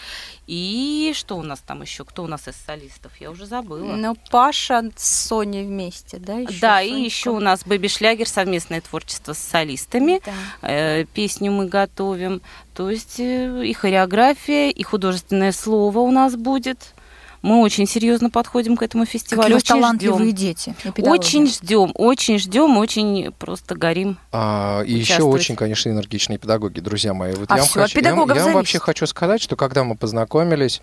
И 0.46 1.12
что 1.14 1.36
у 1.36 1.42
нас 1.42 1.60
там 1.60 1.82
еще? 1.82 2.04
Кто 2.04 2.24
у 2.24 2.26
нас 2.26 2.48
из 2.48 2.56
солистов? 2.56 3.12
Я 3.20 3.30
уже 3.30 3.46
забыла. 3.46 3.94
Ну, 3.94 4.16
Паша 4.30 4.82
с 4.96 5.28
Соней 5.28 5.64
вместе, 5.64 6.18
да? 6.18 6.38
ещё 6.38 6.60
да, 6.60 6.82
и 6.82 7.02
еще 7.02 7.30
у 7.30 7.40
нас 7.40 7.64
Бэби 7.64 7.88
Шлягер, 7.88 8.28
совместное 8.28 8.80
творчество 8.80 9.32
с 9.34 9.38
солистами. 9.38 10.20
Да. 10.24 10.32
Э, 10.62 11.04
песню 11.04 11.52
мы 11.52 11.66
готовим. 11.66 12.42
То 12.74 12.90
есть 12.90 13.20
э, 13.20 13.64
и 13.64 13.72
хореография, 13.72 14.70
и 14.70 14.82
художественное 14.82 15.52
слово 15.52 16.00
у 16.00 16.10
нас 16.10 16.34
будет. 16.36 16.94
Мы 17.42 17.60
очень 17.60 17.86
серьезно 17.86 18.30
подходим 18.30 18.76
к 18.76 18.82
этому 18.82 19.04
фестивалю. 19.04 19.42
Какие 19.42 19.56
очень 19.56 19.66
талантливые 19.68 20.30
ждем. 20.30 20.36
дети. 20.36 20.74
Очень 20.98 21.46
ждем, 21.48 21.92
очень 21.94 22.38
ждем, 22.38 22.78
очень 22.78 23.32
просто 23.32 23.74
горим. 23.74 24.16
А, 24.30 24.82
и 24.82 24.92
еще 24.92 25.24
очень, 25.24 25.56
конечно, 25.56 25.90
энергичные 25.90 26.38
педагоги, 26.38 26.80
друзья 26.80 27.12
мои. 27.14 27.34
Вот 27.34 27.50
А 27.50 27.56
я 27.56 27.62
от 27.64 27.68
хочу, 27.70 28.00
я 28.00 28.10
я 28.10 28.14
вам 28.14 28.28
зависит. 28.28 28.54
вообще 28.54 28.78
хочу 28.78 29.06
сказать, 29.06 29.42
что 29.42 29.56
когда 29.56 29.82
мы 29.82 29.96
познакомились 29.96 30.80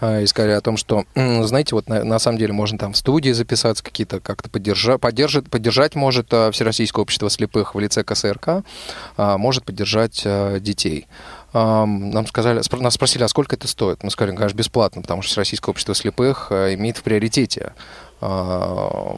а, 0.00 0.20
и 0.20 0.26
сказали 0.26 0.52
о 0.52 0.60
том, 0.60 0.76
что, 0.76 1.04
м, 1.16 1.44
знаете, 1.44 1.74
вот 1.74 1.88
на, 1.88 2.04
на 2.04 2.18
самом 2.20 2.38
деле 2.38 2.52
можно 2.52 2.78
там 2.78 2.92
в 2.92 2.96
студии 2.96 3.32
записаться, 3.32 3.82
какие-то 3.82 4.20
как-то 4.20 4.48
поддержать, 4.48 5.00
поддержать, 5.00 5.50
поддержать 5.50 5.96
может 5.96 6.28
а, 6.32 6.52
Всероссийское 6.52 7.02
общество 7.02 7.28
слепых 7.28 7.74
в 7.74 7.80
лице 7.80 8.04
КСРК, 8.04 8.62
а, 9.16 9.38
может 9.38 9.64
поддержать 9.64 10.22
а, 10.24 10.60
детей. 10.60 11.08
Ам, 11.60 12.10
Нам 12.10 12.24
сказали, 12.26 12.60
нас 12.80 12.94
спросили, 12.94 13.24
а 13.24 13.28
сколько 13.28 13.56
это 13.56 13.66
стоит? 13.66 14.04
Мы 14.04 14.10
сказали, 14.12 14.36
конечно, 14.36 14.56
бесплатно, 14.56 15.02
потому 15.02 15.22
что 15.22 15.32
Всероссийское 15.32 15.72
общество 15.72 15.92
слепых 15.92 16.48
а, 16.50 16.72
имеет 16.74 16.98
в 16.98 17.02
приоритете 17.02 17.72
а, 18.20 19.16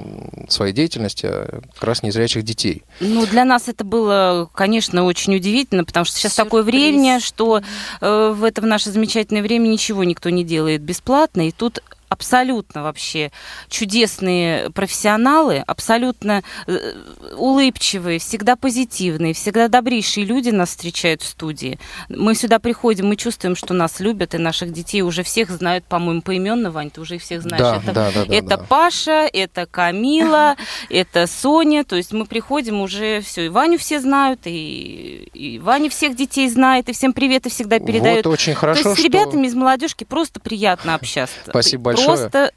своей 0.49 0.73
деятельности 0.73 1.27
а, 1.27 1.61
как 1.75 1.85
раз 1.85 2.03
незрячих 2.03 2.43
детей. 2.43 2.83
Ну, 3.01 3.27
для 3.27 3.45
нас 3.45 3.69
это 3.69 3.85
было, 3.85 4.49
конечно, 4.55 5.05
очень 5.05 5.37
удивительно, 5.37 5.85
потому 5.85 6.07
что 6.07 6.17
сейчас 6.17 6.35
такое 6.35 6.63
Сюрприз. 6.63 6.83
время, 6.83 7.21
что 7.21 7.61
э, 8.01 8.35
в 8.35 8.43
это 8.43 8.63
в 8.63 8.67
наше 8.67 8.91
замечательное 8.91 9.43
время 9.43 9.69
ничего 9.69 10.05
никто 10.05 10.31
не 10.31 10.43
делает 10.43 10.81
бесплатно, 10.81 11.47
и 11.47 11.51
тут 11.51 11.83
абсолютно 12.11 12.83
вообще 12.83 13.31
чудесные 13.69 14.69
профессионалы, 14.71 15.65
абсолютно 15.67 16.43
э, 16.67 16.93
улыбчивые, 17.37 18.19
всегда 18.19 18.57
позитивные, 18.57 19.33
всегда 19.33 19.69
добрейшие 19.69 20.27
люди 20.27 20.51
нас 20.51 20.71
встречают 20.71 21.23
в 21.23 21.27
студии. 21.27 21.79
Мы 22.09 22.35
сюда 22.35 22.59
приходим, 22.59 23.09
мы 23.09 23.17
чувствуем, 23.17 23.57
что 23.57 23.73
нас 23.75 24.01
любят, 24.01 24.35
и 24.35 24.39
наших 24.39 24.73
детей 24.73 25.03
уже 25.03 25.23
всех 25.23 25.51
знают, 25.51 25.85
по-моему, 25.85 26.21
поименно, 26.21 26.71
Вань, 26.71 26.91
ты 26.91 27.01
уже 27.01 27.15
их 27.17 27.23
всех 27.23 27.43
знаешь. 27.43 27.63
Да, 27.63 27.77
это 27.77 27.93
да, 27.93 28.11
да, 28.13 28.25
да, 28.25 28.35
это 28.35 28.49
да. 28.49 28.59
Паша, 28.59 29.29
это 29.33 29.67
Камила, 29.67 30.57
это 30.91 31.27
Соня. 31.27 31.85
То 31.85 31.97
есть 31.97 32.13
мы 32.13 32.27
приходим 32.27 32.81
уже 32.81 33.21
все. 33.21 33.47
И 33.47 33.49
Ваню 33.49 33.79
все 33.79 34.01
знают, 34.01 34.41
и, 34.45 35.31
и 35.33 35.59
Ваня 35.61 35.89
всех 35.89 36.17
детей 36.17 36.49
знает, 36.49 36.89
и 36.89 36.93
всем 36.93 37.13
привет, 37.13 37.47
и 37.47 37.51
всегда 37.51 37.79
передают. 37.79 38.27
Вот 38.27 38.33
очень 38.35 38.55
хорошо, 38.55 38.83
То 38.83 38.89
есть 38.91 39.01
с 39.01 39.05
что- 39.05 39.09
ребятами 39.09 39.47
из 39.47 39.55
молодежки 39.55 40.05
просто 40.05 40.41
приятно 40.41 40.95
общаться. 40.95 41.37
Спасибо 41.49 41.85
большое. 41.85 42.00
Просто 42.07 42.53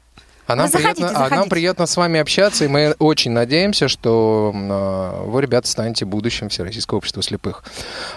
А 0.46 0.56
нам, 0.56 0.66
Вы 0.66 0.72
заходите, 0.72 0.94
приятно, 0.96 1.16
а 1.16 1.20
нам 1.20 1.28
заходите. 1.30 1.50
приятно 1.50 1.86
с 1.86 1.96
вами 1.96 2.20
общаться, 2.20 2.64
и 2.64 2.68
мы 2.68 2.94
очень 2.98 3.30
надеемся, 3.30 3.88
что 3.88 4.52
э, 4.54 5.22
вы, 5.26 5.40
ребята, 5.40 5.68
станете 5.68 6.04
будущим 6.04 6.50
Всероссийского 6.50 6.98
общества 6.98 7.22
слепых. 7.22 7.64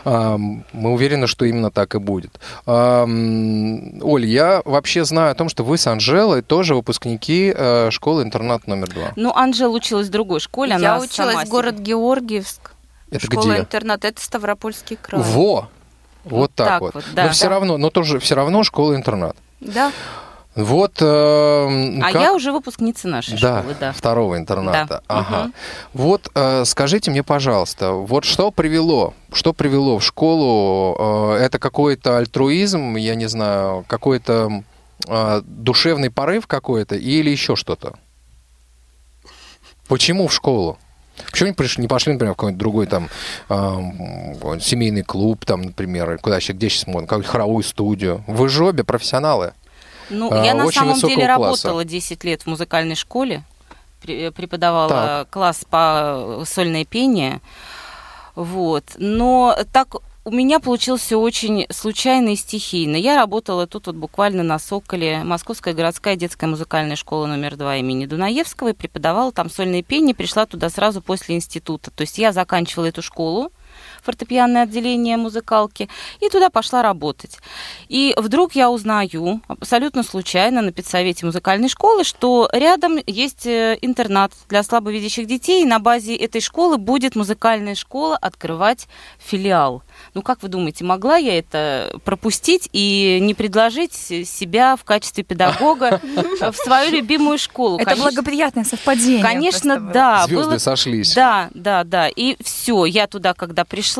Ам, 0.03 0.65
Мы 0.73 0.91
уверены, 0.91 1.27
что 1.27 1.45
именно 1.45 1.71
так 1.71 1.95
и 1.95 1.99
будет. 1.99 2.37
Ам, 2.65 4.03
Оль, 4.03 4.25
я 4.25 4.61
вообще 4.65 5.05
знаю 5.05 5.31
о 5.31 5.35
том, 5.35 5.47
что 5.49 5.63
вы 5.63 5.77
с 5.77 5.87
Анжелой 5.87 6.41
тоже 6.41 6.75
выпускники 6.75 7.53
э, 7.55 7.89
школы-интернат 7.91 8.67
номер 8.67 8.89
два. 8.89 9.13
Ну, 9.15 9.31
Анжела 9.33 9.71
училась 9.71 10.07
в 10.07 10.11
другой 10.11 10.39
школе. 10.41 10.71
Я 10.71 10.75
она 10.77 10.97
училась 10.97 11.33
сама 11.33 11.45
в 11.45 11.49
город 11.49 11.75
Георгиевск. 11.79 12.71
Это 13.09 13.25
где? 13.27 13.37
Школа-интернат. 13.37 14.03
Это 14.03 14.21
Ставропольский 14.21 14.97
край. 15.01 15.21
Во! 15.23 15.69
Вот, 16.25 16.51
так, 16.53 16.67
так 16.67 16.81
вот. 16.81 16.93
вот, 16.95 17.05
да. 17.13 17.25
но 17.25 17.31
все 17.31 17.47
равно, 17.47 17.77
но 17.77 17.89
тоже 17.89 18.19
все 18.19 18.35
равно 18.35 18.63
школа-интернат. 18.63 19.37
Да. 19.61 19.93
Вот. 20.57 21.01
э, 21.01 21.05
А 21.05 22.11
как- 22.11 22.21
я 22.21 22.33
уже 22.33 22.51
выпускница 22.51 23.07
нашей 23.07 23.39
да, 23.39 23.59
школы, 23.59 23.75
да. 23.79 23.91
второго 23.93 24.37
интерната. 24.37 24.85
Да. 24.89 25.01
Ага. 25.07 25.43
Мгм. 25.43 25.53
Вот 25.93 26.31
э, 26.33 26.65
скажите 26.65 27.11
мне, 27.11 27.21
пожалуйста, 27.23 27.91
вот 27.91 28.25
что 28.25 28.49
привело, 28.51 29.13
что 29.31 29.53
привело 29.53 29.99
в 29.99 30.03
школу? 30.03 31.35
Э, 31.35 31.37
это 31.37 31.59
какой-то 31.59 32.17
альтруизм, 32.17 32.95
я 32.95 33.13
не 33.15 33.27
знаю, 33.27 33.85
какой-то 33.87 34.63
э, 35.07 35.41
душевный 35.45 36.09
порыв 36.09 36.47
какой-то 36.47 36.95
или 36.95 37.29
еще 37.29 37.55
что-то? 37.55 37.93
Почему 39.87 40.27
в 40.27 40.33
школу? 40.33 40.77
Почему 41.31 41.49
не, 41.49 41.53
пришли, 41.53 41.81
не 41.81 41.87
пошли, 41.87 42.13
например, 42.13 42.33
в 42.33 42.37
какой-нибудь 42.37 42.59
другой 42.59 42.85
там 42.87 43.09
какой-нибудь 43.47 44.63
семейный 44.63 45.01
клуб, 45.03 45.45
там, 45.45 45.61
например, 45.63 46.17
куда 46.19 46.39
сейчас, 46.39 46.55
где 46.55 46.69
сейчас 46.69 46.87
можно, 46.87 47.07
какую-нибудь 47.07 47.31
хоровую 47.31 47.63
студию? 47.63 48.23
Вы 48.27 48.49
же 48.49 48.65
обе 48.65 48.83
профессионалы. 48.83 49.53
Ну, 50.09 50.31
А, 50.31 50.43
я 50.45 50.53
на 50.53 50.69
самом 50.71 50.95
деле 50.99 51.15
класса. 51.25 51.27
работала 51.67 51.85
10 51.85 52.23
лет 52.23 52.43
в 52.43 52.47
музыкальной 52.47 52.95
школе, 52.95 53.43
пре- 54.03 54.31
преподавала 54.31 54.89
Так. 54.89 55.29
класс 55.29 55.65
по 55.69 56.43
сольное 56.45 56.85
пение. 56.85 57.41
Вот. 58.35 58.83
Но 58.97 59.57
так 59.73 59.95
у 60.23 60.31
меня 60.31 60.59
получилось 60.59 61.01
все 61.01 61.17
очень 61.19 61.65
случайно 61.71 62.29
и 62.29 62.35
стихийно. 62.35 62.95
Я 62.97 63.15
работала 63.15 63.65
тут 63.65 63.87
вот 63.87 63.95
буквально 63.95 64.43
на 64.43 64.59
Соколе, 64.59 65.23
Московская 65.23 65.73
городская 65.73 66.15
детская 66.15 66.47
музыкальная 66.47 66.95
школа 66.97 67.27
номер 67.27 67.55
два 67.55 67.77
имени 67.77 68.05
Дунаевского, 68.05 68.69
и 68.69 68.73
преподавала 68.73 69.31
там 69.31 69.49
сольное 69.49 69.83
пение, 69.83 70.13
пришла 70.13 70.45
туда 70.45 70.69
сразу 70.69 71.01
после 71.01 71.35
института. 71.35 71.91
То 71.91 72.01
есть 72.01 72.17
я 72.17 72.31
заканчивала 72.33 72.87
эту 72.87 73.01
школу, 73.01 73.51
фортепианное 74.07 74.63
отделение 74.63 75.17
музыкалки, 75.17 75.89
и 76.21 76.29
туда 76.29 76.49
пошла 76.49 76.81
работать. 76.81 77.39
И 77.89 78.13
вдруг 78.15 78.55
я 78.55 78.71
узнаю, 78.71 79.41
абсолютно 79.49 80.03
случайно, 80.03 80.61
на 80.61 80.71
педсовете 80.71 81.25
музыкальной 81.25 81.67
школы, 81.67 82.05
что 82.05 82.47
рядом 82.53 82.99
есть 83.05 83.45
э, 83.45 83.77
интернат 83.81 84.31
для 84.47 84.63
слабовидящих 84.63 85.27
детей, 85.27 85.63
и 85.63 85.65
на 85.65 85.79
базе 85.79 86.15
этой 86.15 86.39
школы 86.39 86.77
будет 86.77 87.15
музыкальная 87.15 87.75
школа 87.75 88.15
открывать 88.15 88.87
филиал. 89.19 89.83
Ну, 90.13 90.21
как 90.21 90.41
вы 90.41 90.47
думаете, 90.47 90.85
могла 90.85 91.17
я 91.17 91.37
это 91.37 91.99
пропустить 92.05 92.69
и 92.71 93.19
не 93.21 93.33
предложить 93.33 93.93
себя 93.93 94.77
в 94.77 94.85
качестве 94.85 95.23
педагога 95.25 95.99
в 96.39 96.55
свою 96.55 96.91
любимую 96.91 97.37
школу? 97.37 97.77
Это 97.77 97.97
благоприятное 97.97 98.63
совпадение. 98.63 99.21
Конечно, 99.21 99.79
да. 99.79 100.25
Звезды 100.27 100.59
сошлись. 100.59 101.13
Да, 101.13 101.49
да, 101.53 101.83
да. 101.83 102.07
И 102.07 102.37
все, 102.41 102.85
я 102.85 103.07
туда, 103.07 103.33
когда 103.33 103.65
пришла, 103.65 103.96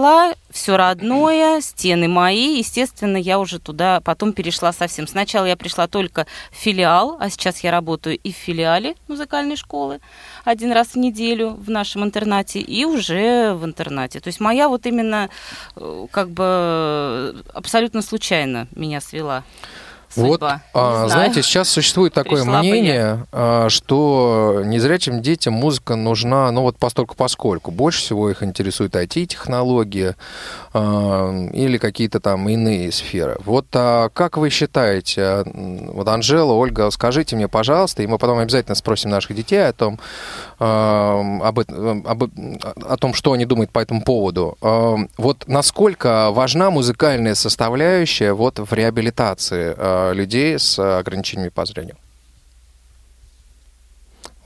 все 0.50 0.78
родное, 0.78 1.62
стены 1.62 2.08
мои, 2.08 2.58
естественно, 2.58 3.18
я 3.18 3.40
уже 3.40 3.60
туда 3.60 4.00
потом 4.02 4.34
перешла 4.34 4.72
совсем. 4.72 5.08
Сначала 5.08 5.46
я 5.46 5.56
пришла 5.56 5.88
только 5.88 6.26
в 6.52 6.56
филиал, 6.56 7.18
а 7.20 7.30
сейчас 7.30 7.60
я 7.60 7.72
работаю 7.72 8.18
и 8.18 8.32
в 8.32 8.36
филиале 8.36 8.96
музыкальной 9.08 9.56
школы 9.56 10.00
один 10.46 10.72
раз 10.72 10.90
в 10.90 10.96
неделю 10.98 11.52
в 11.52 11.70
нашем 11.70 12.04
интернате 12.04 12.60
и 12.60 12.86
уже 12.86 13.54
в 13.54 13.66
интернате. 13.66 14.20
То 14.20 14.28
есть 14.28 14.40
моя 14.40 14.70
вот 14.70 14.86
именно 14.86 15.30
э, 15.76 16.08
как 16.12 16.30
бы 16.30 17.44
абсолютно 17.54 18.02
случайно 18.02 18.68
меня 18.76 19.02
свела 19.02 19.44
Вот, 20.16 20.34
судьба. 20.34 20.62
а, 20.74 21.04
Не 21.04 21.10
знаете, 21.10 21.42
сейчас 21.44 21.70
существует 21.70 22.14
такое 22.14 22.44
Пришла 22.44 22.60
мнение, 22.60 23.26
а, 23.32 23.70
что 23.70 24.62
незрячим 24.66 25.22
детям 25.22 25.54
музыка 25.54 25.96
нужна, 25.96 26.50
ну 26.52 26.62
вот 26.62 26.78
постольку 26.78 27.16
поскольку. 27.16 27.72
Больше 27.72 28.00
всего 28.00 28.30
их 28.30 28.42
интересует 28.42 28.96
IT-технологии 28.96 30.16
а, 30.74 31.48
или 31.54 31.78
какие-то 31.78 32.20
там 32.20 32.48
иные 32.50 32.92
сферы. 32.92 33.38
Вот 33.46 33.68
а, 33.74 34.10
как 34.10 34.38
вы 34.38 34.50
считаете, 34.50 35.44
вот 35.54 36.08
Анжела, 36.08 36.54
Ольга, 36.54 36.90
скажите 36.92 37.36
мне, 37.36 37.48
пожалуйста, 37.48 38.02
и 38.04 38.08
мы 38.08 38.18
потом 38.18 38.40
обязательно 38.40 38.76
спросим 38.76 39.10
наших 39.10 39.36
детей 39.36 39.68
о 39.68 39.74
том, 39.74 40.00
об, 40.60 41.60
эт- 41.60 42.08
об- 42.08 42.24
о 42.90 42.98
том, 42.98 43.14
что 43.14 43.34
они 43.34 43.46
думают 43.46 43.72
по 43.72 43.80
этому 43.80 44.02
поводу. 44.04 44.58
А, 44.62 44.96
Вот 45.18 45.48
насколько 45.48 46.32
важна 46.32 46.72
музыкальная 46.72 47.36
составляющая 47.36 48.34
вот 48.34 48.60
в 48.60 48.74
реабилитации 48.74 49.74
а, 49.78 50.12
людей 50.14 50.58
с 50.58 50.80
а, 50.80 51.00
ограничениями 51.00 51.50
по 51.50 51.66
зрению? 51.66 51.96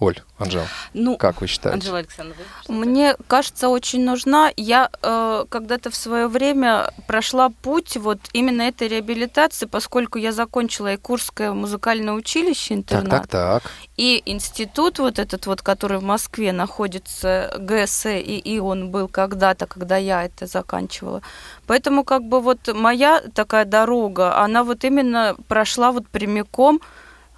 Оль, 0.01 0.19
Анжела, 0.39 0.65
Ну, 0.95 1.15
как 1.15 1.41
вы 1.41 1.47
считаете? 1.47 1.75
Анжела 1.75 1.99
Александровна, 1.99 2.43
вы 2.67 2.73
Мне 2.73 3.15
кажется, 3.27 3.69
очень 3.69 4.03
нужна. 4.03 4.51
Я 4.57 4.89
э, 5.03 5.45
когда-то 5.47 5.91
в 5.91 5.95
свое 5.95 6.27
время 6.27 6.91
прошла 7.05 7.49
путь 7.49 7.97
вот 7.97 8.17
именно 8.33 8.63
этой 8.63 8.87
реабилитации, 8.87 9.67
поскольку 9.67 10.17
я 10.17 10.31
закончила 10.31 10.93
и 10.93 10.97
Курское 10.97 11.53
музыкальное 11.53 12.15
училище, 12.15 12.69
Так, 12.69 12.77
интернат, 12.77 13.29
так, 13.29 13.61
так. 13.61 13.71
и 13.95 14.23
институт 14.25 14.97
вот 14.97 15.19
этот 15.19 15.45
вот, 15.45 15.61
который 15.61 15.99
в 15.99 16.03
Москве 16.03 16.51
находится, 16.51 17.55
ГСЭ, 17.59 18.21
и, 18.21 18.39
и 18.39 18.57
он 18.57 18.89
был 18.89 19.07
когда-то, 19.07 19.67
когда 19.67 19.97
я 19.97 20.25
это 20.25 20.47
заканчивала. 20.47 21.21
Поэтому 21.67 22.03
как 22.03 22.23
бы 22.23 22.41
вот 22.41 22.73
моя 22.73 23.21
такая 23.35 23.65
дорога, 23.65 24.35
она 24.39 24.63
вот 24.63 24.83
именно 24.83 25.35
прошла 25.47 25.91
вот 25.91 26.07
прямиком 26.07 26.81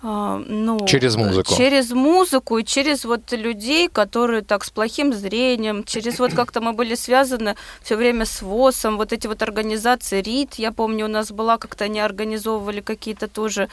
ну, 0.03 0.85
Через 0.85 1.15
музыку. 1.15 1.55
Через 1.55 1.91
музыку 1.91 2.57
и 2.57 2.65
через 2.65 3.05
вот 3.05 3.31
людей, 3.31 3.87
которые 3.87 4.41
так 4.41 4.65
с 4.65 4.69
плохим 4.69 5.13
зрением, 5.13 5.85
через 5.85 6.19
вот 6.19 6.33
как-то 6.33 6.59
мы 6.59 6.73
были 6.73 6.95
связаны 6.95 7.55
все 7.81 7.95
время 7.95 8.25
с 8.25 8.41
ВОСом, 8.41 8.97
вот 8.97 9.13
эти 9.13 9.27
вот 9.27 9.41
организации 9.41 10.21
РИД, 10.21 10.55
я 10.55 10.71
помню, 10.73 11.05
у 11.05 11.09
нас 11.09 11.31
была, 11.31 11.57
как-то 11.57 11.85
они 11.85 12.01
организовывали 12.01 12.81
какие-то 12.81 13.29
тоже 13.29 13.69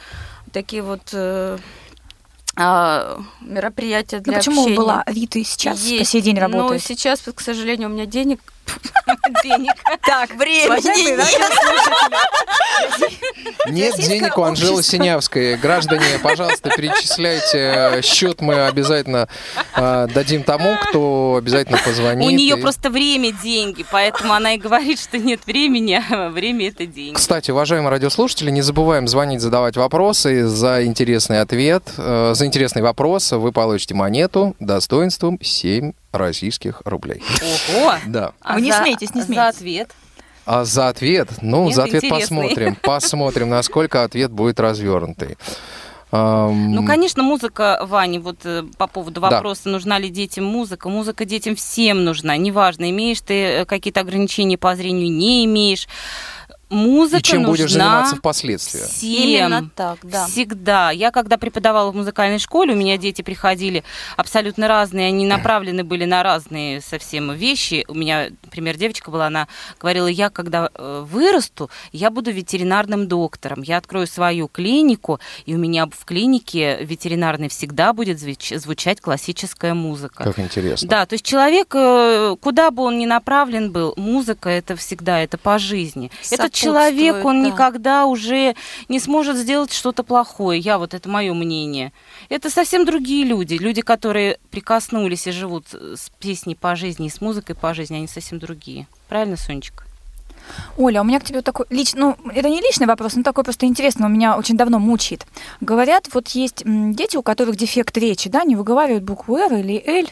такие 0.53 0.81
вот 0.83 1.01
э, 1.11 1.57
а, 2.55 3.19
мероприятия 3.41 4.17
Ну, 4.17 4.23
для 4.23 4.37
почему 4.37 4.61
общения. 4.61 4.77
была 4.77 5.03
Рита 5.07 5.39
и 5.39 5.43
сейчас 5.43 5.79
по 5.79 5.85
Есть. 5.85 6.11
сей 6.11 6.21
день 6.21 6.35
Но 6.35 6.41
работает? 6.41 6.81
сейчас, 6.83 7.19
к 7.21 7.39
сожалению, 7.41 7.89
у 7.89 7.91
меня 7.91 8.05
денег 8.05 8.39
денег. 9.43 9.73
Так, 10.01 10.35
времени 10.35 11.21
Нет 13.69 13.95
денег 13.95 14.37
у 14.37 14.43
Анжелы 14.43 14.83
Синявской. 14.83 15.57
Граждане, 15.57 16.19
пожалуйста, 16.21 16.69
перечисляйте 16.69 18.01
счет. 18.01 18.41
Мы 18.41 18.65
обязательно 18.65 19.27
а, 19.73 20.07
дадим 20.07 20.43
тому, 20.43 20.75
кто 20.81 21.35
обязательно 21.37 21.77
позвонит. 21.83 22.27
У 22.27 22.29
нее 22.31 22.57
И- 22.57 22.61
просто 22.61 22.89
время 22.89 23.31
деньги, 23.31 23.85
поэтому 23.89 24.33
она 24.33 24.53
и 24.53 24.57
говорит, 24.57 24.99
что 24.99 25.17
нет 25.17 25.41
времени, 25.45 26.01
а 26.09 26.29
время 26.29 26.69
это 26.69 26.85
деньги. 26.85 27.15
Кстати, 27.15 27.51
уважаемые 27.51 27.89
радиослушатели, 27.89 28.51
не 28.51 28.61
забываем 28.61 29.07
звонить, 29.07 29.41
задавать 29.41 29.77
вопросы. 29.77 30.47
За 30.47 30.83
интересный 30.85 31.41
ответ, 31.41 31.83
э, 31.97 32.33
за 32.35 32.45
интересный 32.45 32.81
вопрос 32.81 33.31
вы 33.31 33.51
получите 33.51 33.93
монету 33.93 34.55
достоинством 34.59 35.39
7 35.41 35.93
российских 36.11 36.81
рублей. 36.85 37.21
Ого! 37.73 37.93
Да. 38.07 38.33
А 38.41 38.55
Вы 38.55 38.61
не 38.61 38.71
за- 38.71 38.77
смейтесь, 38.79 39.13
не 39.15 39.21
За 39.21 39.27
смейтесь. 39.27 39.55
ответ. 39.57 39.91
А 40.45 40.65
за 40.65 40.87
ответ, 40.89 41.29
ну, 41.41 41.65
Нет, 41.67 41.75
за 41.75 41.83
ответ 41.83 42.03
интересный. 42.03 42.21
посмотрим. 42.43 42.75
Посмотрим, 42.81 43.49
насколько 43.49 44.03
ответ 44.03 44.31
будет 44.31 44.59
развернутый. 44.59 45.37
Ну, 46.11 46.85
конечно, 46.85 47.23
музыка, 47.23 47.79
Ваня, 47.87 48.19
вот 48.19 48.39
э, 48.43 48.63
по 48.77 48.87
поводу 48.87 49.21
Да. 49.21 49.29
вопроса, 49.29 49.69
нужна 49.69 49.97
ли 49.97 50.09
детям 50.09 50.43
музыка. 50.43 50.89
Музыка 50.89 51.23
детям 51.23 51.55
всем 51.55 52.03
нужна. 52.03 52.35
Неважно, 52.35 52.89
имеешь 52.89 53.21
ты 53.21 53.33
э, 53.33 53.65
какие-то 53.65 54.01
ограничения 54.01 54.57
по 54.57 54.75
зрению, 54.75 55.09
не 55.09 55.45
имеешь. 55.45 55.87
Музыка 56.71 57.19
И 57.19 57.23
чем 57.23 57.43
будешь 57.43 57.63
нужна 57.63 57.83
заниматься 57.83 58.15
впоследствии? 58.15 58.81
Всем. 58.87 59.09
Именно 59.11 59.69
так, 59.75 59.99
да. 60.03 60.25
Всегда. 60.25 60.91
Я 60.91 61.11
когда 61.11 61.37
преподавала 61.37 61.91
в 61.91 61.95
музыкальной 61.95 62.39
школе, 62.39 62.73
у 62.73 62.77
меня 62.77 62.97
дети 62.97 63.21
приходили 63.21 63.83
абсолютно 64.15 64.69
разные, 64.69 65.07
они 65.07 65.25
направлены 65.25 65.83
были 65.83 66.05
на 66.05 66.23
разные 66.23 66.79
совсем 66.79 67.33
вещи. 67.33 67.83
У 67.89 67.93
меня, 67.93 68.29
например, 68.43 68.77
девочка 68.77 69.11
была, 69.11 69.27
она 69.27 69.49
говорила, 69.81 70.07
я 70.07 70.29
когда 70.29 70.69
э, 70.73 71.05
вырасту, 71.05 71.69
я 71.91 72.09
буду 72.09 72.31
ветеринарным 72.31 73.05
доктором, 73.09 73.63
я 73.63 73.75
открою 73.75 74.07
свою 74.07 74.47
клинику, 74.47 75.19
и 75.45 75.53
у 75.53 75.57
меня 75.57 75.87
в 75.87 76.05
клинике 76.05 76.83
ветеринарной 76.85 77.49
всегда 77.49 77.91
будет 77.91 78.17
звуч- 78.17 78.57
звучать 78.57 79.01
классическая 79.01 79.73
музыка. 79.73 80.23
Как 80.23 80.39
интересно. 80.39 80.87
Да, 80.87 81.05
то 81.05 81.15
есть 81.15 81.25
человек, 81.25 81.75
э, 81.75 82.37
куда 82.39 82.71
бы 82.71 82.83
он 82.83 82.97
ни 82.97 83.05
направлен 83.05 83.73
был, 83.73 83.93
музыка 83.97 84.49
это 84.49 84.77
всегда, 84.77 85.19
это 85.19 85.37
по 85.37 85.59
жизни. 85.59 86.09
Этот 86.31 86.60
человек, 86.61 87.25
он 87.25 87.43
да. 87.43 87.49
никогда 87.49 88.05
уже 88.05 88.55
не 88.89 88.99
сможет 88.99 89.37
сделать 89.37 89.73
что-то 89.73 90.03
плохое. 90.03 90.59
Я 90.59 90.77
вот, 90.77 90.93
это 90.93 91.09
мое 91.09 91.33
мнение. 91.33 91.91
Это 92.29 92.49
совсем 92.49 92.85
другие 92.85 93.25
люди. 93.25 93.55
Люди, 93.55 93.81
которые 93.81 94.39
прикоснулись 94.49 95.27
и 95.27 95.31
живут 95.31 95.67
с 95.73 96.09
песней 96.19 96.55
по 96.55 96.75
жизни 96.75 97.07
и 97.07 97.09
с 97.09 97.21
музыкой 97.21 97.55
по 97.55 97.73
жизни, 97.73 97.95
они 97.97 98.07
совсем 98.07 98.39
другие. 98.39 98.87
Правильно, 99.07 99.37
Сонечка? 99.37 99.83
Оля, 100.77 101.01
у 101.01 101.03
меня 101.03 101.19
к 101.19 101.23
тебе 101.23 101.41
такой 101.41 101.65
личный, 101.69 101.99
ну, 102.01 102.17
это 102.33 102.49
не 102.49 102.61
личный 102.61 102.87
вопрос, 102.87 103.15
но 103.15 103.23
такой 103.23 103.43
просто 103.43 103.65
интересный, 103.65 104.05
он 104.05 104.13
меня 104.13 104.37
очень 104.37 104.57
давно 104.57 104.79
мучает. 104.79 105.25
Говорят, 105.59 106.07
вот 106.13 106.29
есть 106.29 106.63
дети, 106.65 107.17
у 107.17 107.23
которых 107.23 107.55
дефект 107.55 107.97
речи, 107.97 108.29
да, 108.29 108.43
не 108.43 108.55
выговаривают 108.55 109.03
букву 109.03 109.37
«Р» 109.37 109.53
или 109.53 109.81
«Л», 109.85 110.07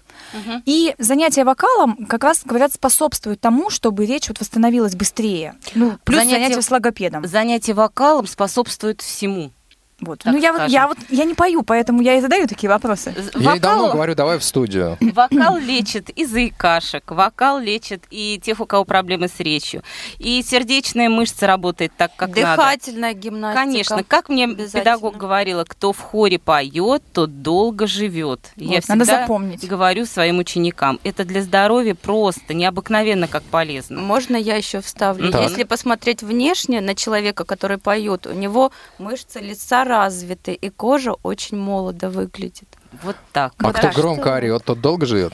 и 0.66 0.96
занятия 0.98 1.44
вокалом 1.44 2.06
как 2.08 2.24
раз, 2.24 2.42
говорят, 2.46 2.74
способствуют 2.74 3.42
тому, 3.42 3.70
чтобы 3.70 4.06
речь 4.06 4.28
вот 4.30 4.40
восстановилась 4.40 4.96
быстрее. 4.96 5.56
Ну, 5.76 5.94
плюс 6.04 6.20
Занятия- 6.20 6.44
занятия 6.44 6.62
с 6.62 6.72
логопедом. 6.72 7.26
Занятие 7.26 7.74
вокалом 7.74 8.28
способствует 8.28 9.02
всему. 9.02 9.52
Вот. 10.02 10.20
так 10.20 10.34
ну, 10.34 10.40
я, 10.40 10.54
вот, 10.54 10.70
я 10.70 10.88
вот 10.88 10.98
я 11.10 11.26
не 11.26 11.34
пою, 11.34 11.64
поэтому 11.64 12.02
я 12.02 12.16
и 12.16 12.22
задаю 12.22 12.48
такие 12.48 12.70
вопросы. 12.70 13.14
Я 13.36 13.54
ей 13.54 13.60
давно 13.60 13.92
говорю, 13.92 14.16
давай 14.16 14.40
в 14.40 14.44
студию. 14.44 14.98
Вокал 15.00 15.58
лечит 15.58 16.10
и 16.10 16.26
заикашек, 16.26 17.12
вокал 17.12 17.60
лечит 17.60 18.04
и 18.10 18.40
тех, 18.44 18.60
у 18.60 18.66
кого 18.66 18.86
проблемы 18.86 19.28
с 19.28 19.40
речью. 19.40 19.84
И 20.18 20.42
сердечная 20.44 21.10
мышца 21.10 21.48
работает 21.48 21.92
так, 21.98 22.12
как 22.16 22.30
надо. 22.30 22.56
Дыхательная 22.56 23.14
гимнастика. 23.14 23.64
Конечно, 23.64 24.04
как 24.04 24.30
мне 24.30 24.48
педагог 24.48 25.18
говорила, 25.18 25.66
кто 25.66 25.92
в 25.92 26.00
хоре 26.00 26.40
поет, 26.40 27.04
тот 27.14 27.42
долго 27.42 27.88
живет. 27.88 28.52
Я 28.56 28.76
Вот, 28.76 28.88
надо 28.88 29.04
всегда 29.04 29.22
запомнить. 29.22 29.68
говорю 29.68 30.06
своим 30.06 30.40
ученикам, 30.40 31.00
это 31.04 31.26
для 31.26 31.42
здоровья 31.42 31.96
просто 31.96 32.54
необыкновенно 32.54 33.28
как 33.28 33.44
полезно. 33.44 34.00
Можно 34.00 34.38
я 34.38 34.56
еще 34.56 34.82
вставлю? 34.82 35.32
Так. 35.32 35.42
Если 35.42 35.64
посмотреть 35.64 36.24
внешне 36.24 36.82
на 36.82 36.96
человека, 36.96 37.44
который 37.44 37.78
поет, 37.78 38.28
у 38.28 38.34
него 38.34 38.72
мышцы 38.98 39.40
лица 39.40 39.84
развиты, 39.90 40.54
и 40.54 40.70
кожа 40.70 41.14
очень 41.24 41.58
молодо 41.58 42.10
выглядит. 42.10 42.68
Вот 43.04 43.18
так. 43.34 43.54
А 43.58 43.74
кто 43.74 43.90
громко 43.90 44.34
орет, 44.36 44.64
тот 44.64 44.80
долго 44.82 45.06
живет. 45.06 45.34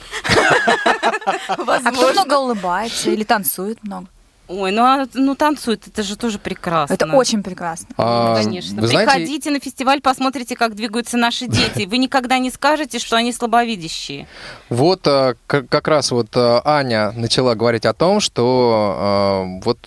А 1.26 1.91
кто 1.91 2.12
много 2.14 2.34
улыбается 2.39 3.12
или 3.12 3.24
танцует 3.24 3.84
много? 3.84 4.08
Ой, 4.47 4.72
ну, 4.72 4.84
а, 4.84 5.08
ну 5.16 5.34
танцует, 5.34 5.88
это 5.88 6.03
же 6.03 6.16
тоже 6.16 6.38
прекрасно. 6.38 6.93
Это 6.93 7.08
очень 7.08 7.41
прекрасно. 7.41 7.88
А, 7.97 8.36
Конечно. 8.36 8.80
вы 8.80 8.88
знаете- 8.88 9.12
Приходите 9.12 9.49
на 9.49 9.60
фестиваль, 9.60 10.01
посмотрите, 10.01 10.56
как 10.56 10.76
двигаются 10.76 11.18
наши 11.18 11.47
дети. 11.47 11.88
Вы 11.88 11.97
никогда 11.97 12.38
не 12.38 12.51
скажете, 12.51 12.99
что 12.99 13.16
они 13.16 13.34
слабовидящие. 13.34 14.28
Вот 14.70 15.08
а, 15.08 15.34
как 15.47 15.88
раз 15.88 16.12
вот 16.12 16.28
а, 16.36 16.62
Аня 16.64 17.12
начала 17.14 17.56
говорить 17.56 17.88
о 17.88 17.93
том, 17.93 18.20
что 18.20 18.95
а, 18.97 19.45
вот 19.64 19.80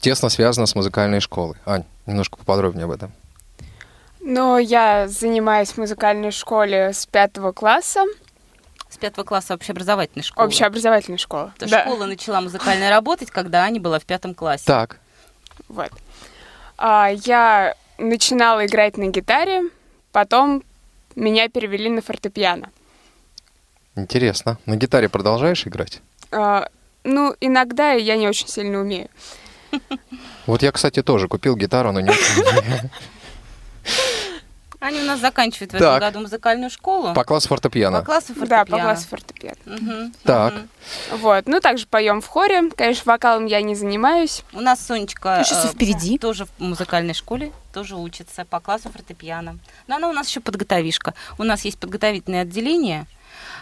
тесно 0.00 0.28
связано 0.28 0.66
с 0.66 0.74
музыкальной 0.74 1.20
школой. 1.20 1.56
Ань, 1.64 1.84
немножко 2.04 2.36
поподробнее 2.36 2.84
об 2.84 2.90
этом. 2.90 3.10
Но 4.28 4.58
я 4.58 5.08
занимаюсь 5.08 5.70
в 5.70 5.78
музыкальной 5.78 6.32
школе 6.32 6.92
с 6.92 7.06
пятого 7.06 7.52
класса, 7.52 8.04
С 8.90 8.98
пятого 8.98 9.24
класса 9.24 9.54
общеобразовательной 9.54 10.22
школы. 10.22 10.46
общеобразовательной 10.46 11.16
школы. 11.16 11.50
То 11.58 11.66
Да. 11.66 11.80
Школа 11.80 12.04
начала 12.04 12.42
музыкально 12.42 12.90
работать, 12.90 13.30
когда 13.30 13.62
Аня 13.62 13.80
была 13.80 13.98
в 13.98 14.04
пятом 14.04 14.34
классе. 14.34 14.64
Так. 14.66 14.98
Вот. 15.68 15.90
А, 16.76 17.08
я 17.24 17.74
начинала 17.96 18.66
играть 18.66 18.98
на 18.98 19.06
гитаре, 19.06 19.62
потом 20.12 20.62
меня 21.16 21.48
перевели 21.48 21.88
на 21.88 22.02
фортепиано. 22.02 22.68
Интересно. 23.96 24.58
На 24.66 24.76
гитаре 24.76 25.08
продолжаешь 25.08 25.66
играть? 25.66 26.02
А, 26.32 26.68
ну, 27.02 27.34
иногда 27.40 27.92
я 27.92 28.18
не 28.18 28.28
очень 28.28 28.48
сильно 28.48 28.78
умею. 28.80 29.08
Вот 30.46 30.62
я, 30.62 30.70
кстати, 30.70 31.02
тоже 31.02 31.28
купил 31.28 31.56
гитару, 31.56 31.92
но 31.92 32.00
не 32.00 32.10
очень. 32.10 32.90
Аня 34.80 35.02
у 35.02 35.06
нас 35.06 35.18
заканчивает 35.20 35.72
в 35.72 35.78
Так. 35.78 35.96
этом 35.96 36.00
году 36.08 36.20
музыкальную 36.20 36.70
школу. 36.70 37.12
По 37.12 37.24
классу 37.24 37.48
фортепиано. 37.48 37.98
По 38.00 38.04
классу 38.04 38.28
Да, 38.34 38.34
фортепиано. 38.64 38.64
по 38.66 38.78
классу 38.78 39.08
фортепиано. 39.08 39.56
Мгм. 39.66 40.14
Так. 40.22 40.54
Вот. 41.18 41.46
Ну, 41.48 41.60
также 41.60 41.86
поем 41.88 42.20
в 42.20 42.26
хоре. 42.26 42.70
Конечно, 42.76 43.10
вокалом 43.12 43.46
я 43.46 43.60
не 43.60 43.74
занимаюсь. 43.74 44.44
У 44.52 44.60
нас 44.60 44.80
Сонечка 44.84 45.38
Учится 45.40 45.66
э, 45.66 45.70
впереди. 45.74 46.16
тоже 46.18 46.44
в 46.46 46.50
музыкальной 46.62 47.14
школе, 47.14 47.50
тоже 47.72 47.96
учится 47.96 48.44
по 48.44 48.60
классу 48.60 48.88
фортепиано. 48.90 49.58
Но 49.88 49.96
она 49.96 50.08
у 50.08 50.12
нас 50.12 50.28
еще 50.28 50.38
подготовишка. 50.40 51.14
У 51.38 51.42
нас 51.42 51.64
есть 51.64 51.78
подготовительное 51.80 52.42
отделение, 52.42 53.06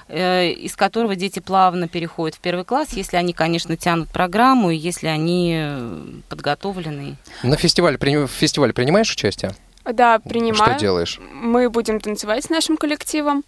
э, 0.08 0.50
из 0.50 0.76
которого 0.76 1.16
дети 1.16 1.38
плавно 1.38 1.88
переходят 1.88 2.36
в 2.36 2.40
первый 2.40 2.66
класс, 2.66 2.90
если 2.92 3.16
они, 3.16 3.32
конечно, 3.32 3.74
тянут 3.78 4.10
программу, 4.10 4.70
и 4.70 4.76
если 4.76 5.06
они 5.06 5.54
э, 5.58 6.04
подготовлены. 6.28 7.16
На 7.42 7.56
фестивале, 7.56 7.96
при- 7.96 8.16
в 8.26 8.30
фестивале 8.30 8.74
принимаешь 8.74 9.10
участие? 9.10 9.54
Да, 9.92 10.18
принимаю. 10.18 10.72
Что 10.72 10.80
делаешь? 10.80 11.20
Мы 11.32 11.70
будем 11.70 12.00
танцевать 12.00 12.44
с 12.44 12.50
нашим 12.50 12.76
коллективом. 12.76 13.44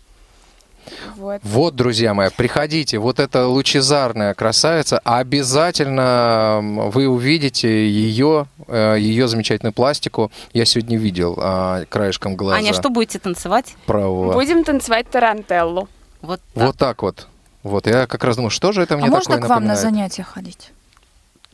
Вот. 1.16 1.41
Вот, 1.43 1.76
друзья 1.76 2.14
мои, 2.14 2.30
приходите, 2.34 2.99
вот 2.99 3.20
эта 3.20 3.47
лучезарная 3.47 4.32
красавица, 4.32 4.99
обязательно 5.05 6.61
вы 6.62 7.09
увидите 7.09 7.89
ее, 7.89 8.47
э, 8.66 8.97
ее 8.99 9.28
замечательную 9.28 9.72
пластику. 9.74 10.30
Я 10.55 10.64
сегодня 10.64 10.97
видел 10.97 11.34
а, 11.39 11.84
краешком 11.86 12.36
глаза 12.36 12.57
Аня, 12.57 12.72
что 12.72 12.89
будете 12.89 13.18
танцевать? 13.18 13.76
правого. 13.86 14.32
Будем 14.32 14.64
танцевать 14.64 15.09
тарантеллу. 15.11 15.89
Вот 16.22 16.41
Вот 16.55 16.76
так 16.78 17.03
вот. 17.03 17.28
Вот, 17.62 17.86
я 17.86 18.07
как 18.07 18.24
раз 18.24 18.36
думаю, 18.36 18.51
что 18.51 18.72
же 18.72 18.82
это 18.82 18.95
А 18.95 18.97
мне 18.99 19.09
можно 19.09 19.34
такое 19.34 19.47
к 19.47 19.51
вам 19.51 19.64
на 19.64 19.74
напоминает? 19.74 19.82
занятия 19.82 20.22
ходить? 20.22 20.70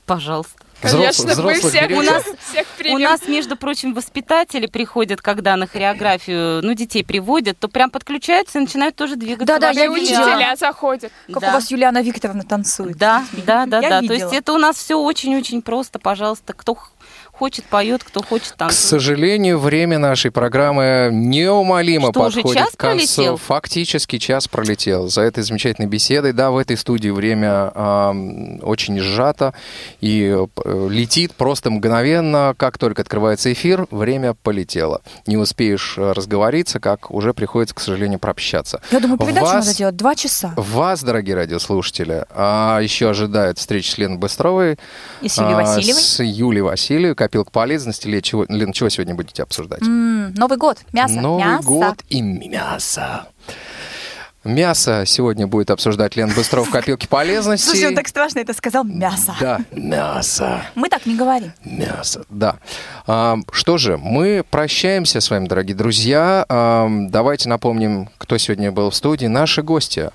Пожалуйста. 0.07 0.64
Конечно, 0.81 1.25
Взрослых- 1.25 1.63
мы 1.63 1.71
всех, 1.71 1.89
берете? 1.89 1.95
У 1.95 2.03
нас, 2.03 2.23
всех 2.51 2.67
у 2.93 2.99
нас, 2.99 3.27
между 3.29 3.57
прочим, 3.57 3.95
воспитатели 3.95 4.67
приходят, 4.67 5.23
когда 5.23 5.57
на 5.57 5.67
хореографию, 5.67 6.63
ну, 6.63 6.75
детей 6.75 7.05
приводят, 7.05 7.59
то 7.59 7.69
прям 7.69 7.91
подключаются 7.91 8.59
и 8.59 8.63
начинают 8.63 8.95
тоже 8.97 9.17
двигаться. 9.17 9.47
Да-да, 9.47 9.69
вокруг 9.69 9.83
я 9.85 9.91
учителя 9.91 10.57
заходят. 10.57 11.13
Как 11.33 11.41
Да. 11.41 11.49
у 11.49 11.53
вас 11.53 11.71
Юлиана 11.71 12.03
Викторовна 12.03 12.43
танцует. 12.43 12.97
Да, 12.97 13.25
да, 13.47 13.67
да, 13.67 13.81
Я 13.81 13.89
да. 13.89 14.07
То 14.07 14.13
есть 14.13 14.33
это 14.33 14.53
у 14.53 14.59
нас 14.59 14.77
все 14.77 14.97
очень-очень 14.97 15.63
просто, 15.63 15.99
пожалуйста. 15.99 16.53
Кто 16.53 16.75
х- 16.75 16.91
хочет, 17.39 17.65
поет, 17.65 18.05
кто 18.05 18.23
хочет, 18.23 18.53
К 18.53 18.57
танцует. 18.57 18.81
сожалению, 19.03 19.59
время 19.59 19.99
нашей 19.99 20.31
программы 20.31 21.11
неумолимо 21.13 22.11
Что, 22.11 22.21
уже 22.27 22.37
подходит 22.43 22.59
час 22.63 22.71
к 22.75 22.77
концу. 22.77 22.97
пролетел? 22.97 23.37
Фактически 23.37 24.19
час 24.19 24.49
пролетел. 24.49 25.09
За 25.09 25.23
этой 25.23 25.43
замечательной 25.43 25.89
беседой, 25.89 26.33
да, 26.33 26.51
в 26.51 26.57
этой 26.57 26.77
студии 26.77 27.09
время 27.11 27.73
ам, 27.75 28.61
очень 28.63 28.99
сжато 29.01 29.53
и 30.01 30.37
э, 30.65 30.89
летит 30.91 31.35
просто 31.35 31.71
мгновенно. 31.71 32.55
Как 32.57 32.79
только 32.79 33.03
открывается 33.03 33.53
эфир, 33.53 33.87
время 33.91 34.35
полетело. 34.43 35.03
Не 35.27 35.37
успеешь 35.37 35.95
э, 35.99 36.13
разговориться, 36.13 36.81
как 36.81 37.11
уже 37.11 37.35
приходится, 37.35 37.75
к 37.75 37.81
сожалению, 37.81 38.19
прощаться. 38.19 38.81
Я 38.91 39.01
думаю, 39.01 39.19
передачу 39.19 39.47
Вас- 39.47 39.67
надо 39.67 39.77
делать 39.77 39.97
два 39.97 40.15
часа. 40.15 40.55
Вас, 40.57 41.03
дорогие 41.03 41.35
радиослушатели, 41.35 42.25
а 42.31 42.79
еще 42.81 43.11
ожидает 43.11 43.59
встреча 43.59 43.91
с 43.93 43.99
Леной 43.99 44.19
Быстровой, 44.19 44.79
И 45.21 45.29
с 45.29 45.39
Юлией 45.39 45.55
а, 45.55 45.63
Васильевой. 45.63 46.01
с 46.01 46.23
Юлией 46.23 46.63
Васильевой, 46.63 47.15
копилка 47.25 47.51
полезности. 47.51 48.07
Лен, 48.07 48.21
чего, 48.21 48.45
Лен, 48.49 48.73
чего 48.73 48.89
сегодня 48.91 49.15
будете 49.15 49.43
обсуждать? 49.43 49.83
М, 49.83 50.35
Новый 50.35 50.59
год. 50.59 50.79
Мясо. 50.93 51.15
Новый 51.21 51.45
мясо. 51.45 51.67
год 51.67 52.03
и 52.09 52.21
мясо. 52.21 53.27
Мясо 54.45 55.05
сегодня 55.07 55.47
будет 55.47 55.71
обсуждать 55.71 56.17
Лен 56.17 56.31
Быстров 56.35 56.69
в 56.69 56.71
копилке 56.71 57.09
полезности. 57.09 57.65
Слушай, 57.65 57.89
он 57.89 57.95
так 57.95 58.07
страшно 58.09 58.41
это 58.41 58.53
сказал. 58.53 58.85
Мясо. 58.85 59.35
Да, 59.41 59.61
мясо. 59.73 60.61
Мы 60.75 60.91
так 60.91 61.07
не 61.07 61.17
говорим. 61.17 61.53
Мясо, 61.65 62.27
да. 62.29 62.59
А, 63.07 63.39
что 63.53 63.79
же, 63.79 63.97
мы 63.97 64.45
прощаемся 64.51 65.23
с 65.23 65.31
вами, 65.31 65.49
дорогие 65.49 65.75
друзья. 65.75 66.45
А, 66.51 66.87
давайте 67.09 67.49
напомним, 67.49 68.11
кто 68.19 68.37
сегодня 68.37 68.71
был 68.71 68.91
в 68.91 68.95
студии. 68.95 69.27
Наши 69.27 69.63
гости. 69.63 70.11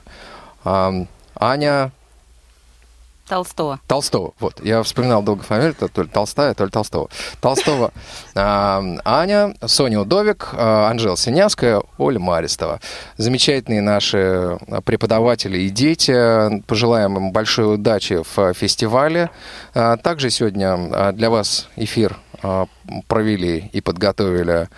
А, 0.63 0.93
Аня 1.35 1.91
Толстого. 3.29 3.79
Толстого. 3.87 4.33
Вот, 4.39 4.59
я 4.63 4.81
вспоминал 4.81 5.21
долго 5.21 5.43
фамилию, 5.43 5.75
то, 5.75 5.87
то 5.87 6.01
ли 6.01 6.09
Толстая, 6.09 6.55
то 6.55 6.65
ли 6.65 6.71
Толстого. 6.71 7.09
Толстого 7.39 7.93
а, 8.35 8.81
Аня, 9.05 9.53
Соня 9.65 9.99
Удовик, 9.99 10.49
а, 10.53 10.89
Анжела 10.89 11.15
Синявская, 11.15 11.83
Оля 11.99 12.19
Маристова. 12.19 12.79
Замечательные 13.17 13.81
наши 13.81 14.57
преподаватели 14.83 15.59
и 15.59 15.69
дети. 15.69 16.63
Пожелаем 16.63 17.17
им 17.17 17.31
большой 17.31 17.75
удачи 17.75 18.23
в 18.35 18.53
фестивале. 18.55 19.29
А, 19.75 19.97
Также 19.97 20.31
сегодня 20.31 21.11
для 21.13 21.29
вас 21.29 21.69
эфир 21.75 22.17
провели 23.07 23.69
и 23.73 23.81
подготовили 23.81 24.69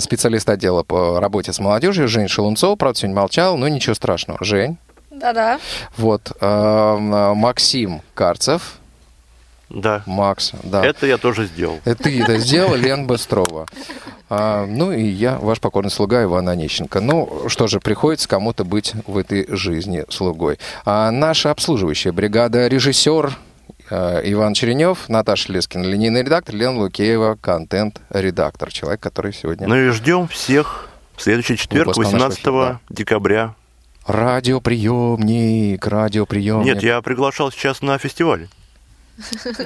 специалист 0.00 0.48
отдела 0.48 0.82
по 0.82 1.20
работе 1.20 1.52
с 1.52 1.58
молодежью 1.58 2.08
Жень 2.08 2.28
Шелунцова. 2.28 2.76
Правда, 2.76 2.98
сегодня 2.98 3.16
молчал, 3.16 3.58
но 3.58 3.68
ничего 3.68 3.94
страшного. 3.94 4.42
Жень. 4.42 4.78
Да-да. 5.18 5.58
Вот, 5.96 6.32
э, 6.40 6.96
Максим 7.34 8.02
Карцев. 8.14 8.78
Да. 9.68 10.02
Макс, 10.06 10.52
да. 10.62 10.84
Это 10.84 11.06
я 11.06 11.18
тоже 11.18 11.46
сделал. 11.46 11.80
Это 11.84 12.04
ты 12.04 12.22
это 12.22 12.38
сделал, 12.38 12.74
Лен 12.74 13.06
Быстрова. 13.06 13.66
А, 14.30 14.66
ну 14.66 14.92
и 14.92 15.02
я, 15.02 15.38
ваш 15.38 15.60
покорный 15.60 15.90
слуга 15.90 16.22
Иван 16.22 16.48
Онищенко. 16.48 17.00
Ну, 17.00 17.48
что 17.48 17.66
же, 17.66 17.80
приходится 17.80 18.28
кому-то 18.28 18.64
быть 18.64 18.94
в 19.06 19.16
этой 19.16 19.46
жизни 19.54 20.04
слугой. 20.08 20.58
А 20.84 21.10
наша 21.10 21.50
обслуживающая 21.50 22.12
бригада, 22.12 22.66
режиссер 22.66 23.32
э, 23.90 24.20
Иван 24.24 24.54
Черенев, 24.54 25.08
Наташа 25.08 25.52
Лескина, 25.52 25.84
линейный 25.84 26.22
редактор, 26.22 26.54
Лена 26.54 26.78
Лукеева, 26.78 27.38
контент-редактор. 27.40 28.72
Человек, 28.72 29.00
который 29.00 29.32
сегодня... 29.32 29.66
Ну 29.66 29.76
и 29.76 29.88
ждем 29.90 30.28
всех 30.28 30.88
в 31.16 31.22
следующий 31.22 31.56
четверг, 31.56 31.88
Выпуск 31.88 32.12
нашего 32.12 32.20
18 32.20 32.38
эфира, 32.38 32.80
декабря. 32.90 33.54
Радиоприемник, 34.08 35.86
радиоприемник. 35.86 36.64
Нет, 36.64 36.82
я 36.82 37.02
приглашал 37.02 37.52
сейчас 37.52 37.82
на 37.82 37.98
фестиваль. 37.98 38.48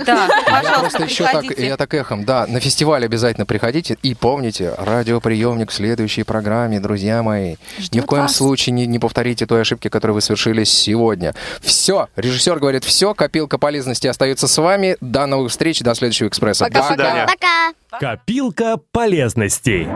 Да, 0.04 0.28
Я 0.46 0.62
пожалуйста, 0.62 0.80
просто 0.80 1.04
еще 1.04 1.24
так, 1.24 1.58
я 1.58 1.76
так 1.76 1.94
эхом, 1.94 2.24
да, 2.24 2.46
на 2.48 2.58
фестиваль 2.58 3.04
обязательно 3.04 3.46
приходите 3.46 3.98
и 4.02 4.14
помните, 4.14 4.74
радиоприемник 4.78 5.70
в 5.70 5.74
следующей 5.74 6.24
программе, 6.24 6.80
друзья 6.80 7.22
мои. 7.22 7.56
Ни 7.92 8.00
в 8.00 8.06
коем 8.06 8.22
вас. 8.22 8.34
случае 8.34 8.72
не, 8.72 8.86
не 8.86 8.98
повторите 8.98 9.46
той 9.46 9.60
ошибки, 9.60 9.88
которую 9.88 10.16
вы 10.16 10.20
совершили 10.22 10.64
сегодня. 10.64 11.34
Все, 11.60 12.08
режиссер 12.16 12.58
говорит 12.58 12.82
все, 12.82 13.14
копилка 13.14 13.58
полезности 13.58 14.08
остается 14.08 14.48
с 14.48 14.58
вами. 14.58 14.96
До 15.00 15.26
новых 15.26 15.52
встреч, 15.52 15.80
до 15.80 15.94
следующего 15.94 16.26
экспресса. 16.26 16.68
До 16.68 16.82
свидания. 16.82 17.28
Пока! 17.28 18.00
Копилка 18.00 18.78
полезностей. 18.90 19.86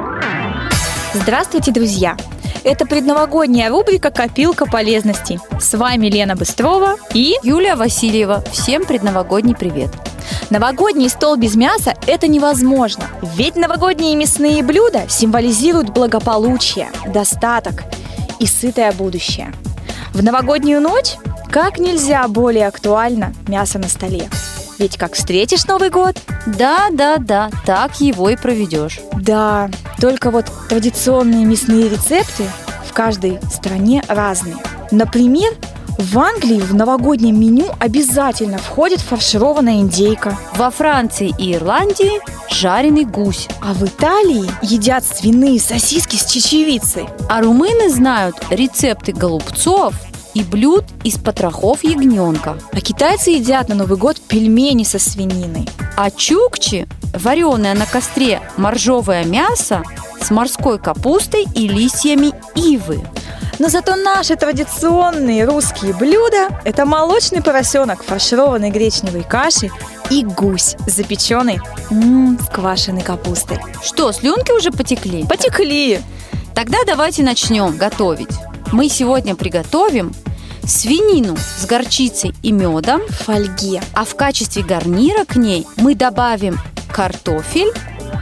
Здравствуйте, 1.14 1.72
друзья! 1.72 2.16
Это 2.66 2.84
предновогодняя 2.84 3.70
рубрика 3.70 4.10
«Копилка 4.10 4.66
полезностей». 4.66 5.38
С 5.60 5.78
вами 5.78 6.08
Лена 6.08 6.34
Быстрова 6.34 6.96
и 7.14 7.36
Юлия 7.44 7.76
Васильева. 7.76 8.42
Всем 8.50 8.84
предновогодний 8.84 9.54
привет. 9.54 9.90
Новогодний 10.50 11.08
стол 11.08 11.36
без 11.36 11.54
мяса– 11.54 11.94
это 12.08 12.26
невозможно, 12.26 13.04
ведь 13.22 13.54
новогодние 13.54 14.16
мясные 14.16 14.64
блюда 14.64 15.02
символизируют 15.08 15.90
благополучие, 15.90 16.88
достаток 17.06 17.84
и 18.40 18.46
сытое 18.46 18.90
будущее. 18.90 19.52
В 20.12 20.24
новогоднюю 20.24 20.80
ночь 20.80 21.18
как 21.52 21.78
нельзя 21.78 22.26
более 22.26 22.66
актуально 22.66 23.32
мясо 23.46 23.78
на 23.78 23.86
столе. 23.88 24.28
Ведь 24.78 24.96
как 24.98 25.14
встретишь 25.14 25.66
Новый 25.66 25.90
год, 25.90 26.16
Да, 26.46 26.88
да, 26.92 27.16
да, 27.18 27.50
так 27.64 28.00
его 28.00 28.28
и 28.30 28.36
проведешь. 28.36 29.00
да, 29.14 29.70
только 30.00 30.30
вот 30.30 30.46
традиционные 30.68 31.44
мясные 31.44 31.88
рецепты 31.88 32.44
в 32.86 32.92
каждой 32.92 33.38
стране 33.52 34.02
разные. 34.08 34.56
Например, 34.90 35.52
в 35.98 36.18
Англии 36.18 36.60
в 36.60 36.74
новогоднем 36.74 37.40
меню 37.40 37.68
обязательно 37.80 38.58
входит 38.58 39.00
фаршированная 39.00 39.76
индейка, 39.80 40.36
Во 40.54 40.70
Франции 40.70 41.34
и 41.38 41.54
Ирландии 41.54 42.20
жареный 42.52 43.04
гусь. 43.04 43.48
а 43.62 43.72
в 43.72 43.82
Италии 43.82 44.48
едят 44.62 45.04
свиные 45.04 45.58
сосиски 45.58 46.16
с 46.16 46.26
чечевицей. 46.26 47.08
А 47.30 47.40
румыны 47.40 47.88
знают 47.90 48.36
рецепты 48.50 49.12
голубцов 49.12 49.94
и 50.37 50.43
блюд 50.43 50.84
из 51.03 51.16
потрохов 51.16 51.82
ягненка. 51.82 52.59
А 52.70 52.80
китайцы 52.82 53.30
едят 53.30 53.70
на 53.70 53.74
Новый 53.74 53.97
год 53.97 54.20
пельмени 54.20 54.84
со 54.84 54.99
свининой. 54.99 55.66
А 55.97 56.11
чукчи– 56.11 56.87
вареное 57.14 57.72
на 57.74 57.87
костре 57.87 58.43
моржовое 58.59 59.24
мясо 59.24 59.82
с 60.20 60.30
морской 60.30 60.78
капустой 60.78 61.47
и 61.55 61.68
листьями 61.68 62.32
ивы. 62.55 63.01
Но 63.59 63.70
зато 63.70 63.97
наши 63.97 64.37
традиционные 64.37 65.47
русские 65.47 65.95
блюда– 65.95 66.61
это 66.66 66.84
молочный 66.84 67.43
поросенок, 67.43 68.03
фаршированный 68.03 68.70
гречневой 68.70 69.22
кашей 69.22 69.70
и 70.11 70.22
гусь, 70.22 70.76
запеченный 70.87 71.61
м, 71.91 72.39
с 72.39 72.55
квашеной 72.55 73.01
капустой. 73.01 73.59
Что, 73.82 74.12
слюнки 74.12 74.53
уже 74.53 74.70
потекли? 74.70 75.24
Потекли! 75.24 76.03
Тогда 76.55 76.76
давайте 76.87 77.22
начнем 77.22 77.74
готовить. 77.78 78.37
Мы 78.72 78.88
сегодня 78.88 79.34
приготовим 79.34 80.12
свинину 80.64 81.36
с 81.36 81.64
горчицей 81.66 82.34
и 82.42 82.52
медом, 82.52 83.00
В 83.08 83.24
фольге. 83.24 83.80
а 83.94 84.04
в 84.04 84.14
качестве 84.16 84.62
гарнира 84.62 85.24
к 85.24 85.36
ней 85.36 85.66
мы 85.76 85.94
добавим 85.94 86.58
картофель 86.92 87.72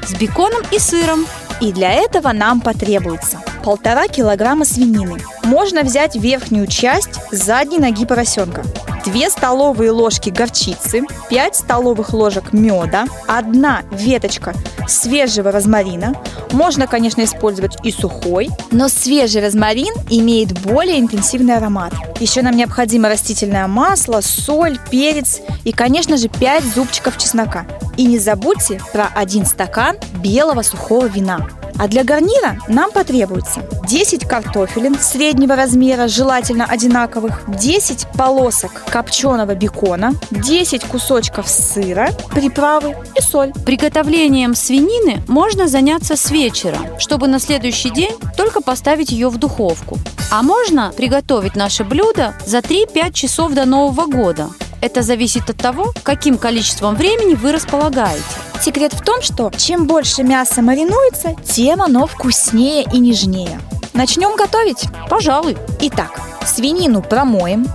с 0.07 0.13
беконом 0.15 0.63
и 0.71 0.79
сыром. 0.79 1.27
И 1.61 1.73
для 1.73 1.93
этого 1.93 2.33
нам 2.33 2.61
потребуется 2.61 3.41
полтора 3.63 4.09
килограмма 4.09 4.65
свинины. 4.65 5.21
Можно 5.45 5.83
взять 5.83 6.17
верхнюю 6.17 6.67
часть 6.67 7.21
задней 7.31 7.79
ноги 7.79 8.05
поросенка. 8.05 8.65
2 9.05 9.31
столовые 9.31 9.91
ложки 9.91 10.31
горчицы, 10.31 11.03
5 11.29 11.57
столовых 11.57 12.13
ложек 12.13 12.53
меда, 12.53 13.05
одна 13.27 13.83
веточка 13.91 14.55
свежего 14.89 15.53
розмарина. 15.53 16.15
Можно, 16.53 16.87
конечно, 16.87 17.23
использовать 17.23 17.77
и 17.85 17.91
сухой, 17.91 18.49
но 18.71 18.89
свежий 18.89 19.43
розмарин 19.43 19.93
имеет 20.09 20.59
более 20.61 21.01
интенсивный 21.01 21.57
аромат. 21.57 21.93
Еще 22.21 22.43
нам 22.43 22.57
необходимо 22.57 23.09
растительное 23.09 23.67
масло, 23.67 24.21
соль, 24.23 24.79
перец 24.91 25.41
и, 25.65 25.73
конечно 25.73 26.17
же, 26.17 26.29
5 26.29 26.65
зубчиков 26.75 27.19
чеснока. 27.19 27.67
И 27.97 28.07
не 28.07 28.19
забудьте 28.19 28.81
про 28.93 29.09
один 29.15 29.45
стакан 29.47 29.97
белого 30.23 30.63
сухого 30.63 31.07
вина. 31.07 31.47
А 31.77 31.89
для 31.89 32.05
гарнира 32.05 32.57
нам 32.69 32.93
потребуется 32.93 33.61
10 33.89 34.27
картофелин 34.27 34.97
среднего 34.99 35.57
размера, 35.57 36.07
желательно 36.07 36.67
одинаковых, 36.67 37.43
10 37.49 38.07
полосок 38.17 38.85
копченого 38.95 39.57
бекона, 39.57 40.15
10 40.31 40.85
кусочков 40.85 41.49
сыра, 41.49 42.11
приправы 42.33 42.95
и 43.17 43.21
соль. 43.21 43.53
Приготовлением 43.67 44.55
свинины 44.55 45.21
можно 45.27 45.67
заняться 45.67 46.15
с 46.15 46.31
вечера, 46.31 46.79
чтобы 47.01 47.27
на 47.27 47.41
следующий 47.41 47.91
день 47.91 48.15
только 48.37 48.61
поставить 48.61 49.11
ее 49.11 49.31
в 49.31 49.39
духовку. 49.39 49.99
А 50.31 50.45
можно 50.45 50.93
приготовить 50.97 51.57
наше 51.57 51.83
блюдо 51.83 52.35
за 52.47 52.59
3-5 52.59 53.13
часов 53.13 53.53
до 53.53 53.65
Нового 53.65 54.07
года. 54.07 54.51
Это 54.81 55.03
зависит 55.03 55.51
от 55.51 55.57
того, 55.57 55.93
каким 56.05 56.39
количеством 56.39 56.95
времени 56.95 57.35
вы 57.35 57.51
располагаете. 57.51 58.23
Секрет 58.63 58.93
в 58.93 59.03
том, 59.03 59.23
что 59.23 59.51
чем 59.57 59.89
больше 59.89 60.23
мяса 60.23 60.63
маринуется, 60.63 61.35
тем 61.45 61.83
оно 61.83 62.07
вкуснее 62.07 62.85
и 62.93 63.01
нежнее. 63.01 63.59
Начнем 63.93 64.37
готовить? 64.37 64.85
Пожалуй. 65.11 65.57
Итак, 65.81 66.21
свинину 66.47 67.03
промоем, 67.03 67.67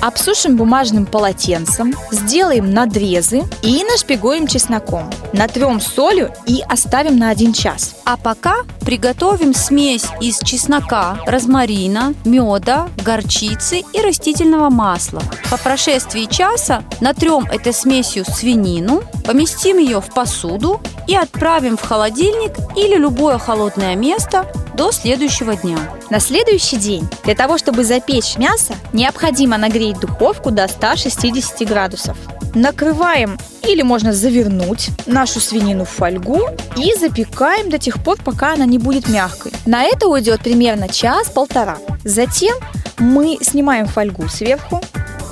обсушим 0.00 0.56
бумажным 0.56 1.06
полотенцем, 1.06 1.94
сделаем 2.10 2.70
надрезы 2.70 3.42
и 3.62 3.84
нашпигуем 3.84 4.46
чесноком. 4.46 5.10
Натрем 5.32 5.80
солью 5.80 6.32
и 6.46 6.62
оставим 6.68 7.18
на 7.18 7.30
1 7.30 7.52
час. 7.52 7.96
А 8.04 8.16
пока 8.16 8.58
приготовим 8.80 9.54
смесь 9.54 10.06
из 10.20 10.38
чеснока, 10.38 11.18
розмарина, 11.26 12.14
меда, 12.24 12.88
горчицы 13.04 13.82
и 13.92 14.00
растительного 14.00 14.70
масла. 14.70 15.22
По 15.50 15.56
прошествии 15.56 16.26
часа 16.26 16.84
натрем 17.00 17.46
этой 17.46 17.72
смесью 17.72 18.24
свинину, 18.24 19.02
поместим 19.24 19.78
ее 19.78 20.00
в 20.00 20.12
посуду 20.14 20.80
и 21.06 21.16
отправим 21.16 21.76
в 21.76 21.82
холодильник 21.82 22.52
или 22.76 22.96
любое 22.96 23.38
холодное 23.38 23.96
место 23.96 24.46
до 24.74 24.92
следующего 24.92 25.56
дня. 25.56 25.78
На 26.10 26.20
следующий 26.20 26.76
день 26.76 27.08
для 27.24 27.34
того, 27.34 27.58
чтобы 27.58 27.82
запечь 27.82 28.15
мясо, 28.38 28.74
необходимо 28.92 29.58
нагреть 29.58 30.00
духовку 30.00 30.50
до 30.50 30.66
160 30.68 31.68
градусов. 31.68 32.16
Накрываем 32.54 33.38
или 33.62 33.82
можно 33.82 34.12
завернуть 34.12 34.88
нашу 35.04 35.40
свинину 35.40 35.84
в 35.84 35.90
фольгу 35.90 36.40
и 36.76 36.94
запекаем 36.98 37.68
до 37.68 37.78
тех 37.78 38.02
пор, 38.02 38.16
пока 38.24 38.54
она 38.54 38.64
не 38.64 38.78
будет 38.78 39.08
мягкой. 39.08 39.52
На 39.66 39.84
это 39.84 40.08
уйдет 40.08 40.40
примерно 40.40 40.88
час-полтора. 40.88 41.76
Затем 42.04 42.56
мы 42.98 43.36
снимаем 43.42 43.86
фольгу 43.86 44.28
сверху, 44.28 44.80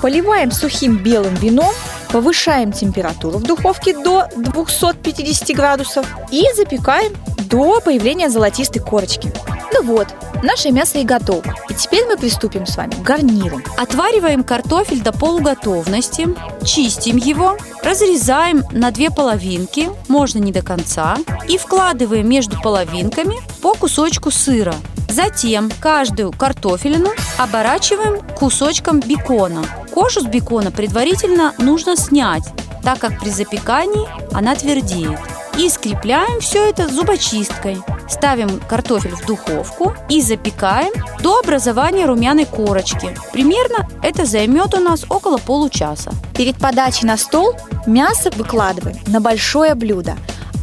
поливаем 0.01 0.51
сухим 0.51 0.97
белым 0.97 1.33
вином, 1.35 1.73
повышаем 2.11 2.71
температуру 2.71 3.39
в 3.39 3.43
духовке 3.43 3.93
до 3.93 4.27
250 4.35 5.55
градусов 5.55 6.05
и 6.31 6.43
запекаем 6.55 7.13
до 7.49 7.81
появления 7.81 8.29
золотистой 8.29 8.81
корочки. 8.81 9.33
Ну 9.77 9.83
вот, 9.83 10.07
наше 10.41 10.71
мясо 10.71 10.99
и 10.99 11.03
готово. 11.03 11.53
И 11.69 11.73
теперь 11.73 12.05
мы 12.05 12.15
приступим 12.15 12.65
с 12.65 12.77
вами 12.77 12.91
к 12.91 13.01
гарниру. 13.01 13.59
Отвариваем 13.77 14.45
картофель 14.45 15.01
до 15.01 15.11
полуготовности, 15.11 16.29
чистим 16.63 17.17
его, 17.17 17.57
разрезаем 17.83 18.63
на 18.71 18.91
две 18.91 19.11
половинки, 19.11 19.89
можно 20.07 20.39
не 20.39 20.53
до 20.53 20.61
конца, 20.61 21.17
и 21.49 21.57
вкладываем 21.57 22.29
между 22.29 22.57
половинками 22.61 23.35
по 23.61 23.73
кусочку 23.73 24.31
сыра. 24.31 24.75
Затем 25.09 25.69
каждую 25.81 26.31
картофелину 26.31 27.09
оборачиваем 27.37 28.21
кусочком 28.29 29.01
бекона. 29.01 29.65
Кожу 29.93 30.21
с 30.21 30.25
бекона 30.25 30.71
предварительно 30.71 31.53
нужно 31.57 31.97
снять, 31.97 32.45
так 32.81 32.99
как 32.99 33.19
при 33.19 33.29
запекании 33.29 34.07
она 34.33 34.55
твердеет. 34.55 35.19
И 35.57 35.67
скрепляем 35.67 36.39
все 36.39 36.69
это 36.69 36.87
зубочисткой. 36.87 37.77
Ставим 38.07 38.59
картофель 38.59 39.15
в 39.15 39.25
духовку 39.25 39.93
и 40.09 40.21
запекаем 40.21 40.93
до 41.21 41.39
образования 41.39 42.05
румяной 42.05 42.45
корочки. 42.45 43.17
Примерно 43.33 43.87
это 44.03 44.25
займет 44.25 44.73
у 44.75 44.79
нас 44.79 45.05
около 45.09 45.37
получаса. 45.37 46.11
Перед 46.35 46.57
подачей 46.57 47.07
на 47.07 47.17
стол 47.17 47.55
мясо 47.87 48.29
выкладываем 48.35 48.97
на 49.07 49.21
большое 49.21 49.75
блюдо, 49.75 50.15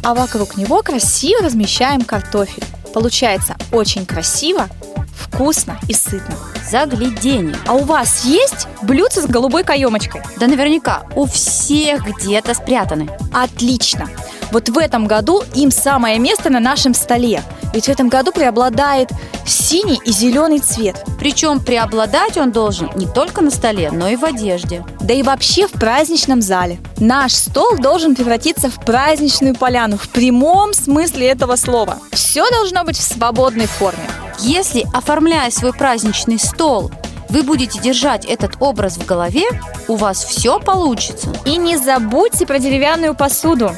а 0.03 0.13
вокруг 0.13 0.57
него 0.57 0.81
красиво 0.81 1.43
размещаем 1.43 2.01
картофель. 2.01 2.63
Получается 2.93 3.55
очень 3.71 4.05
красиво, 4.05 4.67
вкусно 5.13 5.79
и 5.87 5.93
сытно. 5.93 6.35
Загляденье. 6.69 7.55
А 7.67 7.73
у 7.73 7.83
вас 7.83 8.23
есть 8.23 8.67
блюдце 8.83 9.21
с 9.21 9.25
голубой 9.25 9.63
каемочкой? 9.63 10.21
Да 10.37 10.47
наверняка 10.47 11.03
у 11.15 11.25
всех 11.25 12.05
где-то 12.05 12.53
спрятаны. 12.53 13.09
Отлично! 13.33 14.09
Вот 14.53 14.69
в 14.69 14.77
этом 14.77 15.07
году 15.07 15.41
им 15.55 15.71
самое 15.71 16.19
место 16.19 16.51
на 16.51 16.59
нашем 16.59 16.93
столе. 16.93 17.41
Ведь 17.73 17.85
в 17.85 17.89
этом 17.89 18.07
году 18.07 18.31
преобладает 18.31 19.09
синий 19.47 19.99
и 20.05 20.11
зеленый 20.11 20.59
цвет. 20.59 21.03
Причем 21.17 21.59
преобладать 21.59 22.37
он 22.37 22.51
должен 22.51 22.91
не 22.93 23.07
только 23.07 23.41
на 23.41 23.49
столе, 23.49 23.89
но 23.91 24.07
и 24.09 24.15
в 24.15 24.23
одежде. 24.23 24.85
Да 25.01 25.11
и 25.15 25.23
вообще 25.23 25.65
в 25.65 25.71
праздничном 25.71 26.43
зале. 26.43 26.77
Наш 26.99 27.33
стол 27.33 27.77
должен 27.79 28.13
превратиться 28.13 28.69
в 28.69 28.79
праздничную 28.85 29.55
поляну 29.55 29.97
в 29.97 30.07
прямом 30.09 30.75
смысле 30.75 31.29
этого 31.29 31.55
слова. 31.55 31.97
Все 32.11 32.47
должно 32.51 32.83
быть 32.83 32.97
в 32.97 33.01
свободной 33.01 33.65
форме. 33.65 34.07
Если, 34.37 34.85
оформляя 34.93 35.49
свой 35.49 35.73
праздничный 35.73 36.37
стол, 36.37 36.91
вы 37.29 37.41
будете 37.41 37.79
держать 37.79 38.25
этот 38.25 38.57
образ 38.59 38.97
в 38.97 39.05
голове, 39.07 39.45
у 39.87 39.95
вас 39.95 40.23
все 40.23 40.59
получится. 40.59 41.33
И 41.43 41.57
не 41.57 41.77
забудьте 41.77 42.45
про 42.45 42.59
деревянную 42.59 43.15
посуду. 43.15 43.71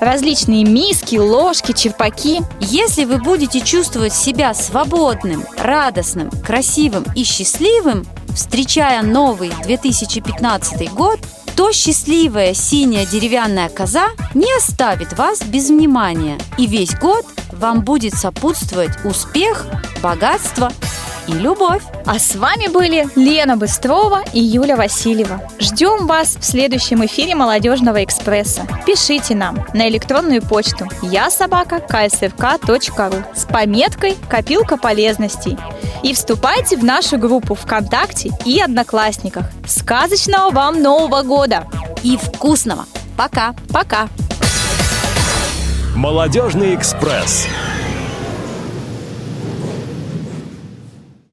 Различные 0.00 0.64
миски, 0.64 1.16
ложки, 1.16 1.72
черпаки. 1.72 2.40
Если 2.60 3.04
вы 3.04 3.18
будете 3.18 3.60
чувствовать 3.60 4.12
себя 4.12 4.54
свободным, 4.54 5.44
радостным, 5.56 6.30
красивым 6.30 7.04
и 7.16 7.24
счастливым, 7.24 8.06
встречая 8.32 9.02
новый 9.02 9.50
2015 9.64 10.92
год, 10.92 11.18
то 11.56 11.72
счастливая 11.72 12.54
синяя 12.54 13.04
деревянная 13.04 13.68
коза 13.68 14.10
не 14.34 14.46
оставит 14.56 15.18
вас 15.18 15.42
без 15.42 15.68
внимания. 15.70 16.38
И 16.56 16.66
весь 16.66 16.94
год 16.94 17.26
вам 17.50 17.80
будет 17.82 18.14
сопутствовать 18.14 19.04
успех, 19.04 19.66
богатство 20.00 20.72
и 21.28 21.32
любовь. 21.32 21.82
А 22.06 22.18
с 22.18 22.34
вами 22.34 22.68
были 22.68 23.06
Лена 23.14 23.56
Быстрова 23.56 24.22
и 24.32 24.40
Юля 24.40 24.76
Васильева. 24.76 25.40
Ждем 25.58 26.06
вас 26.06 26.36
в 26.36 26.44
следующем 26.44 27.04
эфире 27.06 27.34
Молодежного 27.34 28.02
экспресса. 28.02 28.66
Пишите 28.86 29.34
нам 29.34 29.64
на 29.74 29.88
электронную 29.88 30.42
почту 30.42 30.88
я 31.02 31.30
собака 31.30 31.76
ksfk.ru 31.76 33.24
с 33.34 33.44
пометкой 33.44 34.16
«Копилка 34.28 34.76
полезностей». 34.76 35.56
И 36.02 36.14
вступайте 36.14 36.76
в 36.76 36.84
нашу 36.84 37.18
группу 37.18 37.54
ВКонтакте 37.54 38.30
и 38.44 38.60
Одноклассниках. 38.60 39.46
Сказочного 39.66 40.50
вам 40.50 40.82
Нового 40.82 41.22
года! 41.22 41.66
И 42.02 42.16
вкусного! 42.16 42.86
Пока! 43.16 43.54
Пока! 43.72 44.08
Молодежный 45.96 46.76
экспресс. 46.76 47.48